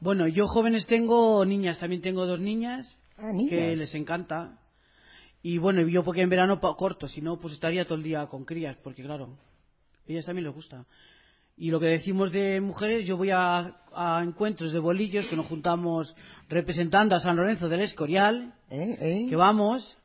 Bueno, 0.02 0.28
yo 0.28 0.48
jóvenes 0.48 0.86
tengo 0.86 1.46
niñas, 1.46 1.80
también 1.80 2.02
tengo 2.02 2.26
dos 2.26 2.42
niñas. 2.42 2.94
Ah, 3.18 3.32
que 3.48 3.76
les 3.76 3.94
encanta 3.96 4.58
y 5.44 5.58
bueno, 5.58 5.82
yo 5.82 6.06
porque 6.06 6.22
en 6.22 6.30
verano 6.30 6.62
corto, 6.62 7.10
si 7.10 7.22
no, 7.22 7.38
pues 7.38 7.54
estaría 7.54 7.84
todo 7.84 7.98
el 7.98 8.04
día 8.04 8.26
con 8.28 8.46
crías, 8.46 8.78
porque 8.82 9.04
claro, 9.04 9.38
a 10.08 10.12
ellas 10.12 10.26
también 10.26 10.46
les 10.46 10.56
gusta. 10.56 10.86
Y 11.58 11.70
lo 11.70 11.82
que 11.82 11.88
decimos 11.88 12.32
de 12.32 12.62
mujeres, 12.62 13.06
yo 13.06 13.18
voy 13.18 13.30
a, 13.30 13.76
encuentros 14.24 14.72
de 14.72 14.80
bolillos 14.80 15.28
que 15.28 15.36
nos 15.36 15.46
juntamos 15.48 16.16
representando 16.48 17.16
a 17.16 17.20
San 17.20 17.36
Lorenzo 17.36 17.68
del 17.68 17.82
Escorial, 17.82 18.54
¿Eh? 18.70 18.98
¿Eh? 19.00 19.26
que 19.30 19.36
vamos, 19.36 19.98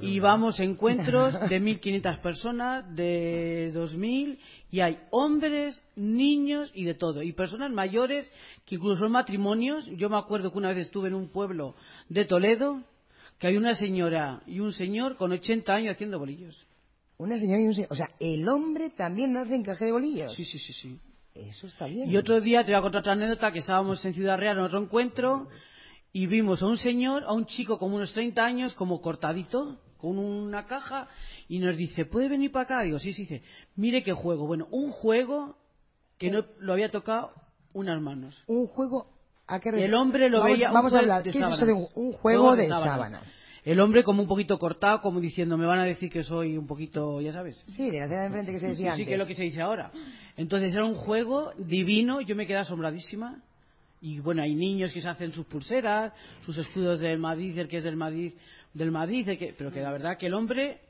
y 0.00 0.18
vamos 0.18 0.58
a 0.58 0.64
encuentros 0.64 1.34
de 1.50 1.60
1.500 1.60 2.20
personas, 2.22 2.96
de 2.96 3.70
2.000, 3.74 4.38
y 4.70 4.80
hay 4.80 4.98
hombres, 5.10 5.84
niños 5.94 6.72
y 6.74 6.84
de 6.84 6.94
todo. 6.94 7.22
Y 7.22 7.32
personas 7.34 7.70
mayores 7.70 8.30
que 8.64 8.76
incluso 8.76 9.02
son 9.02 9.12
matrimonios. 9.12 9.84
Yo 9.96 10.08
me 10.08 10.16
acuerdo 10.16 10.50
que 10.50 10.58
una 10.58 10.70
vez 10.70 10.86
estuve 10.86 11.08
en 11.08 11.14
un 11.14 11.28
pueblo 11.28 11.74
de 12.08 12.24
Toledo 12.24 12.82
que 13.38 13.46
hay 13.46 13.56
una 13.56 13.74
señora 13.74 14.42
y 14.46 14.60
un 14.60 14.72
señor 14.72 15.16
con 15.16 15.32
80 15.32 15.74
años 15.74 15.94
haciendo 15.94 16.18
bolillos. 16.18 16.66
Una 17.18 17.38
señora 17.38 17.60
y 17.60 17.66
un 17.66 17.74
señor. 17.74 17.92
O 17.92 17.94
sea, 17.94 18.08
el 18.18 18.48
hombre 18.48 18.90
también 18.90 19.36
hace 19.36 19.54
encaje 19.54 19.86
de 19.86 19.92
bolillos. 19.92 20.34
Sí, 20.34 20.44
sí, 20.44 20.58
sí, 20.58 20.72
sí. 20.72 21.00
Eso 21.34 21.66
está 21.66 21.86
bien. 21.86 22.10
Y 22.10 22.16
otro 22.16 22.40
día 22.40 22.64
te 22.64 22.70
voy 22.70 22.78
a 22.78 22.82
contar 22.82 23.00
otra 23.00 23.12
anécdota 23.12 23.52
que 23.52 23.58
estábamos 23.58 24.04
en 24.04 24.14
Ciudad 24.14 24.38
Real 24.38 24.56
en 24.56 24.64
otro 24.64 24.80
encuentro 24.80 25.48
y 26.12 26.26
vimos 26.26 26.62
a 26.62 26.66
un 26.66 26.78
señor, 26.78 27.24
a 27.24 27.32
un 27.32 27.46
chico 27.46 27.78
como 27.78 27.96
unos 27.96 28.12
30 28.12 28.44
años, 28.44 28.74
como 28.74 29.00
cortadito, 29.00 29.80
con 29.98 30.18
una 30.18 30.66
caja 30.66 31.08
y 31.48 31.58
nos 31.58 31.76
dice, 31.76 32.04
¿puede 32.04 32.28
venir 32.28 32.52
para 32.52 32.64
acá? 32.64 32.82
Digo, 32.82 32.98
sí, 32.98 33.12
sí, 33.12 33.22
dice, 33.22 33.42
mire 33.74 34.04
qué 34.04 34.12
juego. 34.12 34.46
Bueno, 34.46 34.68
un 34.70 34.90
juego 34.90 35.56
que 36.18 36.30
no 36.30 36.44
lo 36.60 36.72
había 36.72 36.90
tocado 36.90 37.32
unas 37.72 38.00
manos. 38.00 38.40
Un 38.46 38.66
juego 38.68 39.13
a 39.46 39.60
qué 39.60 39.68
El 39.70 39.94
hombre 39.94 40.30
lo 40.30 40.40
vamos, 40.40 40.58
veía 40.58 40.70
vamos 40.70 40.94
a 40.94 40.98
hablar 40.98 41.22
¿qué 41.22 41.30
es 41.30 41.36
eso 41.36 41.66
de 41.66 41.72
un, 41.72 42.12
juego 42.12 42.56
de, 42.56 42.68
sábanas. 42.68 43.28
El 43.64 43.80
hombre 43.80 44.02
como 44.02 44.22
un 44.22 44.28
poquito 44.28 44.58
cortado, 44.58 45.00
como 45.00 45.20
diciendo, 45.20 45.56
me 45.56 45.64
van 45.64 45.78
a 45.78 45.84
decir 45.84 46.10
que 46.10 46.22
soy 46.22 46.58
un 46.58 46.66
poquito, 46.66 47.20
ya 47.20 47.32
sabes. 47.32 47.64
Sí, 47.68 47.90
de 47.90 48.00
la 48.00 48.06
de 48.06 48.26
enfrente 48.26 48.52
que 48.52 48.60
se 48.60 48.68
decía 48.68 48.92
sí, 48.92 49.02
Sí, 49.02 49.06
que 49.06 49.14
es 49.14 49.18
lo 49.18 49.26
que 49.26 49.34
se 49.34 49.42
dice 49.42 49.62
ahora. 49.62 49.90
Entonces 50.36 50.74
era 50.74 50.84
un 50.84 50.96
juego 50.96 51.52
divino, 51.56 52.20
yo 52.20 52.36
me 52.36 52.46
quedé 52.46 52.58
asombradísima. 52.58 53.40
Y 54.02 54.20
bueno, 54.20 54.42
hay 54.42 54.54
niños 54.54 54.92
que 54.92 55.00
se 55.00 55.08
hacen 55.08 55.32
sus 55.32 55.46
pulseras, 55.46 56.12
sus 56.42 56.58
escudos 56.58 57.00
del 57.00 57.18
Madrid, 57.18 57.58
el 57.58 57.68
que 57.68 57.78
es 57.78 57.84
del 57.84 57.96
Madrid, 57.96 58.34
del 58.74 58.90
Madrid, 58.90 59.26
que, 59.38 59.54
pero 59.56 59.72
que 59.72 59.80
la 59.80 59.92
verdad 59.92 60.18
que 60.18 60.26
el 60.26 60.34
hombre 60.34 60.80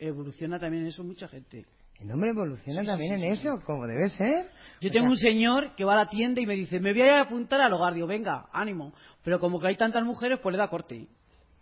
evoluciona 0.00 0.58
también 0.58 0.82
en 0.82 0.88
eso 0.88 1.04
mucha 1.04 1.28
gente. 1.28 1.66
El 2.00 2.12
hombre 2.12 2.30
evoluciona 2.30 2.84
también 2.84 3.14
en 3.14 3.24
eso, 3.24 3.60
como 3.64 3.86
debe 3.86 4.08
ser. 4.10 4.50
Yo 4.80 4.90
tengo 4.90 5.08
un 5.08 5.16
señor 5.16 5.74
que 5.74 5.84
va 5.84 5.94
a 5.94 6.04
la 6.04 6.08
tienda 6.08 6.40
y 6.40 6.46
me 6.46 6.54
dice, 6.54 6.78
me 6.78 6.92
voy 6.92 7.02
a 7.02 7.22
apuntar 7.22 7.60
al 7.60 7.72
hogar. 7.72 7.94
Digo, 7.94 8.06
venga, 8.06 8.46
ánimo. 8.52 8.92
Pero 9.24 9.40
como 9.40 9.58
que 9.58 9.66
hay 9.66 9.76
tantas 9.76 10.04
mujeres, 10.04 10.38
pues 10.40 10.52
le 10.52 10.58
da 10.58 10.68
corte. 10.68 11.08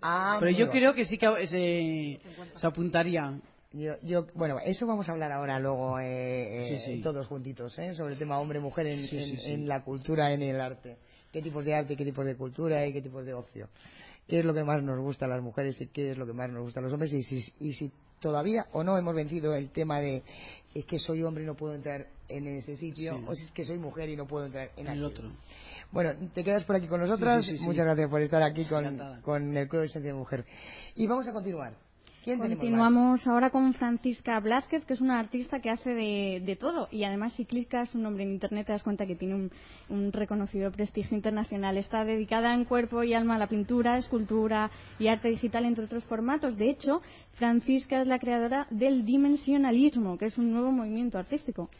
Ah, 0.02 0.36
Pero 0.38 0.50
yo 0.50 0.68
creo 0.68 0.92
que 0.92 1.06
sí 1.06 1.16
que 1.16 1.46
se, 1.46 2.20
se 2.54 2.66
apuntaría. 2.66 3.40
Yo, 3.72 4.26
bueno, 4.34 4.58
eso 4.64 4.86
vamos 4.86 5.08
a 5.08 5.12
hablar 5.12 5.32
ahora 5.32 5.58
luego 5.58 5.98
eh, 5.98 6.74
eh 6.74 7.00
todos 7.02 7.26
juntitos, 7.26 7.78
¿eh? 7.78 7.94
sobre 7.94 8.14
el 8.14 8.18
tema 8.18 8.38
hombre-mujer 8.38 8.86
en, 8.86 9.06
en, 9.44 9.68
la 9.68 9.82
cultura, 9.82 10.32
en 10.32 10.42
el 10.42 10.60
arte. 10.60 10.96
¿Qué 11.32 11.42
tipos 11.42 11.64
de 11.64 11.74
arte, 11.74 11.96
qué 11.96 12.04
tipos 12.04 12.24
de 12.24 12.36
cultura 12.36 12.86
y 12.86 12.92
qué 12.92 13.02
tipos 13.02 13.26
de 13.26 13.34
ocio? 13.34 13.68
¿Qué 14.28 14.40
es 14.40 14.44
lo 14.44 14.54
que 14.54 14.64
más 14.64 14.82
nos 14.82 14.98
gusta 14.98 15.26
a 15.26 15.28
las 15.28 15.42
mujeres 15.42 15.80
y 15.80 15.86
qué 15.86 16.10
es 16.10 16.18
lo 16.18 16.26
que 16.26 16.32
más 16.32 16.50
nos 16.50 16.62
gusta 16.62 16.80
a 16.80 16.82
los 16.82 16.92
hombres? 16.92 17.12
Y 17.12 17.22
si, 17.22 17.52
y 17.60 17.72
si 17.74 17.92
todavía 18.20 18.66
o 18.72 18.82
no 18.82 18.98
hemos 18.98 19.14
vencido 19.14 19.54
el 19.54 19.70
tema 19.70 20.00
de 20.00 20.22
es 20.74 20.84
que 20.84 20.98
soy 20.98 21.22
hombre 21.22 21.44
y 21.44 21.46
no 21.46 21.54
puedo 21.54 21.74
entrar 21.74 22.06
en 22.28 22.46
ese 22.48 22.76
sitio, 22.76 23.22
o 23.26 23.34
si 23.34 23.44
es 23.44 23.52
que 23.52 23.64
soy 23.64 23.78
mujer 23.78 24.08
y 24.08 24.16
no 24.16 24.26
puedo 24.26 24.46
entrar 24.46 24.70
en, 24.76 24.88
el 24.88 25.04
otro. 25.04 25.30
Bueno, 25.92 26.12
te 26.34 26.42
quedas 26.42 26.64
por 26.64 26.76
aquí 26.76 26.86
con 26.86 27.00
nosotras. 27.00 27.50
Muchas 27.60 27.84
gracias 27.84 28.10
por 28.10 28.20
estar 28.20 28.42
aquí 28.42 28.64
con, 28.64 29.22
con 29.22 29.56
el 29.56 29.68
Club 29.68 29.82
de 29.82 29.86
Esencia 29.86 30.12
de 30.12 30.18
Mujer. 30.18 30.44
Y 30.96 31.06
vamos 31.06 31.26
a 31.28 31.32
continuar. 31.32 31.85
Continuamos 32.26 33.24
ahora 33.28 33.50
con 33.50 33.72
Francisca 33.74 34.40
Blázquez, 34.40 34.84
que 34.84 34.94
es 34.94 35.00
una 35.00 35.20
artista 35.20 35.60
que 35.60 35.70
hace 35.70 35.90
de, 35.90 36.56
todo 36.58 36.88
y 36.90 37.04
además 37.04 37.32
si 37.34 37.44
clicas 37.44 37.90
su 37.90 37.98
nombre 37.98 38.24
en 38.24 38.32
internet 38.32 38.66
te 38.66 38.72
das 38.72 38.82
cuenta 38.82 39.06
que 39.06 39.14
tiene 39.14 39.48
un, 39.88 40.12
reconocido 40.12 40.72
prestigio 40.72 41.16
internacional. 41.16 41.76
Está 41.76 42.04
dedicada 42.04 42.52
en 42.52 42.64
cuerpo 42.64 43.04
y 43.04 43.14
alma 43.14 43.36
a 43.36 43.38
la 43.38 43.46
pintura, 43.46 43.96
escultura 43.96 44.72
y 44.98 45.06
arte 45.06 45.28
digital, 45.28 45.66
entre 45.66 45.84
otros 45.84 46.02
formatos. 46.02 46.56
De 46.56 46.68
hecho, 46.68 47.00
Francisca 47.34 48.00
es 48.02 48.08
la 48.08 48.18
creadora 48.18 48.66
del 48.70 49.06
dimensionalismo, 49.06 50.18
que 50.18 50.26
es 50.26 50.36
un 50.36 50.50
nuevo 50.50 50.72
movimiento 50.72 51.18
artístico. 51.18 51.70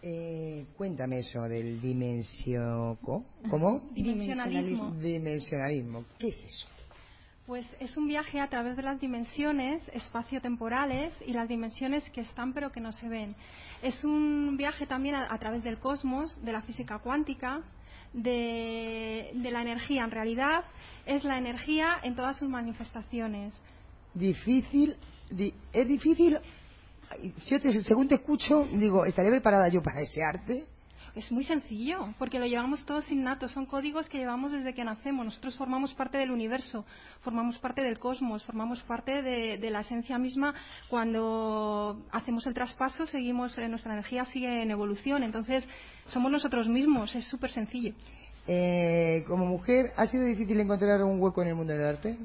Eh, 0.00 0.64
cuéntame 0.78 1.18
eso 1.18 1.42
del 1.42 1.82
dimensio... 1.82 2.96
¿Cómo? 3.02 3.90
Dimensionalismo. 3.92 4.94
Dimensionalismo. 4.94 6.04
¿Qué 6.18 6.28
es 6.28 6.38
eso? 6.38 6.81
Pues 7.46 7.66
es 7.80 7.96
un 7.96 8.06
viaje 8.06 8.38
a 8.38 8.48
través 8.48 8.76
de 8.76 8.82
las 8.82 9.00
dimensiones 9.00 9.82
espaciotemporales 9.92 11.12
y 11.26 11.32
las 11.32 11.48
dimensiones 11.48 12.08
que 12.10 12.20
están 12.20 12.52
pero 12.52 12.70
que 12.70 12.80
no 12.80 12.92
se 12.92 13.08
ven. 13.08 13.34
Es 13.82 14.04
un 14.04 14.56
viaje 14.56 14.86
también 14.86 15.16
a, 15.16 15.38
través 15.38 15.64
del 15.64 15.78
cosmos, 15.78 16.38
de 16.44 16.52
la 16.52 16.62
física 16.62 17.00
cuántica, 17.00 17.60
de, 18.12 19.32
la 19.34 19.60
energía. 19.60 20.04
En 20.04 20.12
realidad 20.12 20.64
es 21.04 21.24
la 21.24 21.36
energía 21.36 21.98
en 22.04 22.14
todas 22.14 22.38
sus 22.38 22.48
manifestaciones. 22.48 23.60
Difícil, 24.14 24.96
es 25.72 25.88
difícil. 25.88 26.38
según 27.84 28.06
te 28.06 28.14
escucho, 28.14 28.68
digo, 28.72 29.04
¿estaría 29.04 29.32
preparada 29.32 29.66
yo 29.68 29.82
para 29.82 30.00
ese 30.00 30.22
arte? 30.22 30.64
Es 31.14 31.30
muy 31.30 31.44
sencillo, 31.44 32.14
porque 32.18 32.38
lo 32.38 32.46
llevamos 32.46 32.86
todos 32.86 33.10
innatos, 33.12 33.52
son 33.52 33.66
códigos 33.66 34.08
que 34.08 34.16
llevamos 34.16 34.50
desde 34.50 34.72
que 34.72 34.82
nacemos. 34.82 35.26
Nosotros 35.26 35.54
formamos 35.58 35.92
parte 35.92 36.16
del 36.16 36.30
universo, 36.30 36.86
formamos 37.20 37.58
parte 37.58 37.82
del 37.82 37.98
cosmos, 37.98 38.42
formamos 38.44 38.82
parte 38.84 39.20
de, 39.20 39.70
la 39.70 39.80
esencia 39.80 40.16
misma. 40.18 40.54
Cuando 40.88 42.02
hacemos 42.12 42.46
el 42.46 42.54
traspaso, 42.54 43.06
seguimos, 43.06 43.58
eh, 43.58 43.68
nuestra 43.68 43.92
energía 43.92 44.24
sigue 44.24 44.62
en 44.62 44.70
evolución. 44.70 45.22
Entonces, 45.22 45.68
somos 46.06 46.32
nosotros 46.32 46.66
mismos, 46.66 47.14
es 47.14 47.26
súper 47.26 47.50
sencillo. 47.50 47.92
Eh, 48.46 49.24
como 49.28 49.44
mujer, 49.44 49.92
¿ha 49.96 50.06
sido 50.06 50.24
difícil 50.24 50.58
encontrar 50.60 51.02
un 51.02 51.20
hueco 51.20 51.42
en 51.42 51.48
el 51.48 51.54
mundo 51.54 51.74
del 51.74 51.86
arte? 51.86 52.16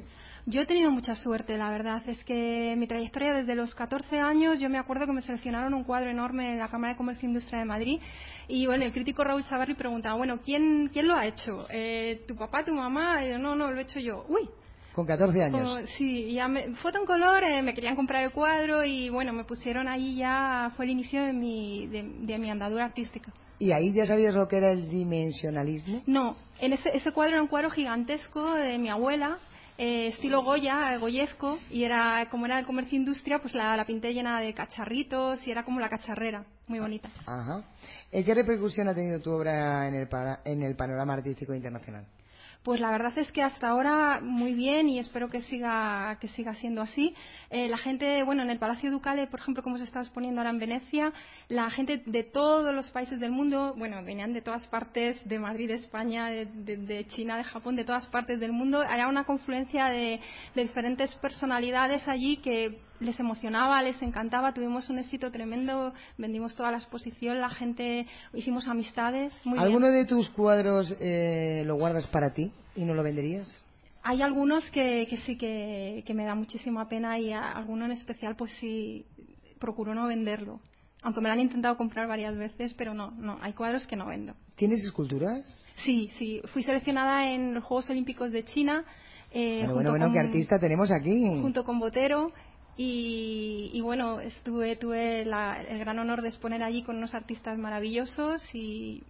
Yo 0.49 0.61
he 0.61 0.65
tenido 0.65 0.91
mucha 0.91 1.13
suerte, 1.13 1.57
la 1.57 1.69
verdad. 1.69 2.01
Es 2.07 2.23
que 2.23 2.73
mi 2.77 2.87
trayectoria 2.87 3.33
desde 3.33 3.53
los 3.53 3.75
14 3.75 4.21
años, 4.21 4.61
yo 4.61 4.69
me 4.69 4.77
acuerdo 4.77 5.05
que 5.05 5.11
me 5.11 5.21
seleccionaron 5.21 5.73
un 5.73 5.83
cuadro 5.83 6.09
enorme 6.09 6.53
en 6.53 6.59
la 6.59 6.69
Cámara 6.69 6.93
de 6.93 6.97
Comercio 6.97 7.27
e 7.27 7.31
Industria 7.31 7.59
de 7.59 7.65
Madrid. 7.65 7.99
Y 8.47 8.65
bueno, 8.65 8.85
el 8.85 8.93
crítico 8.93 9.25
Raúl 9.25 9.43
Chavarri 9.43 9.75
preguntaba, 9.75 10.15
bueno, 10.15 10.39
¿quién, 10.39 10.89
quién 10.93 11.09
lo 11.09 11.15
ha 11.15 11.25
hecho? 11.27 11.67
Eh, 11.69 12.23
¿Tu 12.25 12.37
papá, 12.37 12.63
tu 12.63 12.73
mamá? 12.73 13.25
Y 13.25 13.31
yo, 13.31 13.39
no, 13.39 13.57
no, 13.57 13.69
lo 13.69 13.77
he 13.77 13.81
hecho 13.81 13.99
yo. 13.99 14.23
Uy, 14.29 14.49
con 14.93 15.05
14 15.05 15.43
años. 15.43 15.81
sí, 15.97 16.31
ya 16.31 16.47
me, 16.47 16.75
foto 16.75 16.99
en 16.99 17.05
color, 17.05 17.43
eh, 17.43 17.61
me 17.61 17.73
querían 17.73 17.97
comprar 17.97 18.23
el 18.23 18.31
cuadro 18.31 18.85
y 18.85 19.09
bueno, 19.09 19.33
me 19.33 19.43
pusieron 19.43 19.89
ahí 19.89 20.15
ya, 20.15 20.71
fue 20.77 20.85
el 20.85 20.91
inicio 20.91 21.25
de 21.25 21.33
mi, 21.33 21.87
de, 21.87 22.37
mi 22.39 22.49
andadura 22.49 22.85
artística. 22.85 23.33
¿Y 23.59 23.73
ahí 23.73 23.91
ya 23.91 24.05
sabías 24.05 24.33
lo 24.33 24.47
que 24.47 24.55
era 24.55 24.71
el 24.71 24.89
dimensionalismo? 24.89 26.03
No, 26.05 26.37
en 26.57 26.71
ese, 26.71 26.95
ese 26.95 27.11
cuadro 27.11 27.33
era 27.33 27.41
un 27.41 27.49
cuadro 27.49 27.69
gigantesco 27.69 28.53
de 28.53 28.77
mi 28.77 28.87
abuela 28.87 29.39
eh, 29.77 30.07
estilo 30.07 30.43
Goya, 30.43 30.97
goyesco, 30.97 31.59
y 31.69 31.83
era 31.83 32.27
como 32.29 32.45
era 32.45 32.59
el 32.59 32.65
comercio 32.65 32.97
industria, 32.97 33.39
pues 33.39 33.53
la, 33.53 33.83
pinté 33.85 34.13
llena 34.13 34.41
de 34.41 34.53
cacharritos 34.53 35.45
y 35.47 35.51
era 35.51 35.63
como 35.63 35.79
la 35.79 35.89
cacharrera, 35.89 36.45
muy 36.67 36.79
bonita. 36.79 37.09
Ajá. 37.25 37.63
¿Y 38.11 38.23
¿Qué 38.23 38.33
repercusión 38.33 38.87
ha 38.87 38.95
tenido 38.95 39.19
tu 39.19 39.31
obra 39.31 39.87
en 39.87 39.95
el, 39.95 40.07
en 40.45 40.63
el 40.63 40.75
panorama 40.75 41.13
artístico 41.13 41.53
internacional? 41.53 42.05
Pues 42.67 42.81
la 42.81 42.91
verdad 42.91 43.17
es 43.17 43.31
que 43.31 43.41
hasta 43.41 43.69
ahora 43.69 44.19
muy 44.21 44.53
bien 44.53 44.89
y 44.89 44.99
espero 44.99 45.29
que 45.29 45.41
siga, 45.43 46.17
que 46.19 46.27
siga 46.27 46.53
siendo 46.55 46.81
así. 46.81 47.15
Eh, 47.49 47.69
la 47.69 47.77
gente, 47.77 48.21
bueno, 48.23 48.43
en 48.43 48.49
el 48.49 48.59
Palacio 48.59 48.91
Ducale, 48.91 49.25
por 49.27 49.39
ejemplo, 49.39 49.63
como 49.63 49.77
se 49.77 49.85
está 49.85 50.01
exponiendo 50.01 50.41
ahora 50.41 50.49
en 50.49 50.59
Venecia, 50.59 51.13
la 51.47 51.69
gente 51.69 52.03
de 52.05 52.23
todos 52.23 52.75
los 52.75 52.91
países 52.91 53.21
del 53.21 53.31
mundo, 53.31 53.73
bueno, 53.77 54.03
venían 54.03 54.33
de 54.33 54.41
todas 54.41 54.67
partes, 54.67 55.25
de 55.25 55.39
Madrid, 55.39 55.69
de 55.69 55.75
España, 55.75 56.27
de, 56.27 57.05
China, 57.07 57.37
de 57.37 57.45
Japón, 57.45 57.77
de 57.77 57.85
todas 57.85 58.05
partes 58.07 58.37
del 58.37 58.51
mundo. 58.51 58.83
Era 58.83 59.07
una 59.07 59.23
confluencia 59.23 59.85
de, 59.85 60.19
de 60.53 60.61
diferentes 60.61 61.15
personalidades 61.15 62.05
allí 62.05 62.35
que 62.35 62.81
les 62.99 63.19
emocionaba, 63.19 63.81
les 63.83 64.01
encantaba, 64.01 64.53
tuvimos 64.53 64.89
un 64.89 64.99
éxito 64.99 65.31
tremendo, 65.31 65.93
vendimos 66.17 66.55
toda 66.55 66.71
la 66.71 66.77
exposición, 66.77 67.39
la 67.39 67.49
gente, 67.49 68.07
hicimos 68.33 68.67
amistades. 68.67 69.33
¿Alguno 69.57 69.89
de 69.89 70.05
tus 70.05 70.29
cuadros 70.29 70.95
eh, 70.99 71.63
lo 71.65 71.75
guardas 71.75 72.07
para 72.07 72.33
ti 72.33 72.51
y 72.75 72.85
no 72.85 72.93
lo 72.93 73.03
venderías? 73.03 73.63
Hay 74.03 74.21
algunos 74.21 74.69
que, 74.71 75.05
sí 75.25 75.37
que, 75.37 76.13
me 76.13 76.25
da 76.25 76.33
muchísima 76.33 76.87
pena 76.87 77.19
y 77.19 77.33
alguno 77.33 77.85
en 77.85 77.91
especial 77.91 78.35
pues 78.35 78.51
sí 78.59 79.05
procuro 79.59 79.93
no 79.93 80.07
venderlo. 80.07 80.61
Aunque 81.03 81.21
me 81.21 81.27
lo 81.27 81.33
han 81.33 81.39
intentado 81.39 81.77
comprar 81.77 82.07
varias 82.07 82.35
veces, 82.35 82.73
pero 82.73 82.93
no, 82.93 83.11
no, 83.11 83.37
hay 83.41 83.53
cuadros 83.53 83.85
que 83.85 83.95
no 83.95 84.07
vendo. 84.07 84.33
¿Tienes 84.55 84.83
esculturas? 84.83 85.45
Sí, 85.83 86.09
sí. 86.17 86.41
Fui 86.53 86.63
seleccionada 86.63 87.31
en 87.31 87.53
los 87.53 87.63
Juegos 87.63 87.89
Olímpicos 87.89 88.31
de 88.31 88.43
China. 88.45 88.83
Eh, 89.31 89.67
bueno, 89.71 89.91
bueno, 89.91 90.11
¿qué 90.11 90.19
artista 90.19 90.57
tenemos 90.57 90.89
aquí? 90.91 91.41
Junto 91.41 91.63
con 91.63 91.79
Botero 91.79 92.31
y, 92.77 93.81
bueno, 93.81 94.19
estuve, 94.19 94.75
tuve 94.75 95.21
el 95.21 95.79
gran 95.79 95.97
honor 95.97 96.21
de 96.21 96.29
exponer 96.29 96.61
allí 96.61 96.83
con 96.83 96.97
unos 96.97 97.15
artistas 97.15 97.57
maravillosos 97.57 98.43
y, 98.53 99.03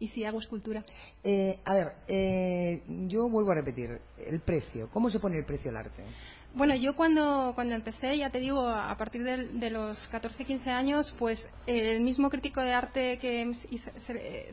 y 0.00 0.08
sí 0.08 0.24
hago 0.24 0.40
escultura. 0.40 0.82
Eh, 1.22 1.60
a 1.64 1.74
ver, 1.74 1.92
eh, 2.08 2.82
yo 3.08 3.28
vuelvo 3.28 3.52
a 3.52 3.56
repetir, 3.56 4.00
el 4.18 4.40
precio. 4.40 4.88
¿Cómo 4.92 5.10
se 5.10 5.20
pone 5.20 5.38
el 5.38 5.44
precio 5.44 5.70
al 5.70 5.76
arte? 5.76 6.02
Bueno, 6.54 6.74
yo 6.74 6.94
cuando, 6.94 7.52
cuando 7.54 7.74
empecé, 7.74 8.18
ya 8.18 8.28
te 8.28 8.38
digo, 8.38 8.68
a 8.68 8.94
partir 8.98 9.24
de, 9.24 9.70
los 9.70 9.96
14, 10.08 10.44
15 10.44 10.70
años, 10.70 11.14
pues 11.18 11.46
el 11.66 12.00
mismo 12.00 12.28
crítico 12.28 12.60
de 12.60 12.74
arte 12.74 13.18
que 13.18 13.50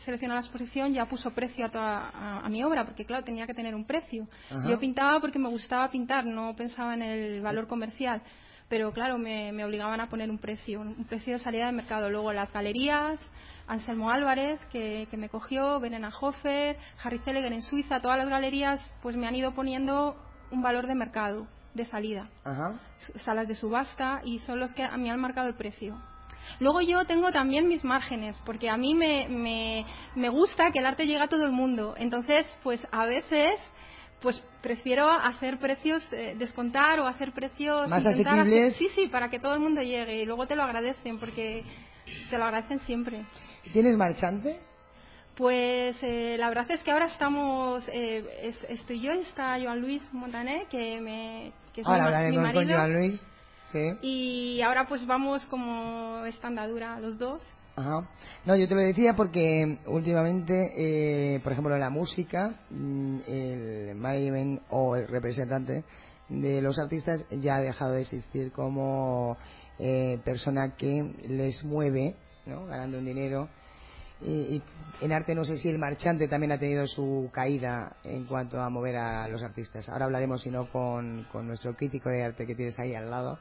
seleccionó 0.05 0.35
la 0.35 0.39
exposición 0.39 0.93
ya 0.93 1.07
puso 1.07 1.31
precio 1.31 1.65
a, 1.65 1.69
toda, 1.69 2.39
a, 2.39 2.47
mi 2.47 2.63
obra, 2.63 2.85
porque 2.85 3.03
claro, 3.03 3.25
tenía 3.25 3.45
que 3.45 3.53
tener 3.53 3.75
un 3.75 3.83
precio. 3.83 4.27
Yo 4.65 4.79
pintaba 4.79 5.19
porque 5.19 5.39
me 5.39 5.49
gustaba 5.49 5.91
pintar, 5.91 6.25
no 6.25 6.55
pensaba 6.55 6.93
en 6.93 7.01
el 7.01 7.41
valor 7.41 7.67
comercial. 7.67 8.21
Pero 8.69 8.93
claro, 8.93 9.17
me, 9.17 9.51
obligaban 9.63 9.99
a 9.99 10.07
poner 10.07 10.29
un 10.29 10.37
precio, 10.37 10.81
un 10.81 11.05
precio 11.05 11.33
de 11.33 11.39
salida 11.39 11.65
de 11.65 11.71
mercado. 11.73 12.09
Luego 12.09 12.31
las 12.31 12.53
galerías, 12.53 13.19
Anselmo 13.67 14.09
Álvarez, 14.09 14.59
que, 14.71 15.07
me 15.17 15.27
cogió, 15.27 15.79
Venena 15.79 16.13
Hofer, 16.21 16.77
Harry 17.03 17.19
Seliger 17.19 17.51
en 17.51 17.63
Suiza, 17.63 17.99
todas 17.99 18.19
las 18.19 18.29
galerías 18.29 18.79
pues 19.01 19.17
me 19.17 19.27
han 19.27 19.35
ido 19.35 19.53
poniendo 19.53 20.15
un 20.51 20.61
valor 20.61 20.87
de 20.87 20.95
mercado, 20.95 21.47
de 21.79 21.85
salida. 21.85 22.29
Salas 23.25 23.47
de 23.47 23.55
subasta 23.55 24.21
y 24.23 24.39
son 24.39 24.59
los 24.59 24.73
que 24.73 24.83
a 24.83 24.95
mí 24.97 25.09
han 25.09 25.19
marcado 25.19 25.47
el 25.47 25.55
precio. 25.55 25.97
Luego 26.59 26.81
yo 26.81 27.05
tengo 27.05 27.31
también 27.31 27.67
mis 27.67 27.83
márgenes, 27.83 28.39
porque 28.45 28.69
a 28.69 28.77
mí 28.77 28.95
me, 28.95 29.27
me, 29.29 29.85
me 30.15 30.29
gusta 30.29 30.71
que 30.71 30.79
el 30.79 30.85
arte 30.85 31.05
llegue 31.05 31.21
a 31.21 31.27
todo 31.27 31.45
el 31.45 31.51
mundo. 31.51 31.95
Entonces, 31.97 32.45
pues 32.63 32.85
a 32.91 33.05
veces 33.05 33.59
pues 34.21 34.41
prefiero 34.61 35.09
hacer 35.09 35.59
precios, 35.59 36.05
eh, 36.11 36.35
descontar 36.37 36.99
o 36.99 37.07
hacer 37.07 37.31
precios 37.31 37.89
más 37.89 38.05
asequibles. 38.05 38.75
sí, 38.75 38.89
sí, 38.93 39.07
para 39.07 39.29
que 39.29 39.39
todo 39.39 39.53
el 39.53 39.61
mundo 39.61 39.81
llegue 39.81 40.21
y 40.21 40.25
luego 40.25 40.45
te 40.45 40.55
lo 40.55 40.63
agradecen 40.63 41.19
porque 41.19 41.63
te 42.29 42.37
lo 42.37 42.43
agradecen 42.43 42.79
siempre. 42.79 43.25
¿Tienes 43.71 43.95
marchante? 43.97 44.59
Pues 45.39 45.95
eh, 46.01 46.35
la 46.37 46.49
verdad 46.49 46.69
es 46.69 46.83
que 46.83 46.91
ahora 46.91 47.05
estamos, 47.05 47.87
eh, 47.93 48.51
estoy 48.67 48.99
yo, 48.99 49.13
está 49.13 49.57
Joan 49.57 49.79
Luis 49.79 50.03
Montané, 50.11 50.65
que 50.69 50.99
me 50.99 51.53
que 51.73 51.79
es 51.79 51.87
ahora 51.87 52.29
mi, 52.29 52.37
marido. 52.37 52.61
con 52.61 52.69
Joan 52.69 52.93
Luis. 52.93 53.25
Sí. 53.71 53.89
Y 54.01 54.61
ahora 54.61 54.85
pues 54.85 55.07
vamos 55.07 55.45
como 55.45 56.25
estandadura 56.25 56.99
los 56.99 57.17
dos. 57.17 57.41
Ajá. 57.77 58.05
No, 58.43 58.57
yo 58.57 58.67
te 58.67 58.75
lo 58.75 58.81
decía 58.81 59.13
porque 59.15 59.77
últimamente, 59.85 60.73
eh, 60.77 61.39
por 61.39 61.53
ejemplo, 61.53 61.73
en 61.73 61.79
la 61.79 61.89
música, 61.89 62.55
mm, 62.69 63.19
el 63.25 63.95
management 63.95 64.63
o 64.71 64.97
el 64.97 65.07
representante 65.07 65.85
de 66.27 66.61
los 66.61 66.77
artistas 66.79 67.25
ya 67.31 67.55
ha 67.55 67.61
dejado 67.61 67.93
de 67.93 68.01
existir 68.01 68.51
como 68.51 69.37
eh, 69.77 70.19
persona 70.25 70.75
que 70.75 71.13
les 71.29 71.63
mueve, 71.63 72.17
¿no? 72.45 72.65
ganando 72.65 72.97
un 72.97 73.05
dinero. 73.05 73.47
Y, 74.21 74.61
en 75.01 75.13
arte 75.13 75.33
no 75.33 75.45
sé 75.45 75.57
si 75.57 75.69
el 75.69 75.79
marchante 75.79 76.27
también 76.27 76.51
ha 76.51 76.59
tenido 76.59 76.85
su 76.85 77.29
caída 77.31 77.95
en 78.03 78.25
cuanto 78.25 78.59
a 78.59 78.69
mover 78.69 78.97
a 78.97 79.27
los 79.29 79.41
artistas. 79.41 79.87
Ahora 79.87 80.05
hablaremos, 80.05 80.41
si 80.41 80.49
no, 80.49 80.69
con, 80.69 81.25
con 81.31 81.47
nuestro 81.47 81.73
crítico 81.73 82.09
de 82.09 82.25
arte 82.25 82.45
que 82.45 82.53
tienes 82.53 82.77
ahí 82.79 82.93
al 82.93 83.09
lado 83.09 83.39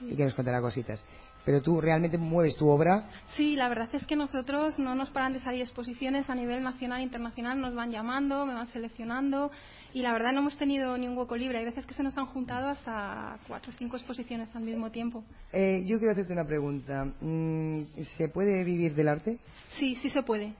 y 0.00 0.16
que 0.16 0.24
nos 0.24 0.34
contará 0.34 0.60
cositas 0.60 1.04
pero 1.46 1.62
tú 1.62 1.80
realmente 1.80 2.18
mueves 2.18 2.56
tu 2.56 2.68
obra. 2.68 3.08
Sí, 3.36 3.54
la 3.54 3.68
verdad 3.68 3.88
es 3.92 4.04
que 4.04 4.16
nosotros 4.16 4.80
no 4.80 4.96
nos 4.96 5.10
paran 5.10 5.32
de 5.32 5.38
salir 5.38 5.60
exposiciones 5.62 6.28
a 6.28 6.34
nivel 6.34 6.64
nacional 6.64 7.00
e 7.00 7.04
internacional, 7.04 7.60
nos 7.60 7.72
van 7.72 7.92
llamando, 7.92 8.44
me 8.46 8.54
van 8.54 8.66
seleccionando 8.66 9.52
y 9.92 10.02
la 10.02 10.12
verdad 10.12 10.32
no 10.32 10.40
hemos 10.40 10.56
tenido 10.56 10.96
ni 10.98 11.08
un 11.08 11.16
hueco 11.16 11.36
libre. 11.36 11.58
Hay 11.58 11.64
veces 11.64 11.86
que 11.86 11.94
se 11.94 12.02
nos 12.02 12.16
han 12.18 12.26
juntado 12.26 12.68
hasta 12.68 13.36
cuatro 13.48 13.72
o 13.72 13.74
cinco 13.78 13.96
exposiciones 13.96 14.54
al 14.54 14.62
mismo 14.62 14.90
tiempo. 14.90 15.24
Eh, 15.52 15.84
yo 15.86 15.98
quiero 15.98 16.12
hacerte 16.12 16.32
una 16.32 16.46
pregunta. 16.46 17.06
Mm, 17.20 17.82
¿Se 18.16 18.28
puede 18.28 18.62
vivir 18.64 18.94
del 18.94 19.08
arte? 19.08 19.38
Sí, 19.78 19.94
sí 19.96 20.10
se 20.10 20.22
puede. 20.22 20.54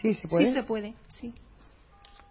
Sí, 0.00 0.14
se 0.14 0.28
puede. 0.28 0.46
Sí 0.46 0.52
se 0.52 0.62
puede, 0.62 0.94
sí. 1.20 1.32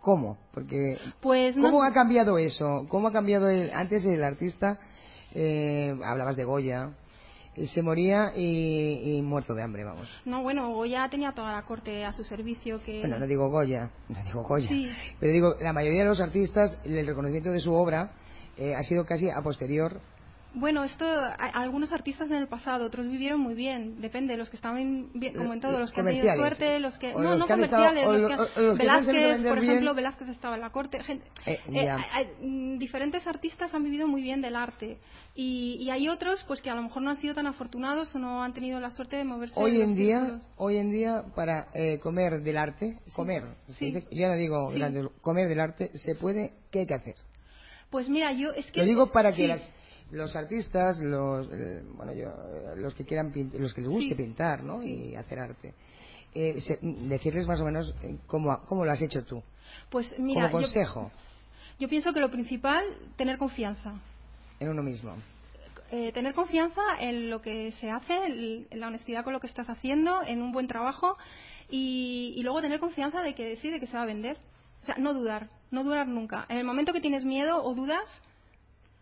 ¿Cómo? 0.02 0.38
Porque 0.54 0.98
pues 1.20 1.56
¿cómo 1.56 1.84
ha 1.84 1.94
cambiado 1.94 2.38
eso? 2.38 2.86
¿Cómo 2.88 3.08
ha 3.10 3.12
cambiado 3.12 3.50
el 3.50 3.72
antes 3.72 4.06
el 4.06 4.24
artista? 4.24 4.80
Eh, 5.34 5.96
hablabas 6.04 6.36
de 6.36 6.46
Goya, 6.46 6.92
se 7.56 7.82
moría 7.82 8.32
y, 8.36 9.22
muerto 9.22 9.54
de 9.54 9.64
hambre, 9.64 9.84
vamos. 9.84 10.10
No, 10.26 10.44
bueno, 10.44 10.74
Goya 10.74 11.10
tenía 11.10 11.32
toda 11.32 11.52
la 11.52 11.64
corte 11.64 12.06
a 12.06 12.12
su 12.12 12.24
servicio 12.24 12.82
que... 12.84 13.02
Bueno, 13.02 13.20
no 13.20 13.28
digo 13.28 13.50
Goya, 13.50 13.90
no 14.08 14.24
digo 14.24 14.44
Goya, 14.44 14.70
pero 15.20 15.32
digo, 15.32 15.56
la 15.60 15.74
mayoría 15.74 16.02
de 16.02 16.08
los 16.08 16.22
artistas, 16.22 16.78
el 16.86 17.06
reconocimiento 17.06 17.52
de 17.52 17.60
su 17.60 17.74
obra 17.74 18.12
eh, 18.58 18.76
ha 18.76 18.84
sido 18.84 19.06
casi 19.06 19.30
a 19.30 19.42
posterior 19.42 20.00
bueno, 20.54 20.84
esto, 20.84 21.06
algunos 21.38 21.92
artistas 21.92 22.30
en 22.32 22.38
el 22.38 22.48
pasado, 22.48 22.86
otros 22.86 23.08
vivieron 23.08 23.40
muy 23.40 23.54
bien, 23.54 24.02
depende, 24.02 24.36
los 24.36 24.50
que 24.50 24.56
estaban 24.56 25.10
bien, 25.14 25.36
como 25.36 25.54
en 25.54 25.62
todos, 25.62 25.80
los 25.80 25.92
que 25.92 26.00
han 26.00 26.08
tenido 26.08 26.34
suerte, 26.36 26.80
los 26.80 26.98
que, 26.98 27.14
no, 27.14 27.36
no 27.36 27.48
comerciales, 27.48 28.08
los 28.08 28.26
que, 28.26 28.62
Velázquez, 28.62 29.42
por 29.48 29.58
ejemplo, 29.60 29.94
Velázquez 29.94 30.30
estaba 30.30 30.56
en 30.56 30.62
la 30.62 30.72
corte, 30.72 31.04
gente, 31.04 31.26
eh, 31.46 31.60
eh, 31.72 32.34
mm, 32.42 32.80
diferentes 32.80 33.28
artistas 33.28 33.74
han 33.76 33.84
vivido 33.84 34.08
muy 34.08 34.22
bien 34.22 34.42
del 34.42 34.56
arte. 34.56 34.98
Y, 35.36 35.78
y, 35.80 35.90
hay 35.90 36.10
otros, 36.10 36.44
pues 36.48 36.62
que 36.62 36.70
a 36.70 36.76
lo 36.76 36.82
mejor 36.82 37.02
no 37.02 37.12
han 37.12 37.18
sido 37.18 37.34
tan 37.34 37.48
afortunados 37.48 38.14
o 38.14 38.20
no 38.20 38.44
han 38.44 38.54
tenido 38.54 38.80
la 38.80 38.90
suerte 38.90 39.16
de 39.16 39.24
moverse. 39.24 39.58
Hoy 39.58 39.80
en 39.80 39.96
día, 39.96 40.42
hoy 40.58 40.78
en 40.78 40.92
día, 40.92 41.24
para 41.34 41.68
eh, 41.74 42.00
comer 42.00 42.42
del 42.42 42.58
arte, 42.58 42.98
comer, 43.16 43.44
ya 44.12 44.28
no 44.28 44.36
digo 44.36 44.74
comer 45.22 45.48
del 45.48 45.60
arte, 45.62 45.92
se 45.94 46.16
puede, 46.16 46.54
¿qué 46.72 46.80
hay 46.80 46.88
que 46.88 46.96
hacer? 46.96 47.16
Pues 47.90 48.10
mira, 48.10 48.34
yo 48.34 48.52
es 48.52 48.70
que 48.72 48.82
lo 48.82 48.86
digo 48.86 49.12
para 49.12 49.32
que 49.32 49.48
las 49.48 49.62
los 50.12 50.36
artistas, 50.36 51.00
los, 51.00 51.48
eh, 51.52 51.84
bueno, 51.96 52.14
yo, 52.14 52.76
los 52.76 52.94
que 52.94 53.06
quieran 53.06 53.32
los 53.54 53.74
que 53.74 53.82
les 53.82 53.90
guste 53.90 54.16
pintar, 54.16 54.64
¿no? 54.64 54.84
Y 54.84 55.16
hacer 55.16 55.40
arte. 55.40 55.74
Eh, 56.34 56.62
decirles 56.82 57.48
más 57.48 57.60
o 57.62 57.66
menos 57.66 57.94
eh, 58.04 58.18
cómo, 58.28 58.60
cómo 58.68 58.86
lo 58.86 58.92
has 58.92 59.02
hecho 59.02 59.24
tú. 59.24 59.42
Pues 59.90 60.18
mira, 60.20 60.50
como 60.50 60.64
consejo. 60.64 61.12
Yo, 61.80 61.88
pienso 61.88 62.14
que 62.14 62.20
lo 62.20 62.30
principal, 62.30 62.84
tener 63.16 63.38
confianza. 63.38 63.94
En 64.60 64.70
uno 64.70 64.84
mismo. 64.84 65.16
tener 65.90 66.34
confianza 66.34 66.82
en 67.00 67.30
lo 67.30 67.42
que 67.42 67.72
se 67.74 67.90
hace, 67.90 68.66
en 68.70 68.80
la 68.80 68.88
honestidad 68.88 69.24
con 69.24 69.34
lo 69.34 69.40
que 69.40 69.48
estás 69.48 69.70
haciendo, 69.70 70.22
en 70.24 70.42
un 70.42 70.52
buen 70.52 70.68
trabajo 70.68 71.18
y, 71.70 72.34
y 72.36 72.44
luego 72.44 72.62
tener 72.62 72.80
confianza 72.80 73.22
de 73.22 73.34
que 73.34 73.46
decide 73.46 73.80
que 73.80 73.88
se 73.88 73.96
va 73.96 74.04
a 74.04 74.08
vender. 74.08 74.38
O 74.82 74.86
sea, 74.86 74.96
no 74.98 75.14
dudar, 75.14 75.50
no 75.72 75.84
dudar 75.84 76.08
nunca. 76.08 76.46
En 76.50 76.58
el 76.58 76.66
momento 76.66 76.94
que 76.94 77.02
tienes 77.02 77.26
miedo 77.26 77.64
o 77.64 77.74
dudas, 77.76 78.24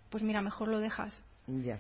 pues 0.10 0.24
mira, 0.24 0.42
mejor 0.42 0.68
lo 0.68 0.80
dejas. 0.80 1.22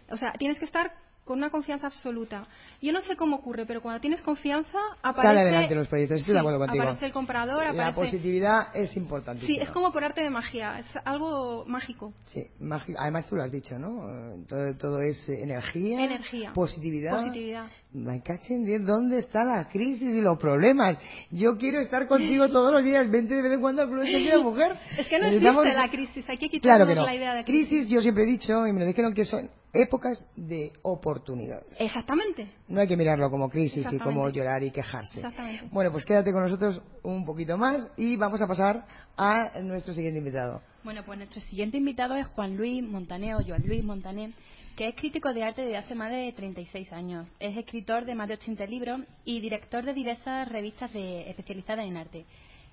O 0.09 0.17
sea, 0.17 0.33
tienes 0.33 0.59
que 0.59 0.65
estar 0.65 0.93
con 1.27 1.37
una 1.37 1.49
confianza 1.49 1.87
absoluta. 1.87 2.47
Yo 2.81 2.91
no 2.91 3.01
sé 3.01 3.15
cómo 3.15 3.35
ocurre, 3.35 3.65
pero 3.65 3.81
cuando 3.81 3.99
tienes 4.01 4.21
confianza 4.21 4.79
aparece... 5.03 5.27
Sale 5.27 5.41
adelante 5.41 5.75
los 5.75 5.87
proyectos, 5.87 6.19
estoy 6.21 6.33
de 6.33 6.39
acuerdo 6.39 6.59
contigo. 6.59 6.83
Aparece 6.83 7.05
el 7.05 7.11
comprador, 7.11 7.61
aparece... 7.61 7.77
La 7.77 7.93
positividad 7.93 8.75
es 8.75 8.95
importante. 8.97 9.45
Sí, 9.45 9.59
es 9.59 9.69
como 9.69 9.91
por 9.91 10.03
arte 10.03 10.21
de 10.21 10.29
magia, 10.29 10.79
es 10.79 10.87
algo 11.05 11.65
mágico. 11.65 12.13
Sí, 12.25 12.47
mágico. 12.59 12.97
Además 12.99 13.27
tú 13.27 13.35
lo 13.35 13.43
has 13.43 13.51
dicho, 13.51 13.77
¿no? 13.77 14.45
Todo, 14.47 14.75
todo 14.77 15.01
es 15.01 15.27
energía, 15.29 16.03
energía, 16.03 16.53
positividad. 16.53 17.11
Positividad. 17.11 17.67
Me 17.93 18.21
cachen 18.23 18.65
¿dónde 18.85 19.19
está 19.19 19.43
la 19.43 19.67
crisis 19.67 20.15
y 20.15 20.21
los 20.21 20.37
problemas? 20.39 20.99
Yo 21.31 21.57
quiero 21.57 21.79
estar 21.79 22.07
contigo 22.07 22.47
todos 22.47 22.71
los 22.71 22.83
días, 22.83 23.09
vente 23.09 23.35
de 23.35 23.41
vez 23.41 23.53
en 23.53 23.61
cuando 23.61 23.81
al 23.81 23.89
Club 23.89 24.03
de 24.03 24.37
Mujer. 24.37 24.77
Es 24.97 25.07
que 25.07 25.19
no 25.19 25.27
existe 25.27 25.73
la 25.73 25.89
crisis, 25.89 26.29
hay 26.29 26.37
que 26.37 26.49
quitarnos 26.49 26.87
claro 26.87 27.05
la 27.05 27.15
idea 27.15 27.33
de 27.33 27.43
crisis. 27.43 27.67
Crisis, 27.69 27.89
yo 27.89 28.01
siempre 28.01 28.23
he 28.23 28.27
dicho, 28.27 28.65
y 28.65 28.73
me 28.73 28.79
lo 28.79 28.85
dijeron 28.85 29.13
que 29.13 29.25
son 29.25 29.49
épocas 29.73 30.25
de 30.35 30.71
oportunidades. 30.81 31.79
Exactamente. 31.79 32.51
No 32.67 32.81
hay 32.81 32.87
que 32.87 32.97
mirarlo 32.97 33.29
como 33.29 33.49
crisis 33.49 33.85
y 33.91 33.99
como 33.99 34.29
llorar 34.29 34.63
y 34.63 34.71
quejarse. 34.71 35.19
Exactamente. 35.19 35.67
Bueno, 35.71 35.91
pues 35.91 36.05
quédate 36.05 36.31
con 36.31 36.43
nosotros 36.43 36.81
un 37.03 37.25
poquito 37.25 37.57
más 37.57 37.91
y 37.97 38.15
vamos 38.15 38.41
a 38.41 38.47
pasar 38.47 38.85
a 39.17 39.59
nuestro 39.61 39.93
siguiente 39.93 40.19
invitado. 40.19 40.61
Bueno, 40.83 41.03
pues 41.05 41.17
nuestro 41.17 41.41
siguiente 41.41 41.77
invitado 41.77 42.15
es 42.15 42.27
Juan 42.27 42.55
Luis 42.55 42.81
Montané 42.81 43.35
o 43.35 43.39
Joan 43.45 43.63
Luis 43.65 43.83
Montané, 43.83 44.31
que 44.75 44.87
es 44.87 44.95
crítico 44.95 45.33
de 45.33 45.43
arte 45.43 45.63
desde 45.63 45.77
hace 45.77 45.95
más 45.95 46.11
de 46.11 46.31
36 46.31 46.93
años. 46.93 47.29
Es 47.39 47.57
escritor 47.57 48.05
de 48.05 48.15
más 48.15 48.27
de 48.27 48.35
80 48.35 48.65
libros 48.67 49.01
y 49.25 49.41
director 49.41 49.83
de 49.83 49.93
diversas 49.93 50.47
revistas 50.47 50.93
de, 50.93 51.29
especializadas 51.29 51.85
en 51.85 51.97
arte. 51.97 52.25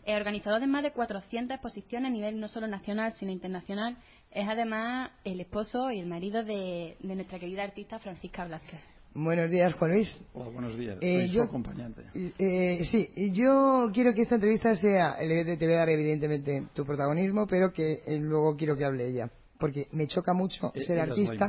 Es 0.05 0.17
organizador 0.17 0.61
de 0.61 0.67
más 0.67 0.83
de 0.83 0.93
400 0.93 1.55
exposiciones 1.55 2.11
a 2.11 2.13
nivel 2.13 2.39
no 2.39 2.47
solo 2.47 2.67
nacional, 2.67 3.13
sino 3.15 3.33
internacional. 3.33 3.97
Es 4.35 4.49
además 4.49 5.13
el 5.23 5.41
esposo 5.41 5.93
y 5.93 6.01
el 6.01 6.07
marido 6.07 6.43
de, 6.43 6.97
nuestra 7.03 7.39
querida 7.39 7.63
artista 7.63 8.01
Francisca 8.01 8.45
Blasquez. 8.45 8.81
Buenos 9.15 9.49
días, 9.49 9.73
Juan 9.75 9.93
Luis. 9.93 10.23
Hola, 10.33 10.51
buenos 10.51 10.77
días. 10.77 10.99
Eh, 11.01 11.29
Soy 11.29 11.35
su 11.37 11.43
acompañante. 11.43 12.03
Eh, 12.13 12.85
sí, 12.91 13.33
yo 13.33 13.91
quiero 13.95 14.13
que 14.13 14.23
esta 14.23 14.35
entrevista 14.35 14.75
sea, 14.75 15.17
te 15.19 15.57
voy 15.57 15.75
a 15.75 15.77
dar 15.77 15.89
evidentemente 15.89 16.67
tu 16.75 16.85
protagonismo, 16.85 17.47
pero 17.47 17.73
que 17.73 18.03
eh, 18.05 18.19
luego 18.19 18.57
quiero 18.57 18.77
que 18.77 18.85
hable 18.85 19.07
ella. 19.07 19.31
Porque 19.57 19.87
me 19.93 20.09
choca 20.09 20.33
mucho 20.33 20.73
e-, 20.75 20.81
ser 20.81 20.99
artista, 20.99 21.49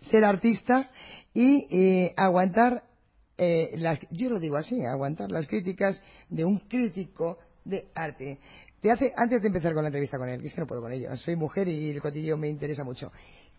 ser 0.00 0.24
artista 0.24 0.90
y 1.32 1.68
eh, 1.70 2.12
aguantar, 2.16 2.82
las, 3.38 4.00
yo 4.10 4.30
lo 4.30 4.40
digo 4.40 4.56
así, 4.56 4.84
aguantar 4.84 5.30
las 5.30 5.46
críticas 5.46 6.02
de 6.28 6.44
un 6.44 6.58
crítico 6.58 7.38
de 7.64 7.86
arte. 7.94 8.40
Te 8.80 8.90
hace, 8.90 9.12
antes 9.14 9.42
de 9.42 9.48
empezar 9.48 9.74
con 9.74 9.82
la 9.82 9.88
entrevista 9.88 10.16
con 10.16 10.28
él, 10.28 10.40
que 10.40 10.46
es 10.46 10.54
que 10.54 10.60
no 10.60 10.66
puedo 10.66 10.80
con 10.80 10.92
ello, 10.92 11.14
soy 11.18 11.36
mujer 11.36 11.68
y 11.68 11.90
el 11.90 12.00
cotillo 12.00 12.38
me 12.38 12.48
interesa 12.48 12.82
mucho. 12.82 13.12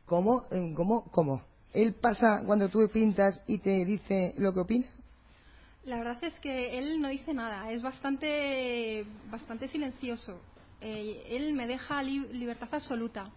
¿Cómo, 0.05 0.45
eh, 0.51 0.73
cómo, 0.75 1.05
cómo? 1.11 1.43
¿Él 1.73 1.93
pasa 1.93 2.41
cuando 2.45 2.69
tú 2.69 2.89
pintas 2.91 3.43
y 3.45 3.59
te 3.59 3.85
dice 3.85 4.33
lo 4.37 4.51
que 4.51 4.59
opina? 4.61 4.87
La 5.85 5.97
verdad 5.97 6.17
es 6.23 6.33
que 6.39 6.77
él 6.77 7.01
no 7.01 7.09
dice 7.09 7.33
nada, 7.33 7.71
es 7.71 7.81
bastante, 7.83 9.05
bastante 9.29 9.67
silencioso. 9.67 10.39
Eh, 10.81 11.23
él 11.29 11.53
me 11.53 11.67
deja 11.67 12.01
libertad 12.01 12.69
absoluta. 12.71 13.29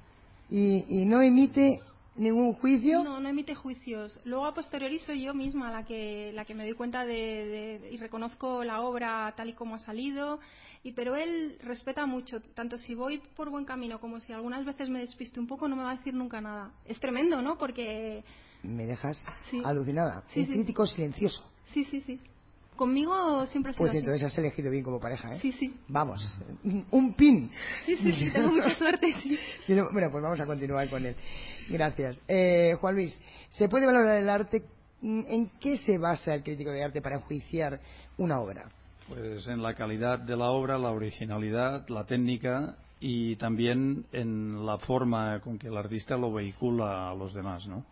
¿Y, 0.49 0.85
¿Y 0.89 1.05
no 1.05 1.21
emite 1.21 1.81
ningún 2.17 2.55
juicio? 2.55 3.03
No, 3.03 3.21
no 3.21 3.29
emite 3.29 3.55
juicios. 3.55 4.21
Luego 4.25 4.47
a 4.47 4.55
posteriori 4.55 4.99
soy 5.01 5.23
yo 5.23 5.35
misma 5.35 5.71
la 5.71 5.85
que, 5.85 6.33
la 6.35 6.45
que 6.45 6.55
me 6.55 6.65
doy 6.65 6.75
cuenta 6.75 7.05
de, 7.05 7.89
y 7.91 7.97
reconozco 7.99 8.65
la 8.65 8.81
obra 8.83 9.33
tal 9.37 9.51
y 9.51 9.53
como 9.53 9.75
ha 9.75 9.79
salido. 9.81 10.41
Y, 10.85 10.93
pero 10.93 11.17
él 11.17 11.57
respeta 11.63 12.05
mucho, 12.05 12.41
tanto 12.55 12.77
si 12.77 12.95
voy 12.95 13.23
por 13.35 13.49
buen 13.49 13.65
camino 13.65 13.99
como 13.99 14.21
si 14.21 14.35
algunas 14.35 14.67
veces 14.67 14.91
me 14.91 15.01
despiste 15.01 15.41
un 15.41 15.47
poco, 15.47 15.67
no 15.67 15.77
me 15.77 15.83
va 15.83 15.93
a 15.93 15.97
decir 15.97 16.13
nunca 16.13 16.43
nada. 16.43 16.73
Es 16.85 17.01
tremendo, 17.01 17.41
¿no? 17.41 17.57
Porque... 17.57 18.23
Me 18.63 18.85
dejas 18.85 19.19
alucinada. 19.65 20.25
Sí, 20.29 20.41
un 20.41 20.47
crítico 20.47 20.87
silencioso. 20.87 21.43
Sí, 21.73 21.87
sí, 21.87 22.03
sí. 22.03 22.21
Conmigo 22.77 23.47
siempre 23.47 23.71
ha 23.71 23.73
sido 23.73 23.87
Pues 23.87 23.95
entonces 23.95 24.25
has 24.25 24.37
elegido 24.37 24.71
bien 24.71 24.85
como 24.85 25.01
pareja, 25.01 25.35
¿eh? 25.35 25.39
Sí, 25.41 25.53
sí. 25.53 25.75
Vamos, 25.89 26.21
un 26.91 27.15
pin. 27.15 27.51
Sí, 27.87 27.97
sí, 27.97 28.13
sí, 28.13 28.31
tengo 28.31 28.53
mucha 28.53 28.75
suerte, 28.79 29.15
sí. 29.23 29.39
bueno, 29.67 30.11
pues 30.11 30.23
vamos 30.23 30.41
a 30.41 30.45
continuar 30.45 30.91
con 30.91 31.07
él. 31.07 31.17
Gracias. 31.71 32.21
Eh, 32.29 32.75
Juan 32.79 32.95
Luis, 32.95 33.19
¿se 33.51 33.71
puede 33.71 33.87
valorar 33.87 34.19
el 34.19 34.29
arte? 34.29 34.65
¿En 35.01 35.51
qué 35.61 35.79
se 35.79 35.97
basa 35.97 36.35
el 36.35 36.43
crítico 36.43 36.71
de 36.71 36.85
arte 36.85 37.01
para 37.01 37.17
enjuiciar 37.17 37.81
una 38.19 38.41
obra? 38.41 38.69
Pues 39.09 39.47
en 39.49 39.63
la 39.63 39.75
calidad 39.75 40.19
de 40.19 40.37
la 40.37 40.51
obra, 40.51 40.79
la 40.79 40.91
originalidad, 40.91 41.89
la 41.89 42.05
técnica 42.05 42.77
y 43.01 43.37
también 43.37 44.07
en 44.13 44.65
la 44.65 44.79
forma 44.79 45.41
con 45.41 45.59
que 45.59 45.69
el 45.69 45.77
artista 45.77 46.17
lo 46.17 46.33
vehicula 46.33 47.11
a 47.11 47.15
los 47.15 47.35
demás, 47.35 47.67
¿no? 47.67 47.85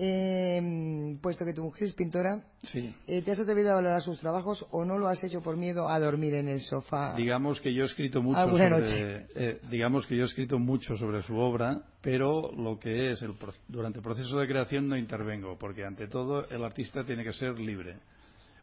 Eh, 0.00 1.16
puesto 1.20 1.44
que 1.44 1.52
tu 1.52 1.62
mujer 1.64 1.88
es 1.88 1.92
pintora, 1.92 2.38
sí. 2.62 2.94
Eh, 3.08 3.20
¿te 3.22 3.32
has 3.32 3.40
atrevido 3.40 3.72
a 3.72 3.74
valorar 3.74 4.00
sus 4.00 4.20
trabajos 4.20 4.64
o 4.70 4.84
no 4.84 4.96
lo 4.96 5.08
has 5.08 5.24
hecho 5.24 5.42
por 5.42 5.56
miedo 5.56 5.88
a 5.88 5.98
dormir 5.98 6.34
en 6.34 6.48
el 6.48 6.60
sofá? 6.60 7.14
Digamos 7.16 7.60
que 7.60 7.74
yo 7.74 7.82
he 7.82 7.86
escrito 7.86 8.22
mucho 8.22 8.40
sobre, 8.48 9.26
eh, 9.34 9.60
digamos 9.68 10.06
que 10.06 10.16
yo 10.16 10.22
he 10.22 10.26
escrito 10.26 10.60
mucho 10.60 10.96
sobre 10.96 11.22
su 11.22 11.36
obra, 11.36 11.82
pero 12.00 12.52
lo 12.52 12.78
que 12.78 13.10
es 13.10 13.22
el, 13.22 13.34
durante 13.66 13.98
el 13.98 14.04
proceso 14.04 14.38
de 14.38 14.46
creación 14.46 14.88
no 14.88 14.96
intervengo, 14.96 15.58
porque 15.58 15.84
ante 15.84 16.06
todo 16.06 16.48
el 16.48 16.62
artista 16.62 17.04
tiene 17.04 17.24
que 17.24 17.32
ser 17.32 17.58
libre. 17.58 17.96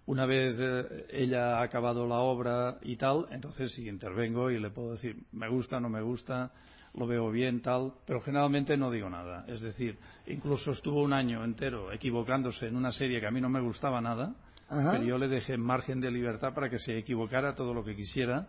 Una 0.07 0.25
vez 0.25 0.55
eh, 0.59 1.05
ella 1.09 1.59
ha 1.59 1.63
acabado 1.63 2.05
la 2.07 2.19
obra 2.19 2.77
y 2.81 2.95
tal, 2.95 3.25
entonces 3.31 3.73
sí 3.73 3.87
intervengo 3.87 4.51
y 4.51 4.59
le 4.59 4.69
puedo 4.69 4.91
decir 4.91 5.17
me 5.31 5.49
gusta, 5.49 5.79
no 5.79 5.89
me 5.89 6.01
gusta 6.01 6.51
lo 6.95 7.07
veo 7.07 7.29
bien, 7.29 7.61
tal, 7.61 7.93
pero 8.05 8.21
generalmente 8.21 8.77
no 8.77 8.89
digo 8.89 9.09
nada. 9.09 9.45
Es 9.47 9.61
decir, 9.61 9.97
incluso 10.27 10.71
estuvo 10.71 11.01
un 11.01 11.13
año 11.13 11.43
entero 11.43 11.91
equivocándose 11.91 12.67
en 12.67 12.75
una 12.75 12.91
serie 12.91 13.19
que 13.19 13.27
a 13.27 13.31
mí 13.31 13.41
no 13.41 13.49
me 13.49 13.61
gustaba 13.61 14.01
nada, 14.01 14.33
pero 14.69 15.03
yo 15.03 15.17
le 15.17 15.27
dejé 15.27 15.57
margen 15.57 15.99
de 15.99 16.09
libertad 16.09 16.53
para 16.53 16.69
que 16.69 16.79
se 16.79 16.97
equivocara 16.97 17.53
todo 17.53 17.73
lo 17.73 17.83
que 17.83 17.95
quisiera 17.95 18.47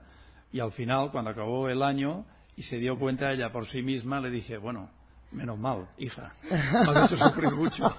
y 0.52 0.60
al 0.60 0.72
final, 0.72 1.10
cuando 1.10 1.30
acabó 1.30 1.68
el 1.68 1.82
año 1.82 2.24
y 2.56 2.62
se 2.62 2.78
dio 2.78 2.96
cuenta 2.96 3.32
ella 3.32 3.52
por 3.52 3.66
sí 3.66 3.82
misma, 3.82 4.20
le 4.20 4.30
dije, 4.30 4.56
bueno, 4.56 4.90
menos 5.32 5.58
mal, 5.58 5.88
hija, 5.98 6.32
me 6.50 6.98
has 6.98 7.12
hecho 7.12 7.28
sufrir 7.28 7.52
mucho. 7.52 7.84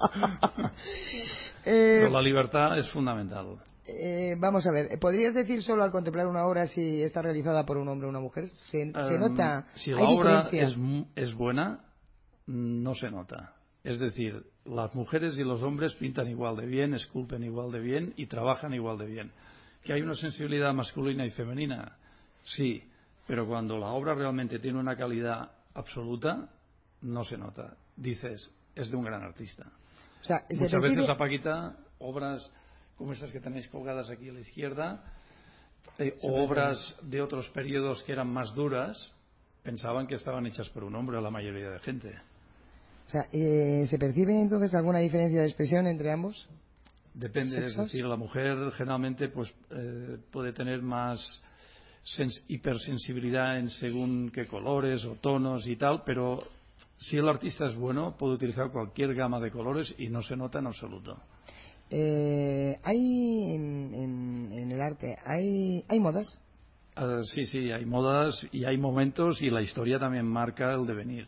Eh, 1.69 1.99
pero 1.99 2.11
la 2.11 2.21
libertad 2.21 2.79
es 2.79 2.89
fundamental. 2.91 3.57
Eh, 3.85 4.35
vamos 4.39 4.65
a 4.65 4.71
ver, 4.71 4.97
¿podrías 4.99 5.33
decir 5.33 5.61
solo 5.61 5.83
al 5.83 5.91
contemplar 5.91 6.27
una 6.27 6.45
obra 6.45 6.65
si 6.65 7.01
está 7.01 7.21
realizada 7.21 7.65
por 7.65 7.75
un 7.75 7.89
hombre 7.89 8.07
o 8.07 8.09
una 8.09 8.21
mujer? 8.21 8.47
¿Se, 8.71 8.83
em, 8.83 8.93
nota? 9.19 9.67
Si 9.75 9.91
la 9.91 10.01
obra 10.03 10.49
es, 10.51 11.33
buena, 11.33 11.81
no 12.45 12.93
se 12.93 13.11
nota. 13.11 13.53
Es 13.83 13.99
decir, 13.99 14.45
las 14.63 14.95
mujeres 14.95 15.37
y 15.37 15.43
los 15.43 15.61
hombres 15.61 15.93
pintan 15.95 16.29
igual 16.29 16.55
de 16.55 16.65
bien, 16.65 16.93
esculpen 16.93 17.43
igual 17.43 17.69
de 17.71 17.79
bien 17.79 18.13
y 18.15 18.27
trabajan 18.27 18.73
igual 18.73 18.97
de 18.97 19.05
bien. 19.05 19.31
¿Que 19.83 19.91
hay 19.91 20.01
una 20.01 20.15
sensibilidad 20.15 20.73
masculina 20.73 21.25
y 21.25 21.31
femenina? 21.31 21.97
Sí, 22.43 22.81
pero 23.25 23.45
cuando 23.45 23.77
la 23.77 23.87
obra 23.87 24.15
realmente 24.15 24.59
tiene 24.59 24.79
una 24.79 24.95
calidad 24.95 25.51
absoluta, 25.73 26.49
no 27.01 27.25
se 27.25 27.37
nota. 27.37 27.75
Dices, 27.97 28.51
es 28.73 28.89
de 28.89 28.95
un 28.95 29.03
gran 29.03 29.21
artista. 29.21 29.65
Muchas 30.21 30.81
veces 30.81 31.09
a 31.09 31.17
Paquita 31.17 31.77
obras 31.99 32.51
como 32.97 33.13
estas 33.13 33.31
que 33.31 33.39
tenéis 33.39 33.67
colgadas 33.67 34.09
aquí 34.09 34.29
a 34.29 34.33
la 34.33 34.39
izquierda, 34.39 35.03
eh, 35.99 36.15
o 36.23 36.43
obras 36.43 36.95
de 37.03 37.21
otros 37.21 37.47
periodos 37.49 38.03
que 38.03 38.11
eran 38.11 38.27
más 38.27 38.53
duras, 38.53 39.13
pensaban 39.63 40.07
que 40.07 40.15
estaban 40.15 40.45
hechas 40.47 40.67
por 40.69 40.83
un 40.83 40.95
hombre 40.95 41.17
a 41.17 41.21
la 41.21 41.29
mayoría 41.29 41.69
de 41.69 41.79
gente. 41.79 42.15
O 43.07 43.09
sea, 43.09 43.27
eh, 43.31 43.85
¿se 43.89 43.97
percibe 43.97 44.39
entonces 44.39 44.73
alguna 44.73 44.99
diferencia 44.99 45.39
de 45.39 45.47
expresión 45.47 45.87
entre 45.87 46.11
ambos? 46.11 46.49
Depende, 47.13 47.65
es 47.65 47.75
decir, 47.75 48.05
la 48.05 48.15
mujer 48.15 48.71
generalmente 48.73 49.29
pues 49.29 49.51
eh, 49.71 50.17
puede 50.31 50.53
tener 50.53 50.81
más 50.81 51.41
hipersensibilidad 52.47 53.59
en 53.59 53.69
según 53.69 54.31
qué 54.31 54.45
colores 54.45 55.03
o 55.05 55.15
tonos 55.15 55.67
y 55.67 55.75
tal, 55.77 56.03
pero 56.05 56.39
si 56.97 57.17
el 57.17 57.29
artista 57.29 57.67
es 57.67 57.75
bueno 57.75 58.15
puede 58.17 58.35
utilizar 58.35 58.71
cualquier 58.71 59.13
gama 59.13 59.39
de 59.39 59.51
colores 59.51 59.93
y 59.97 60.09
no 60.09 60.21
se 60.21 60.35
nota 60.35 60.59
en 60.59 60.67
absoluto. 60.67 61.17
Eh, 61.89 62.75
¿Hay 62.83 63.55
en, 63.55 64.69
el 64.71 64.81
arte, 64.81 65.17
hay, 65.25 65.83
hay 65.87 65.99
modas? 65.99 66.43
Ah, 66.95 67.21
sí, 67.23 67.45
sí, 67.45 67.71
hay 67.71 67.85
modas 67.85 68.45
y 68.51 68.65
hay 68.65 68.77
momentos 68.77 69.41
y 69.41 69.49
la 69.49 69.61
historia 69.61 69.99
también 69.99 70.25
marca 70.25 70.73
el 70.73 70.85
devenir. 70.85 71.27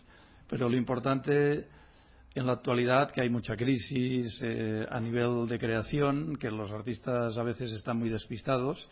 Pero 0.50 0.68
lo 0.68 0.76
importante 0.76 1.68
en 2.34 2.46
la 2.46 2.54
actualidad, 2.54 3.12
que 3.12 3.22
hay 3.22 3.30
mucha 3.30 3.56
crisis 3.56 4.40
eh, 4.44 4.86
a 4.90 5.00
nivel 5.00 5.48
de 5.48 5.60
creación, 5.60 6.36
que 6.38 6.50
los 6.50 6.72
artistas 6.72 7.38
a 7.38 7.44
veces 7.44 7.72
están 7.72 7.98
muy 7.98 8.10
despistados, 8.10 8.90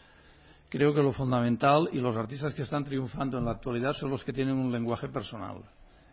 creo 0.70 0.94
que 0.94 1.02
lo 1.02 1.12
fundamental 1.12 1.90
y 1.92 1.98
los 1.98 2.16
artistas 2.16 2.54
que 2.54 2.62
están 2.62 2.84
triunfando 2.84 3.38
en 3.38 3.46
la 3.46 3.52
actualidad 3.52 3.94
son 3.94 4.12
los 4.12 4.24
que 4.24 4.34
tienen 4.34 4.56
un 4.56 4.72
lenguaje 4.72 5.10
personal. 5.10 5.64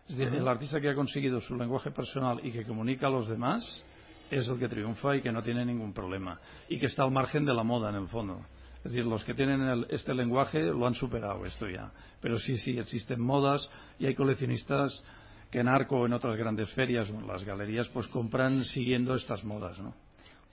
Es 0.07 0.17
decir, 0.17 0.35
el 0.35 0.47
artista 0.47 0.79
que 0.79 0.89
ha 0.89 0.95
conseguido 0.95 1.41
su 1.41 1.55
lenguaje 1.55 1.91
personal 1.91 2.39
y 2.43 2.51
que 2.51 2.63
comunica 2.63 3.07
a 3.07 3.09
los 3.09 3.27
demás, 3.27 3.83
es 4.29 4.47
el 4.47 4.59
que 4.59 4.67
triunfa 4.67 5.15
y 5.15 5.21
que 5.21 5.31
no 5.31 5.41
tiene 5.41 5.65
ningún 5.65 5.93
problema 5.93 6.39
y 6.67 6.79
que 6.79 6.87
está 6.87 7.03
al 7.03 7.11
margen 7.11 7.45
de 7.45 7.53
la 7.53 7.63
moda 7.63 7.89
en 7.89 7.95
el 7.95 8.07
fondo. 8.07 8.41
Es 8.77 8.91
decir, 8.91 9.05
los 9.05 9.23
que 9.23 9.33
tienen 9.33 9.85
este 9.89 10.13
lenguaje 10.13 10.61
lo 10.61 10.85
han 10.85 10.93
superado 10.93 11.43
esto 11.45 11.67
ya. 11.67 11.91
Pero 12.21 12.37
sí, 12.37 12.57
sí, 12.57 12.77
existen 12.77 13.19
modas 13.19 13.67
y 13.97 14.05
hay 14.05 14.13
coleccionistas 14.13 15.03
que 15.49 15.59
en 15.59 15.67
Arco 15.67 15.97
o 15.97 16.05
en 16.05 16.13
otras 16.13 16.37
grandes 16.37 16.71
ferias 16.73 17.09
o 17.09 17.13
en 17.13 17.27
las 17.27 17.43
galerías 17.43 17.87
pues 17.89 18.07
compran 18.07 18.63
siguiendo 18.63 19.15
estas 19.15 19.43
modas, 19.43 19.79
¿no? 19.79 19.93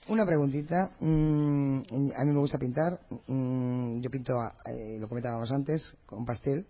Una 0.07 0.25
preguntita. 0.25 0.91
Mm, 0.99 1.81
a 2.15 2.25
mí 2.25 2.31
me 2.31 2.39
gusta 2.39 2.57
pintar. 2.57 2.99
Mm, 3.27 4.01
yo 4.01 4.09
pinto, 4.09 4.33
eh, 4.65 4.97
lo 4.99 5.07
comentábamos 5.07 5.51
antes, 5.51 5.95
con 6.05 6.25
pastel. 6.25 6.65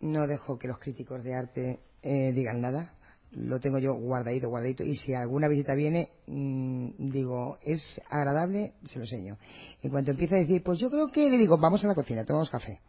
No 0.00 0.26
dejo 0.26 0.58
que 0.58 0.68
los 0.68 0.78
críticos 0.78 1.22
de 1.22 1.34
arte 1.34 1.80
eh, 2.02 2.32
digan 2.34 2.60
nada. 2.60 2.94
Lo 3.32 3.60
tengo 3.60 3.78
yo 3.78 3.94
guardadito, 3.94 4.50
guardadito, 4.50 4.84
y 4.84 4.94
si 4.96 5.14
alguna 5.14 5.48
visita 5.48 5.74
viene, 5.74 6.10
mm, 6.26 7.10
digo, 7.10 7.58
es 7.62 8.00
agradable, 8.10 8.74
se 8.84 8.98
lo 8.98 9.04
enseño. 9.04 9.38
En 9.82 9.90
cuanto 9.90 10.10
empieza 10.10 10.34
a 10.34 10.38
decir, 10.40 10.62
pues 10.62 10.78
yo 10.78 10.90
creo 10.90 11.10
que 11.10 11.30
le 11.30 11.38
digo, 11.38 11.56
vamos 11.56 11.82
a 11.84 11.88
la 11.88 11.94
cocina, 11.94 12.26
tomamos 12.26 12.50
café 12.50 12.80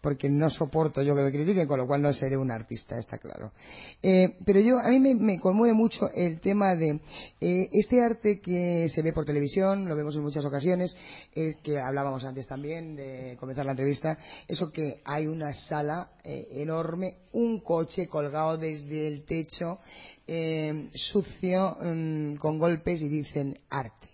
porque 0.00 0.28
no 0.28 0.48
soporto 0.48 1.02
yo 1.02 1.14
que 1.14 1.22
me 1.22 1.32
critiquen, 1.32 1.66
con 1.66 1.78
lo 1.78 1.86
cual 1.86 2.02
no 2.02 2.12
seré 2.12 2.36
un 2.36 2.50
artista, 2.50 2.98
está 2.98 3.18
claro. 3.18 3.52
Eh, 4.02 4.36
pero 4.44 4.60
yo, 4.60 4.78
a 4.78 4.88
mí 4.90 4.98
me, 5.00 5.40
conmueve 5.40 5.74
mucho 5.74 6.08
el 6.14 6.40
tema 6.40 6.74
de 6.76 7.00
eh, 7.40 7.68
este 7.72 8.00
arte 8.00 8.40
que 8.40 8.88
se 8.94 9.02
ve 9.02 9.12
por 9.12 9.24
televisión, 9.24 9.88
lo 9.88 9.96
vemos 9.96 10.14
en 10.14 10.22
muchas 10.22 10.44
ocasiones, 10.44 10.96
eh, 11.34 11.56
que 11.62 11.80
hablábamos 11.80 12.24
antes 12.24 12.46
también 12.46 12.94
de 12.94 13.36
comenzar 13.40 13.66
la 13.66 13.72
entrevista, 13.72 14.16
eso 14.46 14.70
que 14.70 15.00
hay 15.04 15.26
una 15.26 15.52
sala 15.52 16.12
enorme, 16.24 17.16
un 17.32 17.60
coche 17.60 18.06
colgado 18.06 18.58
desde 18.58 19.08
el 19.08 19.24
techo, 19.24 19.78
sucio, 20.92 21.76
mm, 21.80 22.34
con 22.36 22.58
golpes 22.58 23.00
y 23.00 23.08
dicen 23.08 23.58
arte. 23.70 24.08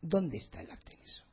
¿Dónde 0.00 0.38
está 0.38 0.62
el 0.62 0.70
arte 0.70 0.94
en 0.94 1.02
eso? 1.02 1.25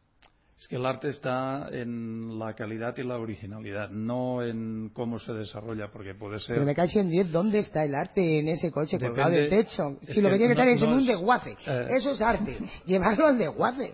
El 0.74 0.88
arte 0.88 1.10
está 1.10 1.70
en 1.72 2.40
la 2.40 2.56
calidad 2.56 2.98
y 2.98 3.04
la 3.04 3.20
originalidad, 3.20 3.92
no 3.92 4.44
en 4.44 4.90
cómo 4.90 5.20
se 5.20 5.32
desarrolla, 5.32 5.92
porque 5.92 6.16
puede 6.16 6.40
ser. 6.40 6.56
Pero 6.56 6.66
me 6.66 6.74
cae 6.74 6.90
en 6.96 7.12
10, 7.12 7.32
¿dónde 7.32 7.60
está 7.60 7.86
el 7.86 7.94
arte 7.94 8.40
en 8.40 8.48
ese 8.48 8.72
coche 8.72 8.98
colgado 8.98 9.30
del 9.30 9.50
techo? 9.50 10.00
Si 10.02 10.20
lo 10.20 10.30
que 10.30 10.38
tiene 10.38 10.56
que 10.56 10.62
estar 10.62 10.68
es 10.68 10.82
en 10.82 10.90
un 10.90 11.06
desguace. 11.06 11.56
Eh. 11.68 11.88
Eso 11.92 12.10
es 12.14 12.22
arte. 12.24 12.58
Llevarlo 12.88 13.28
al 13.28 13.38
desguace. 13.38 13.94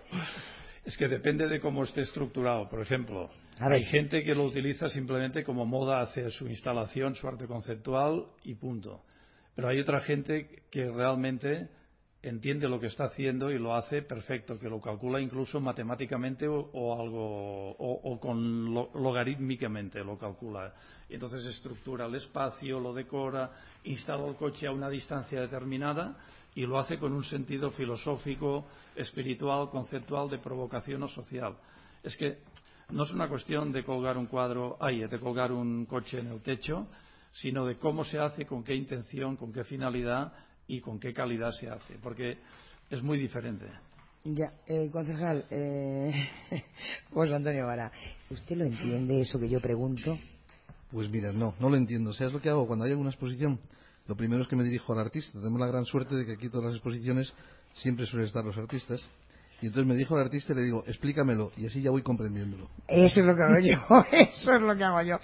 Es 0.82 0.96
que 0.96 1.06
depende 1.06 1.48
de 1.48 1.60
cómo 1.60 1.84
esté 1.84 2.00
estructurado. 2.00 2.66
Por 2.70 2.80
ejemplo, 2.80 3.28
hay 3.58 3.84
gente 3.84 4.24
que 4.24 4.34
lo 4.34 4.44
utiliza 4.44 4.88
simplemente 4.88 5.44
como 5.44 5.66
moda 5.66 6.00
hacia 6.00 6.30
su 6.30 6.48
instalación, 6.48 7.14
su 7.14 7.28
arte 7.28 7.46
conceptual 7.46 8.24
y 8.42 8.54
punto. 8.54 9.02
Pero 9.54 9.68
hay 9.68 9.80
otra 9.80 10.00
gente 10.00 10.62
que 10.70 10.90
realmente 10.90 11.68
entiende 12.22 12.68
lo 12.68 12.78
que 12.78 12.88
está 12.88 13.04
haciendo 13.04 13.50
y 13.50 13.58
lo 13.58 13.74
hace 13.74 14.02
perfecto, 14.02 14.58
que 14.58 14.68
lo 14.68 14.80
calcula 14.80 15.20
incluso 15.20 15.60
matemáticamente 15.60 16.46
o, 16.46 17.00
algo 17.00 17.70
o, 17.70 18.20
con 18.20 18.74
logarítmicamente 18.74 20.04
lo 20.04 20.18
calcula. 20.18 20.74
Entonces 21.08 21.44
estructura 21.46 22.06
el 22.06 22.14
espacio, 22.14 22.78
lo 22.78 22.92
decora, 22.92 23.50
instala 23.84 24.26
el 24.26 24.36
coche 24.36 24.66
a 24.66 24.72
una 24.72 24.90
distancia 24.90 25.40
determinada 25.40 26.16
y 26.54 26.66
lo 26.66 26.78
hace 26.78 26.98
con 26.98 27.12
un 27.12 27.24
sentido 27.24 27.70
filosófico, 27.70 28.66
espiritual, 28.94 29.70
conceptual 29.70 30.28
de 30.28 30.38
provocación 30.38 31.02
o 31.02 31.08
social. 31.08 31.56
Es 32.02 32.16
que 32.16 32.38
no 32.90 33.04
es 33.04 33.12
una 33.12 33.28
cuestión 33.28 33.72
de 33.72 33.84
colgar 33.84 34.18
un 34.18 34.26
cuadro, 34.26 34.76
ay, 34.80 35.06
de 35.06 35.20
colgar 35.20 35.52
un 35.52 35.86
coche 35.86 36.18
en 36.18 36.26
el 36.26 36.42
techo, 36.42 36.86
sino 37.32 37.64
de 37.64 37.78
cómo 37.78 38.04
se 38.04 38.18
hace, 38.18 38.44
con 38.44 38.64
qué 38.64 38.74
intención, 38.74 39.36
con 39.36 39.52
qué 39.52 39.64
finalidad 39.64 40.32
y 40.70 40.80
con 40.80 41.00
qué 41.00 41.12
calidad 41.12 41.50
se 41.50 41.68
hace, 41.68 41.94
porque 42.00 42.38
es 42.90 43.02
muy 43.02 43.18
diferente. 43.18 43.66
Ya, 44.22 44.52
eh, 44.66 44.88
concejal, 44.92 45.44
eh, 45.50 46.12
José 47.12 47.34
Antonio 47.34 47.66
Vara, 47.66 47.90
¿usted 48.30 48.56
lo 48.56 48.64
entiende 48.64 49.20
eso 49.20 49.40
que 49.40 49.48
yo 49.48 49.60
pregunto? 49.60 50.16
Pues 50.92 51.10
mira, 51.10 51.32
no, 51.32 51.54
no 51.58 51.70
lo 51.70 51.76
entiendo. 51.76 52.12
¿Sabes 52.12 52.32
lo 52.32 52.40
que 52.40 52.50
hago? 52.50 52.68
Cuando 52.68 52.84
hay 52.84 52.92
alguna 52.92 53.10
exposición, 53.10 53.58
lo 54.06 54.16
primero 54.16 54.42
es 54.42 54.48
que 54.48 54.56
me 54.56 54.62
dirijo 54.62 54.92
al 54.92 55.00
artista. 55.00 55.38
Tenemos 55.38 55.58
la 55.58 55.66
gran 55.66 55.84
suerte 55.86 56.14
de 56.14 56.24
que 56.24 56.32
aquí 56.32 56.48
todas 56.48 56.66
las 56.66 56.74
exposiciones 56.74 57.32
siempre 57.74 58.06
suelen 58.06 58.28
estar 58.28 58.44
los 58.44 58.56
artistas. 58.56 59.00
Y 59.62 59.66
entonces 59.66 59.86
me 59.86 59.94
dijo 59.94 60.16
el 60.16 60.24
artista 60.24 60.52
y 60.52 60.56
le 60.56 60.62
digo, 60.62 60.82
explícamelo, 60.86 61.52
y 61.56 61.66
así 61.66 61.82
ya 61.82 61.90
voy 61.90 62.02
comprendiéndolo. 62.02 62.68
Eso 62.88 63.20
es 63.20 63.26
lo 63.26 63.36
que 63.36 63.42
hago 63.42 63.58
yo, 63.58 64.04
eso 64.12 64.54
es 64.54 64.62
lo 64.62 64.76
que 64.76 64.84
hago 64.84 65.02
yo. 65.02 65.16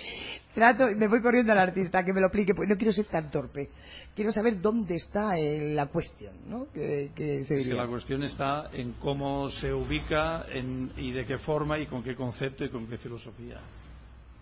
Trato, 0.54 0.86
me 0.96 1.08
voy 1.08 1.20
corriendo 1.20 1.52
al 1.52 1.58
artista 1.58 2.04
que 2.04 2.12
me 2.12 2.20
lo 2.20 2.26
explique, 2.26 2.54
porque 2.54 2.68
no 2.72 2.76
quiero 2.76 2.92
ser 2.92 3.06
tan 3.06 3.30
torpe. 3.30 3.70
Quiero 4.14 4.32
saber 4.32 4.60
dónde 4.60 4.94
está 4.94 5.38
eh, 5.38 5.74
la 5.74 5.86
cuestión, 5.86 6.34
¿no? 6.48 6.66
Que, 6.72 7.10
es 7.14 7.48
que 7.48 7.74
la 7.74 7.86
cuestión 7.86 8.22
está 8.22 8.70
en 8.72 8.92
cómo 8.94 9.50
se 9.50 9.72
ubica 9.72 10.46
y 10.96 11.12
de 11.12 11.26
qué 11.26 11.38
forma 11.38 11.78
y 11.78 11.86
con 11.86 12.02
qué 12.02 12.14
concepto 12.14 12.64
y 12.64 12.70
con 12.70 12.86
qué 12.86 12.98
filosofía. 12.98 13.60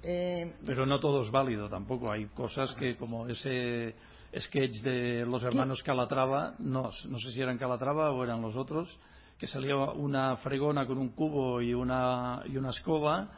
Eh, 0.05 0.53
Pero 0.67 0.87
no 0.87 1.01
todo 1.01 1.23
es 1.23 1.31
válido 1.31 1.69
tampoco. 1.69 2.13
Hay 2.13 2.27
cosas 2.27 2.75
que, 2.75 2.97
como 2.97 3.27
ese 3.27 3.95
sketch 4.39 4.83
de 4.83 5.25
los 5.25 5.43
hermanos 5.43 5.83
Calatrava, 5.83 6.55
no, 6.59 6.91
no 7.09 7.19
sé 7.19 7.33
si 7.33 7.41
eran 7.41 7.59
Calatrava 7.59 8.13
o 8.13 8.23
eran 8.23 8.43
los 8.43 8.57
otros, 8.57 8.89
que 9.39 9.47
salía 9.47 9.77
una 9.77 10.37
fregona 10.39 10.87
con 10.87 10.99
un 10.99 11.11
cubo 11.11 11.61
y 11.61 11.75
una, 11.75 12.43
y 12.47 12.57
una 12.57 12.71
escoba 12.71 13.29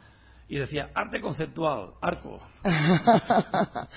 y 0.49 0.57
decía 0.57 0.89
arte 0.93 1.19
conceptual, 1.19 1.91
arco. 2.01 2.39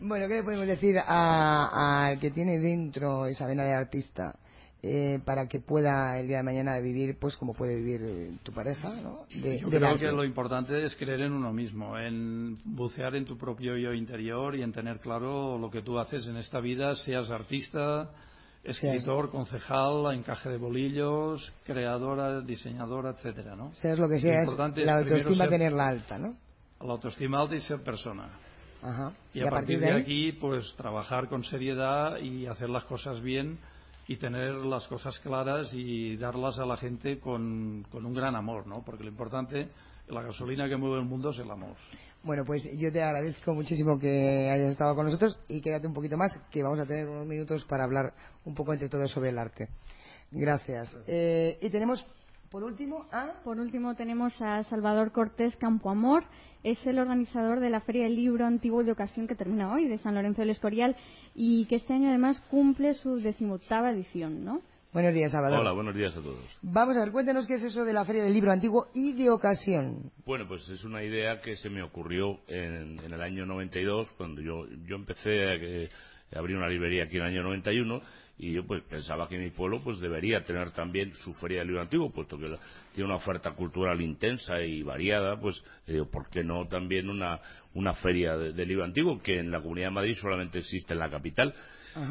bueno, 0.00 0.26
¿qué 0.26 0.34
le 0.36 0.42
podemos 0.42 0.66
decir 0.66 0.96
al 0.98 2.18
que 2.18 2.30
tiene 2.30 2.58
dentro 2.58 3.26
esa 3.26 3.46
vena 3.46 3.64
de 3.64 3.74
artista? 3.74 4.36
Eh, 4.84 5.20
para 5.24 5.46
que 5.46 5.60
pueda 5.60 6.18
el 6.18 6.26
día 6.26 6.38
de 6.38 6.42
mañana 6.42 6.76
vivir 6.80 7.16
pues 7.16 7.36
como 7.36 7.54
puede 7.54 7.76
vivir 7.76 8.36
tu 8.42 8.50
pareja 8.50 8.92
¿no? 9.00 9.28
yo 9.30 9.70
creo 9.70 9.96
que 9.96 10.10
lo 10.10 10.24
importante 10.24 10.84
es 10.84 10.96
creer 10.96 11.20
en 11.20 11.30
uno 11.30 11.52
mismo 11.52 11.96
en 11.96 12.58
bucear 12.64 13.14
en 13.14 13.24
tu 13.24 13.38
propio 13.38 13.76
yo 13.76 13.92
interior 13.92 14.56
y 14.56 14.62
en 14.62 14.72
tener 14.72 14.98
claro 14.98 15.56
lo 15.56 15.70
que 15.70 15.82
tú 15.82 16.00
haces 16.00 16.26
en 16.26 16.36
esta 16.36 16.58
vida 16.58 16.96
seas 16.96 17.30
artista 17.30 18.10
escritor, 18.64 19.30
concejal, 19.30 20.14
encaje 20.14 20.48
de 20.48 20.56
bolillos, 20.56 21.52
creadora, 21.64 22.40
diseñadora, 22.40 23.10
etcétera, 23.10 23.56
¿no? 23.56 23.72
Lo 23.96 24.08
que 24.08 24.18
sea, 24.18 24.42
es 24.42 24.56
la 24.76 24.94
autoestima 24.98 25.48
tenerla 25.48 25.88
alta, 25.88 26.18
¿no? 26.18 26.34
La 26.80 26.92
autoestima 26.92 27.40
alta 27.40 27.56
y 27.56 27.60
ser 27.60 27.82
persona. 27.82 28.28
Ajá. 28.82 29.12
Y, 29.32 29.40
a, 29.40 29.50
partir, 29.50 29.78
de, 29.78 29.92
aquí, 29.92 30.32
pues 30.32 30.74
trabajar 30.76 31.28
con 31.28 31.44
seriedad 31.44 32.18
y 32.18 32.46
hacer 32.46 32.68
las 32.68 32.84
cosas 32.84 33.20
bien 33.20 33.58
y 34.08 34.16
tener 34.16 34.54
las 34.54 34.86
cosas 34.88 35.18
claras 35.20 35.72
y 35.72 36.16
darlas 36.16 36.58
a 36.58 36.66
la 36.66 36.76
gente 36.76 37.20
con, 37.20 37.86
con 37.90 38.04
un 38.04 38.12
gran 38.12 38.34
amor, 38.34 38.66
¿no? 38.66 38.82
Porque 38.84 39.04
lo 39.04 39.10
importante, 39.10 39.68
la 40.08 40.22
gasolina 40.22 40.68
que 40.68 40.76
mueve 40.76 40.98
el 40.98 41.04
mundo 41.04 41.30
es 41.30 41.38
el 41.38 41.50
amor. 41.50 41.76
Bueno, 42.24 42.44
pues 42.44 42.62
yo 42.78 42.92
te 42.92 43.02
agradezco 43.02 43.52
muchísimo 43.52 43.98
que 43.98 44.48
hayas 44.48 44.70
estado 44.70 44.94
con 44.94 45.06
nosotros 45.06 45.36
y 45.48 45.60
quédate 45.60 45.88
un 45.88 45.94
poquito 45.94 46.16
más, 46.16 46.38
que 46.52 46.62
vamos 46.62 46.78
a 46.78 46.86
tener 46.86 47.08
unos 47.08 47.26
minutos 47.26 47.64
para 47.64 47.82
hablar 47.82 48.12
un 48.44 48.54
poco 48.54 48.72
entre 48.72 48.88
todos 48.88 49.10
sobre 49.10 49.30
el 49.30 49.38
arte. 49.38 49.68
Gracias. 50.30 50.96
Eh, 51.08 51.58
y 51.60 51.68
tenemos, 51.70 52.06
por 52.48 52.62
último, 52.62 53.06
a... 53.10 53.32
Por 53.42 53.58
último 53.58 53.96
tenemos 53.96 54.40
a 54.40 54.62
Salvador 54.64 55.10
Cortés 55.10 55.56
Campoamor. 55.56 56.22
Es 56.62 56.86
el 56.86 57.00
organizador 57.00 57.58
de 57.58 57.70
la 57.70 57.80
Feria 57.80 58.04
del 58.04 58.14
Libro 58.14 58.46
Antiguo 58.46 58.84
de 58.84 58.92
Ocasión 58.92 59.26
que 59.26 59.34
termina 59.34 59.72
hoy, 59.72 59.88
de 59.88 59.98
San 59.98 60.14
Lorenzo 60.14 60.42
del 60.42 60.50
Escorial, 60.50 60.96
y 61.34 61.66
que 61.66 61.74
este 61.74 61.92
año 61.92 62.08
además 62.08 62.40
cumple 62.50 62.94
su 62.94 63.16
decimoctava 63.16 63.90
edición, 63.90 64.44
¿no? 64.44 64.60
Buenos 64.92 65.14
días, 65.14 65.32
Salvador. 65.32 65.60
Hola, 65.60 65.72
buenos 65.72 65.94
días 65.94 66.14
a 66.14 66.20
todos. 66.20 66.44
Vamos 66.60 66.98
a 66.98 67.00
ver, 67.00 67.12
cuéntenos 67.12 67.46
qué 67.46 67.54
es 67.54 67.62
eso 67.62 67.82
de 67.82 67.94
la 67.94 68.04
Feria 68.04 68.24
del 68.24 68.34
Libro 68.34 68.52
Antiguo 68.52 68.88
y 68.92 69.14
de 69.14 69.30
Ocasión. 69.30 70.12
Bueno, 70.26 70.46
pues 70.46 70.68
es 70.68 70.84
una 70.84 71.02
idea 71.02 71.40
que 71.40 71.56
se 71.56 71.70
me 71.70 71.82
ocurrió 71.82 72.40
en, 72.46 72.98
el 72.98 73.22
año 73.22 73.46
92, 73.46 74.12
cuando 74.18 74.42
yo, 74.42 74.66
yo 74.84 74.96
empecé 74.96 75.88
a, 76.34 76.38
abrir 76.38 76.58
una 76.58 76.68
librería 76.68 77.04
aquí 77.04 77.16
en 77.16 77.22
el 77.22 77.28
año 77.28 77.42
91 77.44 78.02
y 78.36 78.52
yo 78.52 78.66
pues 78.66 78.82
pensaba 78.82 79.30
que 79.30 79.38
mi 79.38 79.50
pueblo 79.50 79.80
pues 79.82 79.98
debería 79.98 80.44
tener 80.44 80.72
también 80.72 81.12
su 81.14 81.32
feria 81.34 81.60
del 81.60 81.68
libro 81.68 81.82
antiguo 81.82 82.10
puesto 82.10 82.38
que 82.38 82.54
tiene 82.94 83.06
una 83.06 83.16
oferta 83.16 83.52
cultural 83.52 84.00
intensa 84.00 84.62
y 84.62 84.82
variada 84.82 85.38
pues 85.38 85.62
eh, 85.86 86.02
por 86.10 86.30
qué 86.30 86.42
no 86.42 86.66
también 86.66 87.10
una, 87.10 87.40
una 87.74 87.92
feria 87.92 88.36
del 88.38 88.56
de 88.56 88.66
libro 88.66 88.84
antiguo 88.84 89.20
que 89.20 89.38
en 89.38 89.50
la 89.50 89.60
comunidad 89.60 89.88
de 89.88 89.94
Madrid 89.94 90.14
solamente 90.18 90.58
existe 90.60 90.94
en 90.94 91.00
la 91.00 91.10
capital 91.10 91.54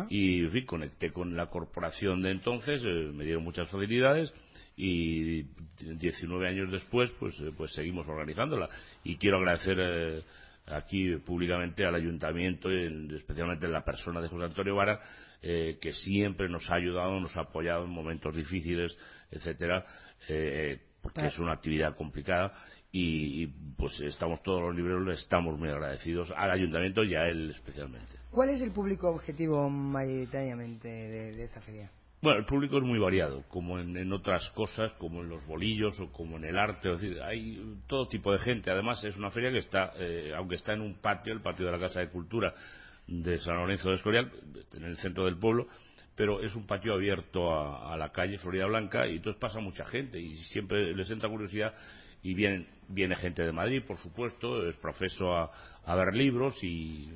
y 0.09 0.45
en 0.45 0.51
fin, 0.51 0.65
conecté 0.65 1.11
con 1.11 1.35
la 1.35 1.47
corporación 1.47 2.21
de 2.21 2.31
entonces, 2.31 2.83
eh, 2.85 3.11
me 3.13 3.23
dieron 3.23 3.43
muchas 3.43 3.69
facilidades 3.69 4.33
y 4.75 5.43
19 5.79 6.47
años 6.47 6.71
después 6.71 7.11
pues, 7.19 7.39
eh, 7.39 7.51
pues 7.55 7.73
seguimos 7.73 8.07
organizándola. 8.07 8.69
Y 9.03 9.17
quiero 9.17 9.37
agradecer 9.37 9.77
eh, 9.79 10.23
aquí 10.67 11.15
públicamente 11.17 11.85
al 11.85 11.95
ayuntamiento, 11.95 12.69
especialmente 12.69 13.65
en 13.65 13.73
la 13.73 13.83
persona 13.83 14.21
de 14.21 14.27
José 14.27 14.45
Antonio 14.45 14.75
Vara, 14.75 14.99
que 15.41 15.91
siempre 15.93 16.47
nos 16.47 16.69
ha 16.69 16.75
ayudado, 16.75 17.19
nos 17.19 17.35
ha 17.35 17.41
apoyado 17.41 17.85
en 17.85 17.89
momentos 17.89 18.35
difíciles, 18.35 18.95
etcétera, 19.31 19.83
porque 21.01 21.25
es 21.25 21.39
una 21.39 21.53
actividad 21.53 21.95
complicada 21.95 22.53
y, 22.91 23.47
pues 23.77 23.99
estamos 24.01 24.43
todos 24.43 24.61
los 24.61 24.75
libreros 24.75 25.19
estamos 25.19 25.57
muy 25.57 25.69
agradecidos 25.69 26.31
al 26.35 26.51
ayuntamiento 26.51 27.03
y 27.03 27.15
a 27.15 27.27
él 27.27 27.49
especialmente. 27.51 28.13
¿Cuál 28.29 28.49
es 28.49 28.61
el 28.61 28.71
público 28.71 29.09
objetivo 29.09 29.69
mayoritariamente 29.69 30.87
de, 30.87 31.43
esta 31.43 31.61
feria? 31.61 31.89
Bueno, 32.21 32.39
el 32.39 32.45
público 32.45 32.77
es 32.77 32.83
muy 32.83 32.99
variado, 32.99 33.43
como 33.47 33.79
en, 33.79 34.13
otras 34.13 34.47
cosas, 34.51 34.91
como 34.99 35.21
en 35.21 35.29
los 35.29 35.45
bolillos 35.47 35.99
o 35.99 36.11
como 36.11 36.37
en 36.37 36.45
el 36.45 36.57
arte. 36.57 36.91
Es 36.91 37.01
decir, 37.01 37.21
hay 37.23 37.59
todo 37.87 38.07
tipo 38.07 38.31
de 38.31 38.39
gente. 38.39 38.69
Además, 38.69 39.03
es 39.03 39.17
una 39.17 39.31
feria 39.31 39.51
que 39.51 39.57
está, 39.57 39.93
eh, 39.97 40.31
aunque 40.37 40.55
está 40.55 40.73
en 40.73 40.81
un 40.81 40.95
patio, 40.95 41.33
el 41.33 41.41
patio 41.41 41.65
de 41.65 41.71
la 41.71 41.79
Casa 41.79 42.01
de 42.01 42.09
Cultura 42.09 42.53
de 43.07 43.39
San 43.39 43.55
Lorenzo 43.55 43.89
de 43.89 43.95
Escorial, 43.95 44.31
en 44.73 44.83
el 44.83 44.97
centro 44.97 45.25
del 45.25 45.37
pueblo, 45.37 45.67
pero 46.15 46.41
es 46.41 46.55
un 46.55 46.67
patio 46.67 46.93
abierto 46.93 47.51
a, 47.51 47.91
a 47.91 47.97
la 47.97 48.11
calle 48.11 48.37
Florida 48.37 48.67
Blanca 48.67 49.07
y 49.07 49.15
entonces 49.15 49.39
pasa 49.39 49.59
mucha 49.59 49.85
gente 49.85 50.19
y 50.19 50.35
siempre 50.35 50.93
les 50.93 51.09
entra 51.09 51.27
curiosidad 51.27 51.73
y 52.23 52.33
vienen 52.33 52.67
viene 52.93 53.15
gente 53.15 53.43
de 53.43 53.51
Madrid, 53.51 53.83
por 53.85 53.97
supuesto, 53.97 54.67
es 54.67 54.75
profeso 54.77 55.33
a, 55.33 55.95
ver 55.95 56.13
libros 56.13 56.61
y, 56.63 57.09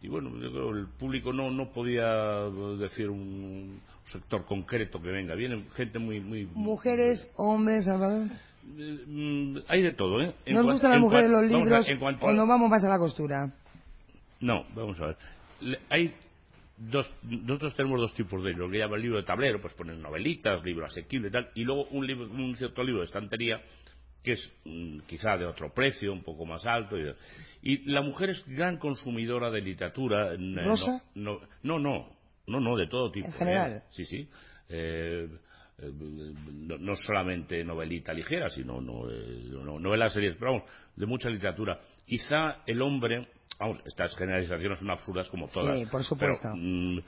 y 0.00 0.08
bueno, 0.08 0.30
el 0.36 0.86
público 0.98 1.32
no, 1.32 1.50
no 1.50 1.70
podía 1.72 2.48
decir 2.78 3.10
un 3.10 3.80
sector 4.04 4.44
concreto 4.44 5.00
que 5.00 5.10
venga, 5.10 5.34
viene 5.34 5.64
gente 5.74 5.98
muy... 5.98 6.20
muy 6.20 6.46
¿Mujeres, 6.54 7.30
hombres, 7.36 7.84
Salvador? 7.84 8.28
Mm, 8.64 9.58
hay 9.68 9.82
de 9.82 9.92
todo, 9.92 10.22
¿eh? 10.22 10.34
¿Nos 10.46 10.64
gustan 10.64 10.92
las 10.92 11.00
mujeres 11.00 11.30
los 11.30 11.44
libros 11.44 11.86
o 12.20 12.32
no 12.32 12.46
vamos 12.46 12.70
más 12.70 12.84
a 12.84 12.88
la 12.88 12.98
costura? 12.98 13.52
No, 14.40 14.64
vamos 14.74 15.00
a 15.00 15.06
ver. 15.06 15.16
Hay 15.90 16.14
dos, 16.76 17.12
nosotros 17.22 17.74
tenemos 17.76 18.00
dos 18.00 18.14
tipos 18.14 18.42
de 18.42 18.50
libros, 18.50 18.68
lo 18.68 18.72
que 18.72 18.78
llaman 18.78 19.00
libro 19.00 19.18
de 19.18 19.24
tablero, 19.24 19.60
pues 19.60 19.74
ponen 19.74 20.00
novelitas, 20.00 20.64
libro 20.64 20.86
asequible 20.86 21.28
y 21.28 21.30
tal, 21.30 21.50
y 21.54 21.64
luego 21.64 21.84
un, 21.90 22.06
libro, 22.06 22.26
un 22.26 22.56
cierto 22.56 22.82
libro 22.82 23.00
de 23.00 23.06
estantería 23.06 23.60
que 24.22 24.32
es 24.32 24.52
mm, 24.64 25.00
quizá 25.06 25.36
de 25.36 25.46
otro 25.46 25.72
precio, 25.72 26.12
un 26.12 26.22
poco 26.22 26.44
más 26.44 26.64
alto. 26.66 26.96
Y, 27.62 27.90
la 27.90 28.02
mujer 28.02 28.30
es 28.30 28.44
gran 28.46 28.78
consumidora 28.78 29.50
de 29.50 29.60
literatura. 29.60 30.36
¿Rosa? 30.64 31.02
No, 31.14 31.40
no, 31.62 31.78
no, 31.78 32.08
no, 32.46 32.60
no, 32.60 32.76
de 32.76 32.86
todo 32.86 33.10
tipo. 33.10 33.28
En 33.28 33.32
general. 33.34 33.72
¿eh? 33.72 33.82
Sí, 33.90 34.04
sí. 34.04 34.28
Eh, 34.68 35.28
eh, 35.78 35.90
no, 36.52 36.96
solamente 36.96 37.64
novelita 37.64 38.12
ligera, 38.12 38.48
sino 38.50 38.80
no, 38.80 39.08
novelas 39.78 40.12
series, 40.12 40.36
pero 40.36 40.52
vamos, 40.52 40.68
de 40.96 41.06
mucha 41.06 41.28
literatura. 41.28 41.80
Quizá 42.06 42.62
el 42.66 42.80
hombre, 42.82 43.28
vamos, 43.58 43.80
estas 43.86 44.14
generalizaciones 44.16 44.78
son 44.78 44.90
absurdas 44.90 45.28
como 45.28 45.48
todas. 45.48 45.78
Sí, 45.78 45.86
por 45.86 46.04
supuesto. 46.04 46.48
Mm, 46.54 46.98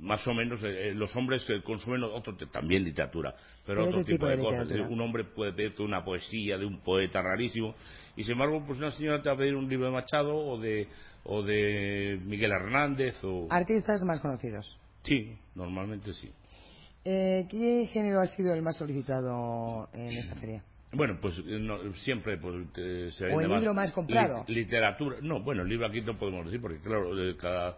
más 0.00 0.26
o 0.26 0.34
menos 0.34 0.62
eh, 0.62 0.88
eh, 0.90 0.94
los 0.94 1.14
hombres 1.16 1.46
consumen 1.64 2.02
otro 2.02 2.36
también 2.50 2.84
literatura 2.84 3.34
pero 3.66 3.84
otro, 3.84 4.04
tipo, 4.04 4.26
de, 4.26 4.38
cosas 4.38 4.70
un 4.88 5.00
hombre 5.00 5.24
puede 5.24 5.52
pedirte 5.52 5.82
una 5.82 6.04
poesía 6.04 6.58
de 6.58 6.66
un 6.66 6.80
poeta 6.80 7.22
rarísimo 7.22 7.74
y 8.16 8.22
sin 8.22 8.32
embargo 8.32 8.64
pues 8.66 8.78
una 8.78 8.90
señora 8.92 9.22
te 9.22 9.28
va 9.28 9.34
a 9.34 9.38
pedir 9.38 9.54
un 9.54 9.68
libro 9.68 9.86
de 9.86 9.92
Machado 9.92 10.36
o 10.36 10.58
de 10.58 10.88
o 11.24 11.42
de 11.42 12.20
Miguel 12.24 12.52
Hernández 12.52 13.22
o 13.24 13.48
artistas 13.50 14.02
más 14.04 14.20
conocidos 14.20 14.76
sí 15.02 15.36
normalmente 15.54 16.12
sí 16.12 16.30
eh, 17.08 17.46
¿qué 17.48 17.88
género 17.92 18.20
ha 18.20 18.26
sido 18.26 18.52
el 18.52 18.62
más 18.62 18.76
solicitado 18.76 19.88
en 19.92 20.10
esta 20.10 20.34
feria? 20.34 20.60
Bueno, 20.92 21.18
pues 21.20 21.34
siempre 21.96 22.36
pues, 22.36 22.66
se 23.14 23.26
¿O 23.26 23.40
el 23.40 23.48
libro 23.48 23.74
más, 23.74 23.92
comprado? 23.92 24.44
literatura. 24.48 25.18
No, 25.22 25.40
bueno, 25.40 25.62
el 25.62 25.68
libro 25.68 25.86
aquí 25.86 26.00
no 26.00 26.18
podemos 26.18 26.46
decir 26.46 26.60
porque, 26.60 26.80
claro, 26.80 27.10
cada, 27.38 27.76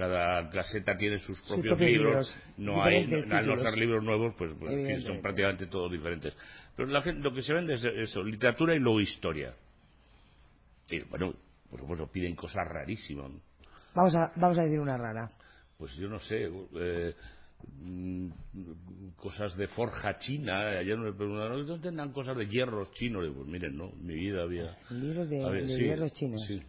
cada 0.00 0.48
caseta 0.48 0.96
tiene 0.96 1.18
sus 1.18 1.38
propios, 1.42 1.78
libros, 1.78 2.34
no 2.56 2.82
hay 2.82 3.04
al 3.30 3.46
no 3.46 3.56
ser 3.56 3.76
libros 3.76 4.02
nuevos 4.02 4.34
pues, 4.38 4.50
pues 4.58 5.04
son 5.04 5.20
prácticamente 5.20 5.66
todos 5.66 5.92
diferentes. 5.92 6.34
Pero 6.74 6.88
la 6.88 7.02
gente, 7.02 7.20
lo 7.20 7.34
que 7.34 7.42
se 7.42 7.52
vende 7.52 7.74
es 7.74 7.84
eso 7.84 8.22
literatura 8.22 8.74
y 8.74 8.78
luego 8.78 8.98
historia. 9.02 9.54
Y 10.88 11.00
bueno 11.00 11.34
por 11.68 11.80
supuesto 11.80 12.06
piden 12.06 12.34
cosas 12.34 12.66
rarísimas. 12.66 13.30
Vamos 13.94 14.14
a 14.14 14.32
vamos 14.36 14.58
a 14.58 14.62
decir 14.62 14.80
una 14.80 14.96
rara. 14.96 15.28
Pues 15.76 15.94
yo 15.96 16.08
no 16.08 16.18
sé 16.18 16.50
eh, 16.76 17.14
cosas 19.16 19.54
de 19.58 19.68
forja 19.68 20.18
china 20.18 20.78
ayer 20.78 20.96
me 20.96 21.12
preguntaron 21.12 21.66
¿dónde 21.66 21.88
tendrán 21.88 22.10
cosas 22.10 22.38
de 22.38 22.46
hierros 22.46 22.90
chinos? 22.92 23.26
pues 23.36 23.46
miren 23.46 23.76
no 23.76 23.92
mi 24.00 24.14
vida 24.14 24.44
había 24.44 24.78
libros 24.88 25.28
de, 25.28 25.66
hierros 25.78 26.10
chinos. 26.14 26.40
sí 26.48 26.62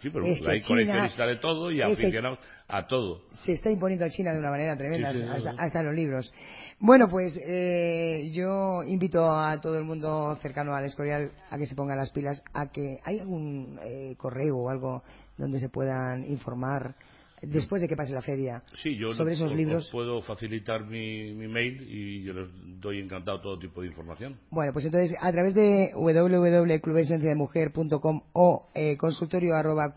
Sí, 0.00 0.10
pero 0.10 0.26
hay 0.26 0.60
coleccionistas 0.60 1.26
de 1.26 1.36
todo 1.36 1.70
y 1.70 1.80
aficionados 1.80 2.38
a 2.68 2.86
todo. 2.86 3.22
Se 3.44 3.52
está 3.52 3.70
imponiendo 3.70 4.04
a 4.04 4.10
China 4.10 4.32
de 4.32 4.38
una 4.38 4.50
manera 4.50 4.76
tremenda, 4.76 5.10
hasta, 5.58 5.82
los 5.82 5.94
libros. 5.94 6.32
Bueno, 6.78 7.08
pues 7.08 7.38
eh, 7.42 8.30
yo 8.32 8.82
invito 8.82 9.30
a 9.30 9.58
todo 9.60 9.78
el 9.78 9.84
mundo 9.84 10.36
cercano 10.42 10.74
al 10.74 10.84
Escorial 10.84 11.32
a 11.50 11.56
que 11.56 11.66
se 11.66 11.74
pongan 11.74 11.96
las 11.96 12.10
pilas, 12.10 12.42
a 12.52 12.70
que 12.70 12.98
hay 13.04 13.20
algún 13.20 13.78
eh, 13.82 14.14
correo 14.18 14.58
o 14.58 14.68
algo 14.70 15.02
donde 15.38 15.58
se 15.60 15.70
puedan 15.70 16.24
informar 16.24 16.94
después 17.42 17.82
de 17.82 17.88
que 17.88 17.96
pase 17.96 18.12
la 18.12 18.22
feria 18.22 18.62
sí, 18.82 18.96
yo 18.96 19.12
sobre 19.12 19.34
esos 19.34 19.52
libros. 19.52 19.90
puedo 19.92 20.22
facilitar 20.22 20.86
mi, 20.86 21.34
mail 21.34 21.86
y 21.88 22.22
yo 22.22 22.32
les 22.32 22.48
doy 22.80 23.00
encantado 23.00 23.40
todo 23.40 23.58
tipo 23.58 23.82
de 23.82 23.88
información. 23.88 24.38
Bueno, 24.50 24.72
pues 24.72 24.86
entonces 24.86 25.14
a 25.20 25.32
través 25.32 25.54
de 25.54 25.90
www.clubesenciademujer.com 25.94 28.22
o 28.32 28.68
eh, 28.74 28.96
consultorio 28.96 29.54
arroba 29.54 29.94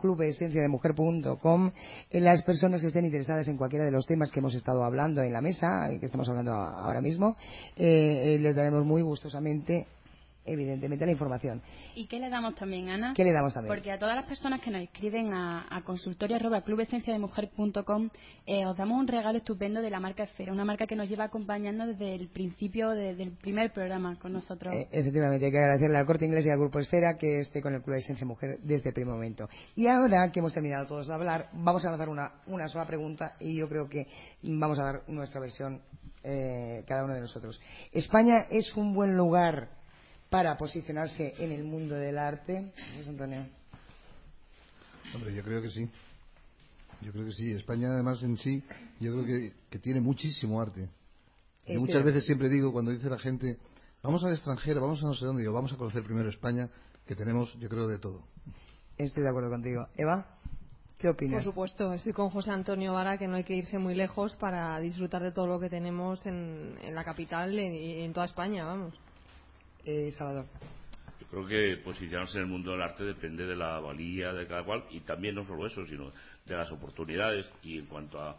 eh, 2.10 2.20
las 2.20 2.42
personas 2.44 2.82
que 2.82 2.88
estén 2.88 3.06
interesadas 3.06 3.48
en 3.48 3.56
cualquiera 3.58 3.86
de 3.86 3.92
los 3.92 4.06
temas 4.06 4.32
que 4.32 4.40
hemos 4.40 4.56
estado 4.56 4.84
hablando 4.84 5.22
en 5.22 5.32
la 5.34 5.42
mesa, 5.42 5.90
que 6.00 6.06
estamos 6.06 6.30
hablando 6.30 6.54
ahora 6.54 7.02
mismo, 7.02 7.36
eh, 7.76 8.38
les 8.40 8.56
daremos 8.56 8.86
muy 8.86 9.02
gustosamente 9.02 9.88
evidentemente 10.46 11.06
la 11.06 11.12
información. 11.12 11.62
¿Y 11.96 12.08
qué 12.08 12.20
le 12.20 12.30
damos 12.30 12.56
también, 12.56 12.90
Ana? 12.90 13.14
¿Qué 13.16 13.24
le 13.24 13.32
damos 13.32 13.54
también? 13.54 13.74
Porque 13.74 13.92
a 13.92 14.00
todas 14.00 14.16
las 14.16 14.26
personas 14.26 14.62
que 14.62 14.72
nos 14.72 14.82
escriben 14.82 15.34
a, 15.34 15.68
a 15.70 15.84
consultoria.clubesenciademujer.com 15.84 18.10
eh, 18.46 18.66
os 18.66 18.76
damos 18.76 19.00
un 19.00 19.08
regalo 19.08 19.38
estupendo 19.38 19.82
de 19.82 19.90
la 19.90 20.00
marca 20.00 20.24
Esfera, 20.24 20.52
una 20.52 20.66
marca 20.66 20.88
que 20.88 20.96
nos 20.96 21.08
lleva 21.08 21.26
acompañando 21.26 21.86
desde 21.86 22.16
el 22.16 22.30
principio, 22.30 22.90
desde 22.90 23.24
el 23.24 23.32
primer 23.32 23.72
programa 23.72 24.18
con 24.20 24.34
nosotros. 24.34 24.74
Eh, 24.74 24.88
efectivamente, 24.92 25.46
hay 25.46 25.52
que 25.52 25.60
agradecerle 25.60 25.98
al 25.98 26.06
Corte 26.06 26.26
Inglés 26.26 26.46
y 26.46 26.52
al 26.52 26.58
Grupo 26.58 26.80
Esfera 26.80 27.18
que 27.18 27.40
esté 27.40 27.62
con 27.62 27.76
el 27.76 27.82
Club 27.82 27.96
de 27.96 28.02
Esencia 28.02 28.26
Mujer 28.26 28.60
desde 28.64 28.90
el 28.90 28.96
primer 28.96 29.14
momento. 29.14 29.48
Y 29.76 29.88
ahora 29.88 30.32
que 30.32 30.40
hemos 30.40 30.54
terminado 30.54 30.88
todos 30.88 31.08
de 31.08 31.14
hablar, 31.14 31.50
vamos 31.54 31.86
a 31.86 31.90
lanzar 31.90 32.10
una, 32.10 32.32
una 32.48 32.68
sola 32.68 32.86
pregunta 32.86 33.36
y 33.40 33.58
yo 33.58 33.70
creo 33.70 33.88
que 33.88 34.08
vamos 34.44 34.80
a 34.80 34.84
dar 34.84 35.04
nuestra 35.08 35.40
versión 35.40 35.82
eh, 36.24 36.84
cada 36.88 37.04
uno 37.04 37.14
de 37.14 37.22
nosotros. 37.22 37.62
¿España 37.92 38.46
es 38.50 38.76
un 38.76 38.94
buen 38.94 39.16
lugar 39.16 39.70
para 40.30 40.56
posicionarse 40.58 41.34
en 41.40 41.52
el 41.52 41.64
mundo 41.64 41.96
del 41.96 42.18
arte? 42.18 42.72
Antonio? 43.08 43.46
Hombre, 45.16 45.34
yo 45.34 45.44
creo 45.44 45.62
que 45.62 45.72
sí. 45.72 45.90
Yo 47.02 47.12
creo 47.12 47.26
que 47.26 47.34
sí. 47.34 47.52
España, 47.52 47.90
además, 47.90 48.22
en 48.24 48.38
sí, 48.38 48.64
yo 49.00 49.14
creo 49.14 49.52
que, 49.70 49.80
tiene 49.80 50.02
muchísimo 50.02 50.62
arte. 50.62 50.90
Y 51.66 51.78
muchas 51.78 52.04
veces 52.04 52.26
siempre 52.26 52.50
digo, 52.50 52.72
cuando 52.72 52.92
dice 52.92 53.10
la 53.10 53.20
gente, 53.20 53.58
vamos 54.04 54.24
al 54.24 54.34
extranjero, 54.34 54.82
vamos 54.82 55.02
a 55.04 55.08
no 55.08 55.14
sé 55.14 55.26
dónde, 55.26 55.42
digo, 55.42 55.54
vamos 55.54 55.72
a 55.74 55.78
conocer 55.78 56.04
primero 56.04 56.30
España, 56.30 56.70
que 57.06 57.16
tenemos, 57.16 57.54
yo 57.60 57.70
creo, 57.70 57.88
de 57.88 58.00
todo. 58.00 58.24
Estoy 58.98 59.24
de 59.24 59.30
acuerdo 59.30 59.50
contigo. 59.50 59.88
Eva, 59.96 60.28
¿qué 60.98 61.10
opinas? 61.10 61.44
Por 61.44 61.54
supuesto, 61.54 61.94
estoy 61.94 62.14
con 62.14 62.30
José 62.32 62.52
Antonio 62.52 62.94
Vara, 62.94 63.18
que 63.18 63.28
no 63.28 63.36
hay 63.36 63.44
que 63.44 63.56
irse 63.56 63.78
muy 63.78 63.96
lejos 63.96 64.36
para 64.38 64.80
disfrutar 64.80 65.24
de 65.24 65.32
todo 65.32 65.48
lo 65.48 65.60
que 65.60 65.70
tenemos 65.70 66.26
en, 66.26 66.76
la 66.94 67.04
capital 67.04 67.54
y 67.54 68.02
en 68.02 68.14
toda 68.14 68.26
España, 68.26 68.66
vamos. 68.66 68.94
Eh, 69.86 70.12
Salvador. 70.12 70.46
Yo 71.20 71.28
creo 71.28 71.48
que 71.48 71.82
posicionarse 71.84 72.38
en 72.38 72.46
el 72.46 72.50
mundo 72.50 72.72
del 72.72 72.82
arte 72.82 73.04
depende 73.04 73.46
de 73.46 73.56
la 73.56 73.80
valía 73.80 74.34
de 74.34 74.48
cada 74.48 74.64
cual 74.64 74.86
y 74.90 75.02
también 75.02 75.36
no 75.36 75.46
solo 75.46 75.68
eso, 75.68 75.86
sino 75.86 76.12
de 76.46 76.56
las 76.56 76.72
oportunidades 76.72 77.50
y 77.62 77.78
en 77.78 77.86
cuanto 77.86 78.20
al, 78.22 78.38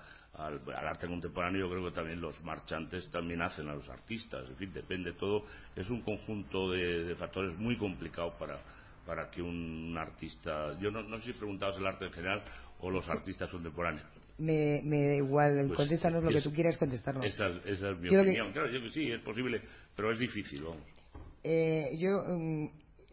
arte 0.67 1.07
contemporáneo 1.07 1.61
yo 1.61 1.71
creo 1.71 1.85
que 1.85 1.95
también 1.95 2.21
los 2.21 2.43
marchantes 2.43 3.11
también 3.11 3.43
hacen 3.43 3.69
a 3.69 3.75
los 3.75 3.89
artistas, 3.89 4.49
en 4.49 4.57
fin, 4.57 4.73
depende 4.73 5.13
todo, 5.13 5.45
es 5.77 5.89
un 5.91 6.03
conjunto 6.03 6.71
de, 6.71 7.15
factores 7.17 7.57
muy 7.59 7.77
complicado 7.77 8.37
para, 8.39 8.61
para 9.07 9.31
que 9.31 9.43
un 9.43 9.97
artista, 9.99 10.79
yo 10.81 10.91
no, 10.91 11.19
sé 11.19 11.27
si 11.27 11.33
preguntabas 11.35 11.77
el 11.77 11.87
arte 11.87 12.07
en 12.07 12.13
general 12.13 12.43
o 12.81 12.91
los 12.91 13.09
artistas 13.09 13.51
contemporáneos. 13.51 14.07
Me, 14.39 14.81
me 14.83 15.07
da 15.07 15.15
igual, 15.17 15.65
pues 15.67 15.77
contéstanos 15.77 16.25
lo 16.25 16.31
que 16.31 16.41
tú 16.41 16.51
quieras 16.51 16.79
contestarnos. 16.79 17.27
Esa, 17.27 17.49
es 17.67 17.83
mi 17.99 18.09
opinión. 18.09 18.53
Claro, 18.53 18.71
yo, 18.71 18.89
sí, 18.89 19.11
es 19.13 19.21
posible, 19.21 19.61
pero 19.95 20.11
es 20.11 20.19
difícil, 20.19 20.63
vamos. 20.63 21.00
Eh, 21.43 21.97
yo, 21.99 22.23
mm, 22.27 22.69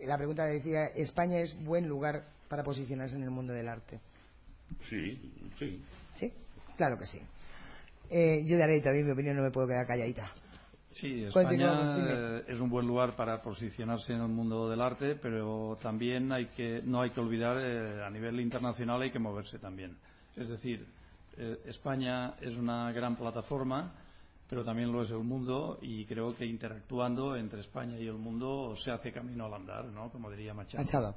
la 0.06 0.18
pregunta 0.18 0.46
decía, 0.46 0.88
¿España 0.88 1.40
es 1.40 1.56
buen 1.64 1.88
lugar 1.88 2.26
para 2.50 2.64
posicionarse 2.64 3.16
en 3.16 3.24
el 3.24 3.32
mundo 3.32 3.54
del 3.54 3.68
arte? 3.68 4.00
Sí, 4.90 5.50
sí. 5.58 5.82
¿Sí? 6.16 6.34
Claro 6.76 6.98
que 6.98 7.08
sí. 7.08 7.22
Eh, 8.10 8.44
yo 8.46 8.58
daré 8.58 8.80
también 8.82 9.06
mi 9.06 9.12
opinión, 9.12 9.36
no 9.36 9.44
me 9.44 9.52
puedo 9.52 9.68
quedar 9.68 9.86
calladita. 9.86 10.32
Sí, 10.92 11.26
España 11.26 12.42
es 12.48 12.60
un 12.60 12.70
buen 12.70 12.88
lugar 12.88 13.16
para 13.16 13.42
posicionarse 13.42 14.14
en 14.14 14.22
el 14.22 14.30
mundo 14.30 14.68
del 14.68 14.82
arte, 14.82 15.16
pero 15.16 15.78
también 15.82 16.32
hay 16.32 16.48
que, 16.48 16.82
no 16.84 17.02
hay 17.02 17.12
que 17.12 17.20
olvidar, 17.20 17.58
eh, 17.60 18.04
a 18.04 18.10
nivel 18.10 18.40
internacional 18.40 19.02
hay 19.02 19.12
que 19.12 19.20
moverse 19.20 19.60
también. 19.60 19.96
Es 20.36 20.50
decir, 20.50 20.88
eh, 21.38 21.60
España 21.66 22.34
es 22.42 22.56
una 22.56 22.92
gran 22.94 23.16
plataforma 23.16 23.94
pero 24.50 24.64
también 24.64 24.92
lo 24.92 25.04
es 25.04 25.12
el 25.12 25.24
mundo 25.24 25.78
y 25.82 26.06
creo 26.06 26.36
que 26.36 26.46
interactuando 26.46 27.36
entre 27.36 27.62
España 27.62 27.98
y 27.98 28.08
el 28.08 28.18
mundo 28.18 28.76
se 28.78 28.92
hace 28.92 29.12
camino 29.12 29.46
al 29.46 29.54
andar, 29.54 29.86
¿no? 29.86 30.10
Como 30.10 30.32
diría 30.32 30.54
Machado. 30.54 31.16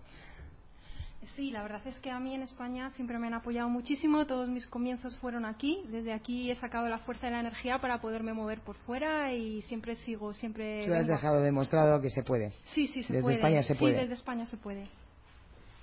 Sí, 1.37 1.51
la 1.51 1.63
verdad 1.63 1.87
es 1.87 1.99
que 1.99 2.11
a 2.11 2.19
mí 2.19 2.35
en 2.35 2.43
España 2.43 2.91
siempre 2.93 3.19
me 3.19 3.27
han 3.27 3.35
apoyado 3.35 3.69
muchísimo. 3.69 4.27
Todos 4.27 4.49
mis 4.49 4.67
comienzos 4.67 5.17
fueron 5.19 5.45
aquí. 5.45 5.83
Desde 5.91 6.15
aquí 6.15 6.51
he 6.51 6.55
sacado 6.55 6.89
la 6.89 6.99
fuerza 7.01 7.29
y 7.29 7.31
la 7.31 7.41
energía 7.41 7.79
para 7.79 8.01
poderme 8.01 8.33
mover 8.33 8.61
por 8.63 8.77
fuera 8.79 9.33
y 9.33 9.61
siempre 9.63 9.97
sigo, 9.97 10.33
siempre. 10.33 10.87
Tú 10.87 10.95
has 10.95 11.07
dejado 11.07 11.43
demostrado 11.43 12.01
que 12.01 12.09
se 12.09 12.23
puede. 12.23 12.53
Sí, 12.73 12.87
sí, 12.87 13.03
se 13.03 13.13
desde 13.13 13.23
puede. 13.23 13.37
España 13.37 13.63
se 13.63 13.75
puede. 13.75 13.95
Sí, 13.95 14.01
desde 14.01 14.15
España 14.15 14.47
se 14.47 14.57
puede. 14.57 14.89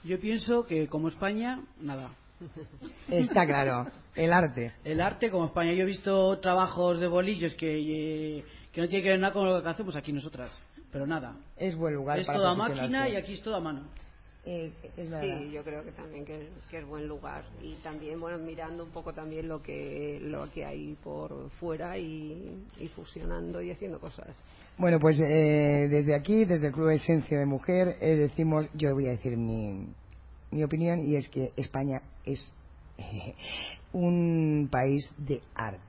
Yo 0.04 0.20
pienso 0.20 0.64
que 0.66 0.88
como 0.88 1.08
España, 1.08 1.64
nada. 1.80 2.10
Está 3.10 3.46
claro, 3.46 3.86
el 4.16 4.32
arte. 4.32 4.74
El 4.84 5.02
arte 5.02 5.32
como 5.32 5.46
España. 5.46 5.74
Yo 5.74 5.84
he 5.84 5.86
visto 5.88 6.40
trabajos 6.40 7.00
de 7.00 7.08
bolillos 7.08 7.54
que, 7.56 8.44
que 8.72 8.82
no 8.82 8.88
tiene 8.88 9.04
que 9.04 9.10
ver 9.10 9.20
nada 9.20 9.34
con 9.34 9.46
lo 9.46 9.62
que 9.62 9.70
hacemos 9.70 9.96
aquí 9.96 10.12
nosotras, 10.12 10.52
pero 10.92 11.08
nada. 11.08 11.36
Es 11.56 11.76
buen 11.76 11.94
lugar 11.94 12.20
es 12.20 12.28
toda 12.28 12.56
máquina 12.56 13.10
y 13.10 13.16
aquí 13.16 13.34
es 13.34 13.42
toda 13.42 13.60
mano. 13.60 13.84
Eh, 14.50 14.72
sí, 14.96 15.52
yo 15.52 15.62
creo 15.62 15.84
que 15.84 15.92
también 15.92 16.24
que, 16.24 16.48
es 16.72 16.88
buen 16.88 17.06
lugar 17.06 17.44
y 17.62 17.74
también 17.84 18.18
bueno 18.18 18.38
mirando 18.38 18.86
un 18.86 18.92
poco 18.92 19.12
también 19.12 19.50
lo 19.50 19.62
que 19.62 20.20
lo 20.22 20.50
que 20.54 20.64
hay 20.64 20.96
por 21.04 21.50
fuera 21.60 21.98
y, 21.98 22.66
fusionando 22.96 23.62
y 23.62 23.72
haciendo 23.72 24.00
cosas. 24.00 24.28
Bueno, 24.78 25.00
pues 25.02 25.20
eh, 25.20 25.90
desde 25.90 26.16
aquí, 26.16 26.46
desde 26.46 26.68
el 26.68 26.74
Club 26.74 26.92
Esencia 26.92 27.38
de 27.38 27.46
Mujer, 27.46 27.98
eh, 28.00 28.16
decimos, 28.16 28.68
yo 28.74 28.94
voy 28.94 29.08
a 29.08 29.12
decir 29.12 29.36
mi, 29.36 29.90
mi 30.52 30.64
opinión 30.64 31.00
y 31.02 31.18
es 31.18 31.28
que 31.28 31.52
España 31.58 32.02
es 32.28 32.54
un 33.94 34.68
país 34.72 35.12
de 35.18 35.42
arte. 35.56 35.82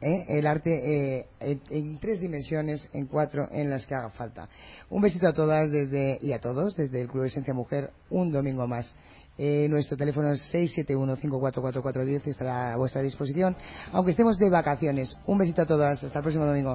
¿eh? 0.00 0.24
El 0.28 0.46
arte 0.46 1.18
eh, 1.18 1.26
en 1.70 1.98
tres 1.98 2.20
dimensiones, 2.20 2.88
en 2.92 3.06
cuatro, 3.06 3.48
en 3.52 3.70
las 3.70 3.86
que 3.86 3.94
haga 3.94 4.10
falta. 4.10 4.48
Un 4.88 5.02
besito 5.02 5.28
a 5.28 5.32
todas 5.32 5.70
desde, 5.70 6.18
y 6.20 6.32
a 6.32 6.40
todos 6.40 6.76
desde 6.76 7.02
el 7.02 7.08
Club 7.08 7.24
Esencia 7.24 7.54
Mujer, 7.54 7.90
un 8.10 8.32
domingo 8.32 8.66
más. 8.66 8.94
Eh, 9.38 9.68
nuestro 9.70 9.96
teléfono 9.96 10.32
es 10.32 10.42
671-544410 10.52 12.26
estará 12.26 12.74
a 12.74 12.76
vuestra 12.76 13.00
disposición, 13.00 13.56
aunque 13.92 14.10
estemos 14.10 14.36
de 14.38 14.50
vacaciones. 14.50 15.16
Un 15.26 15.38
besito 15.38 15.62
a 15.62 15.66
todas, 15.66 16.02
hasta 16.04 16.18
el 16.18 16.22
próximo 16.22 16.44
domingo. 16.44 16.74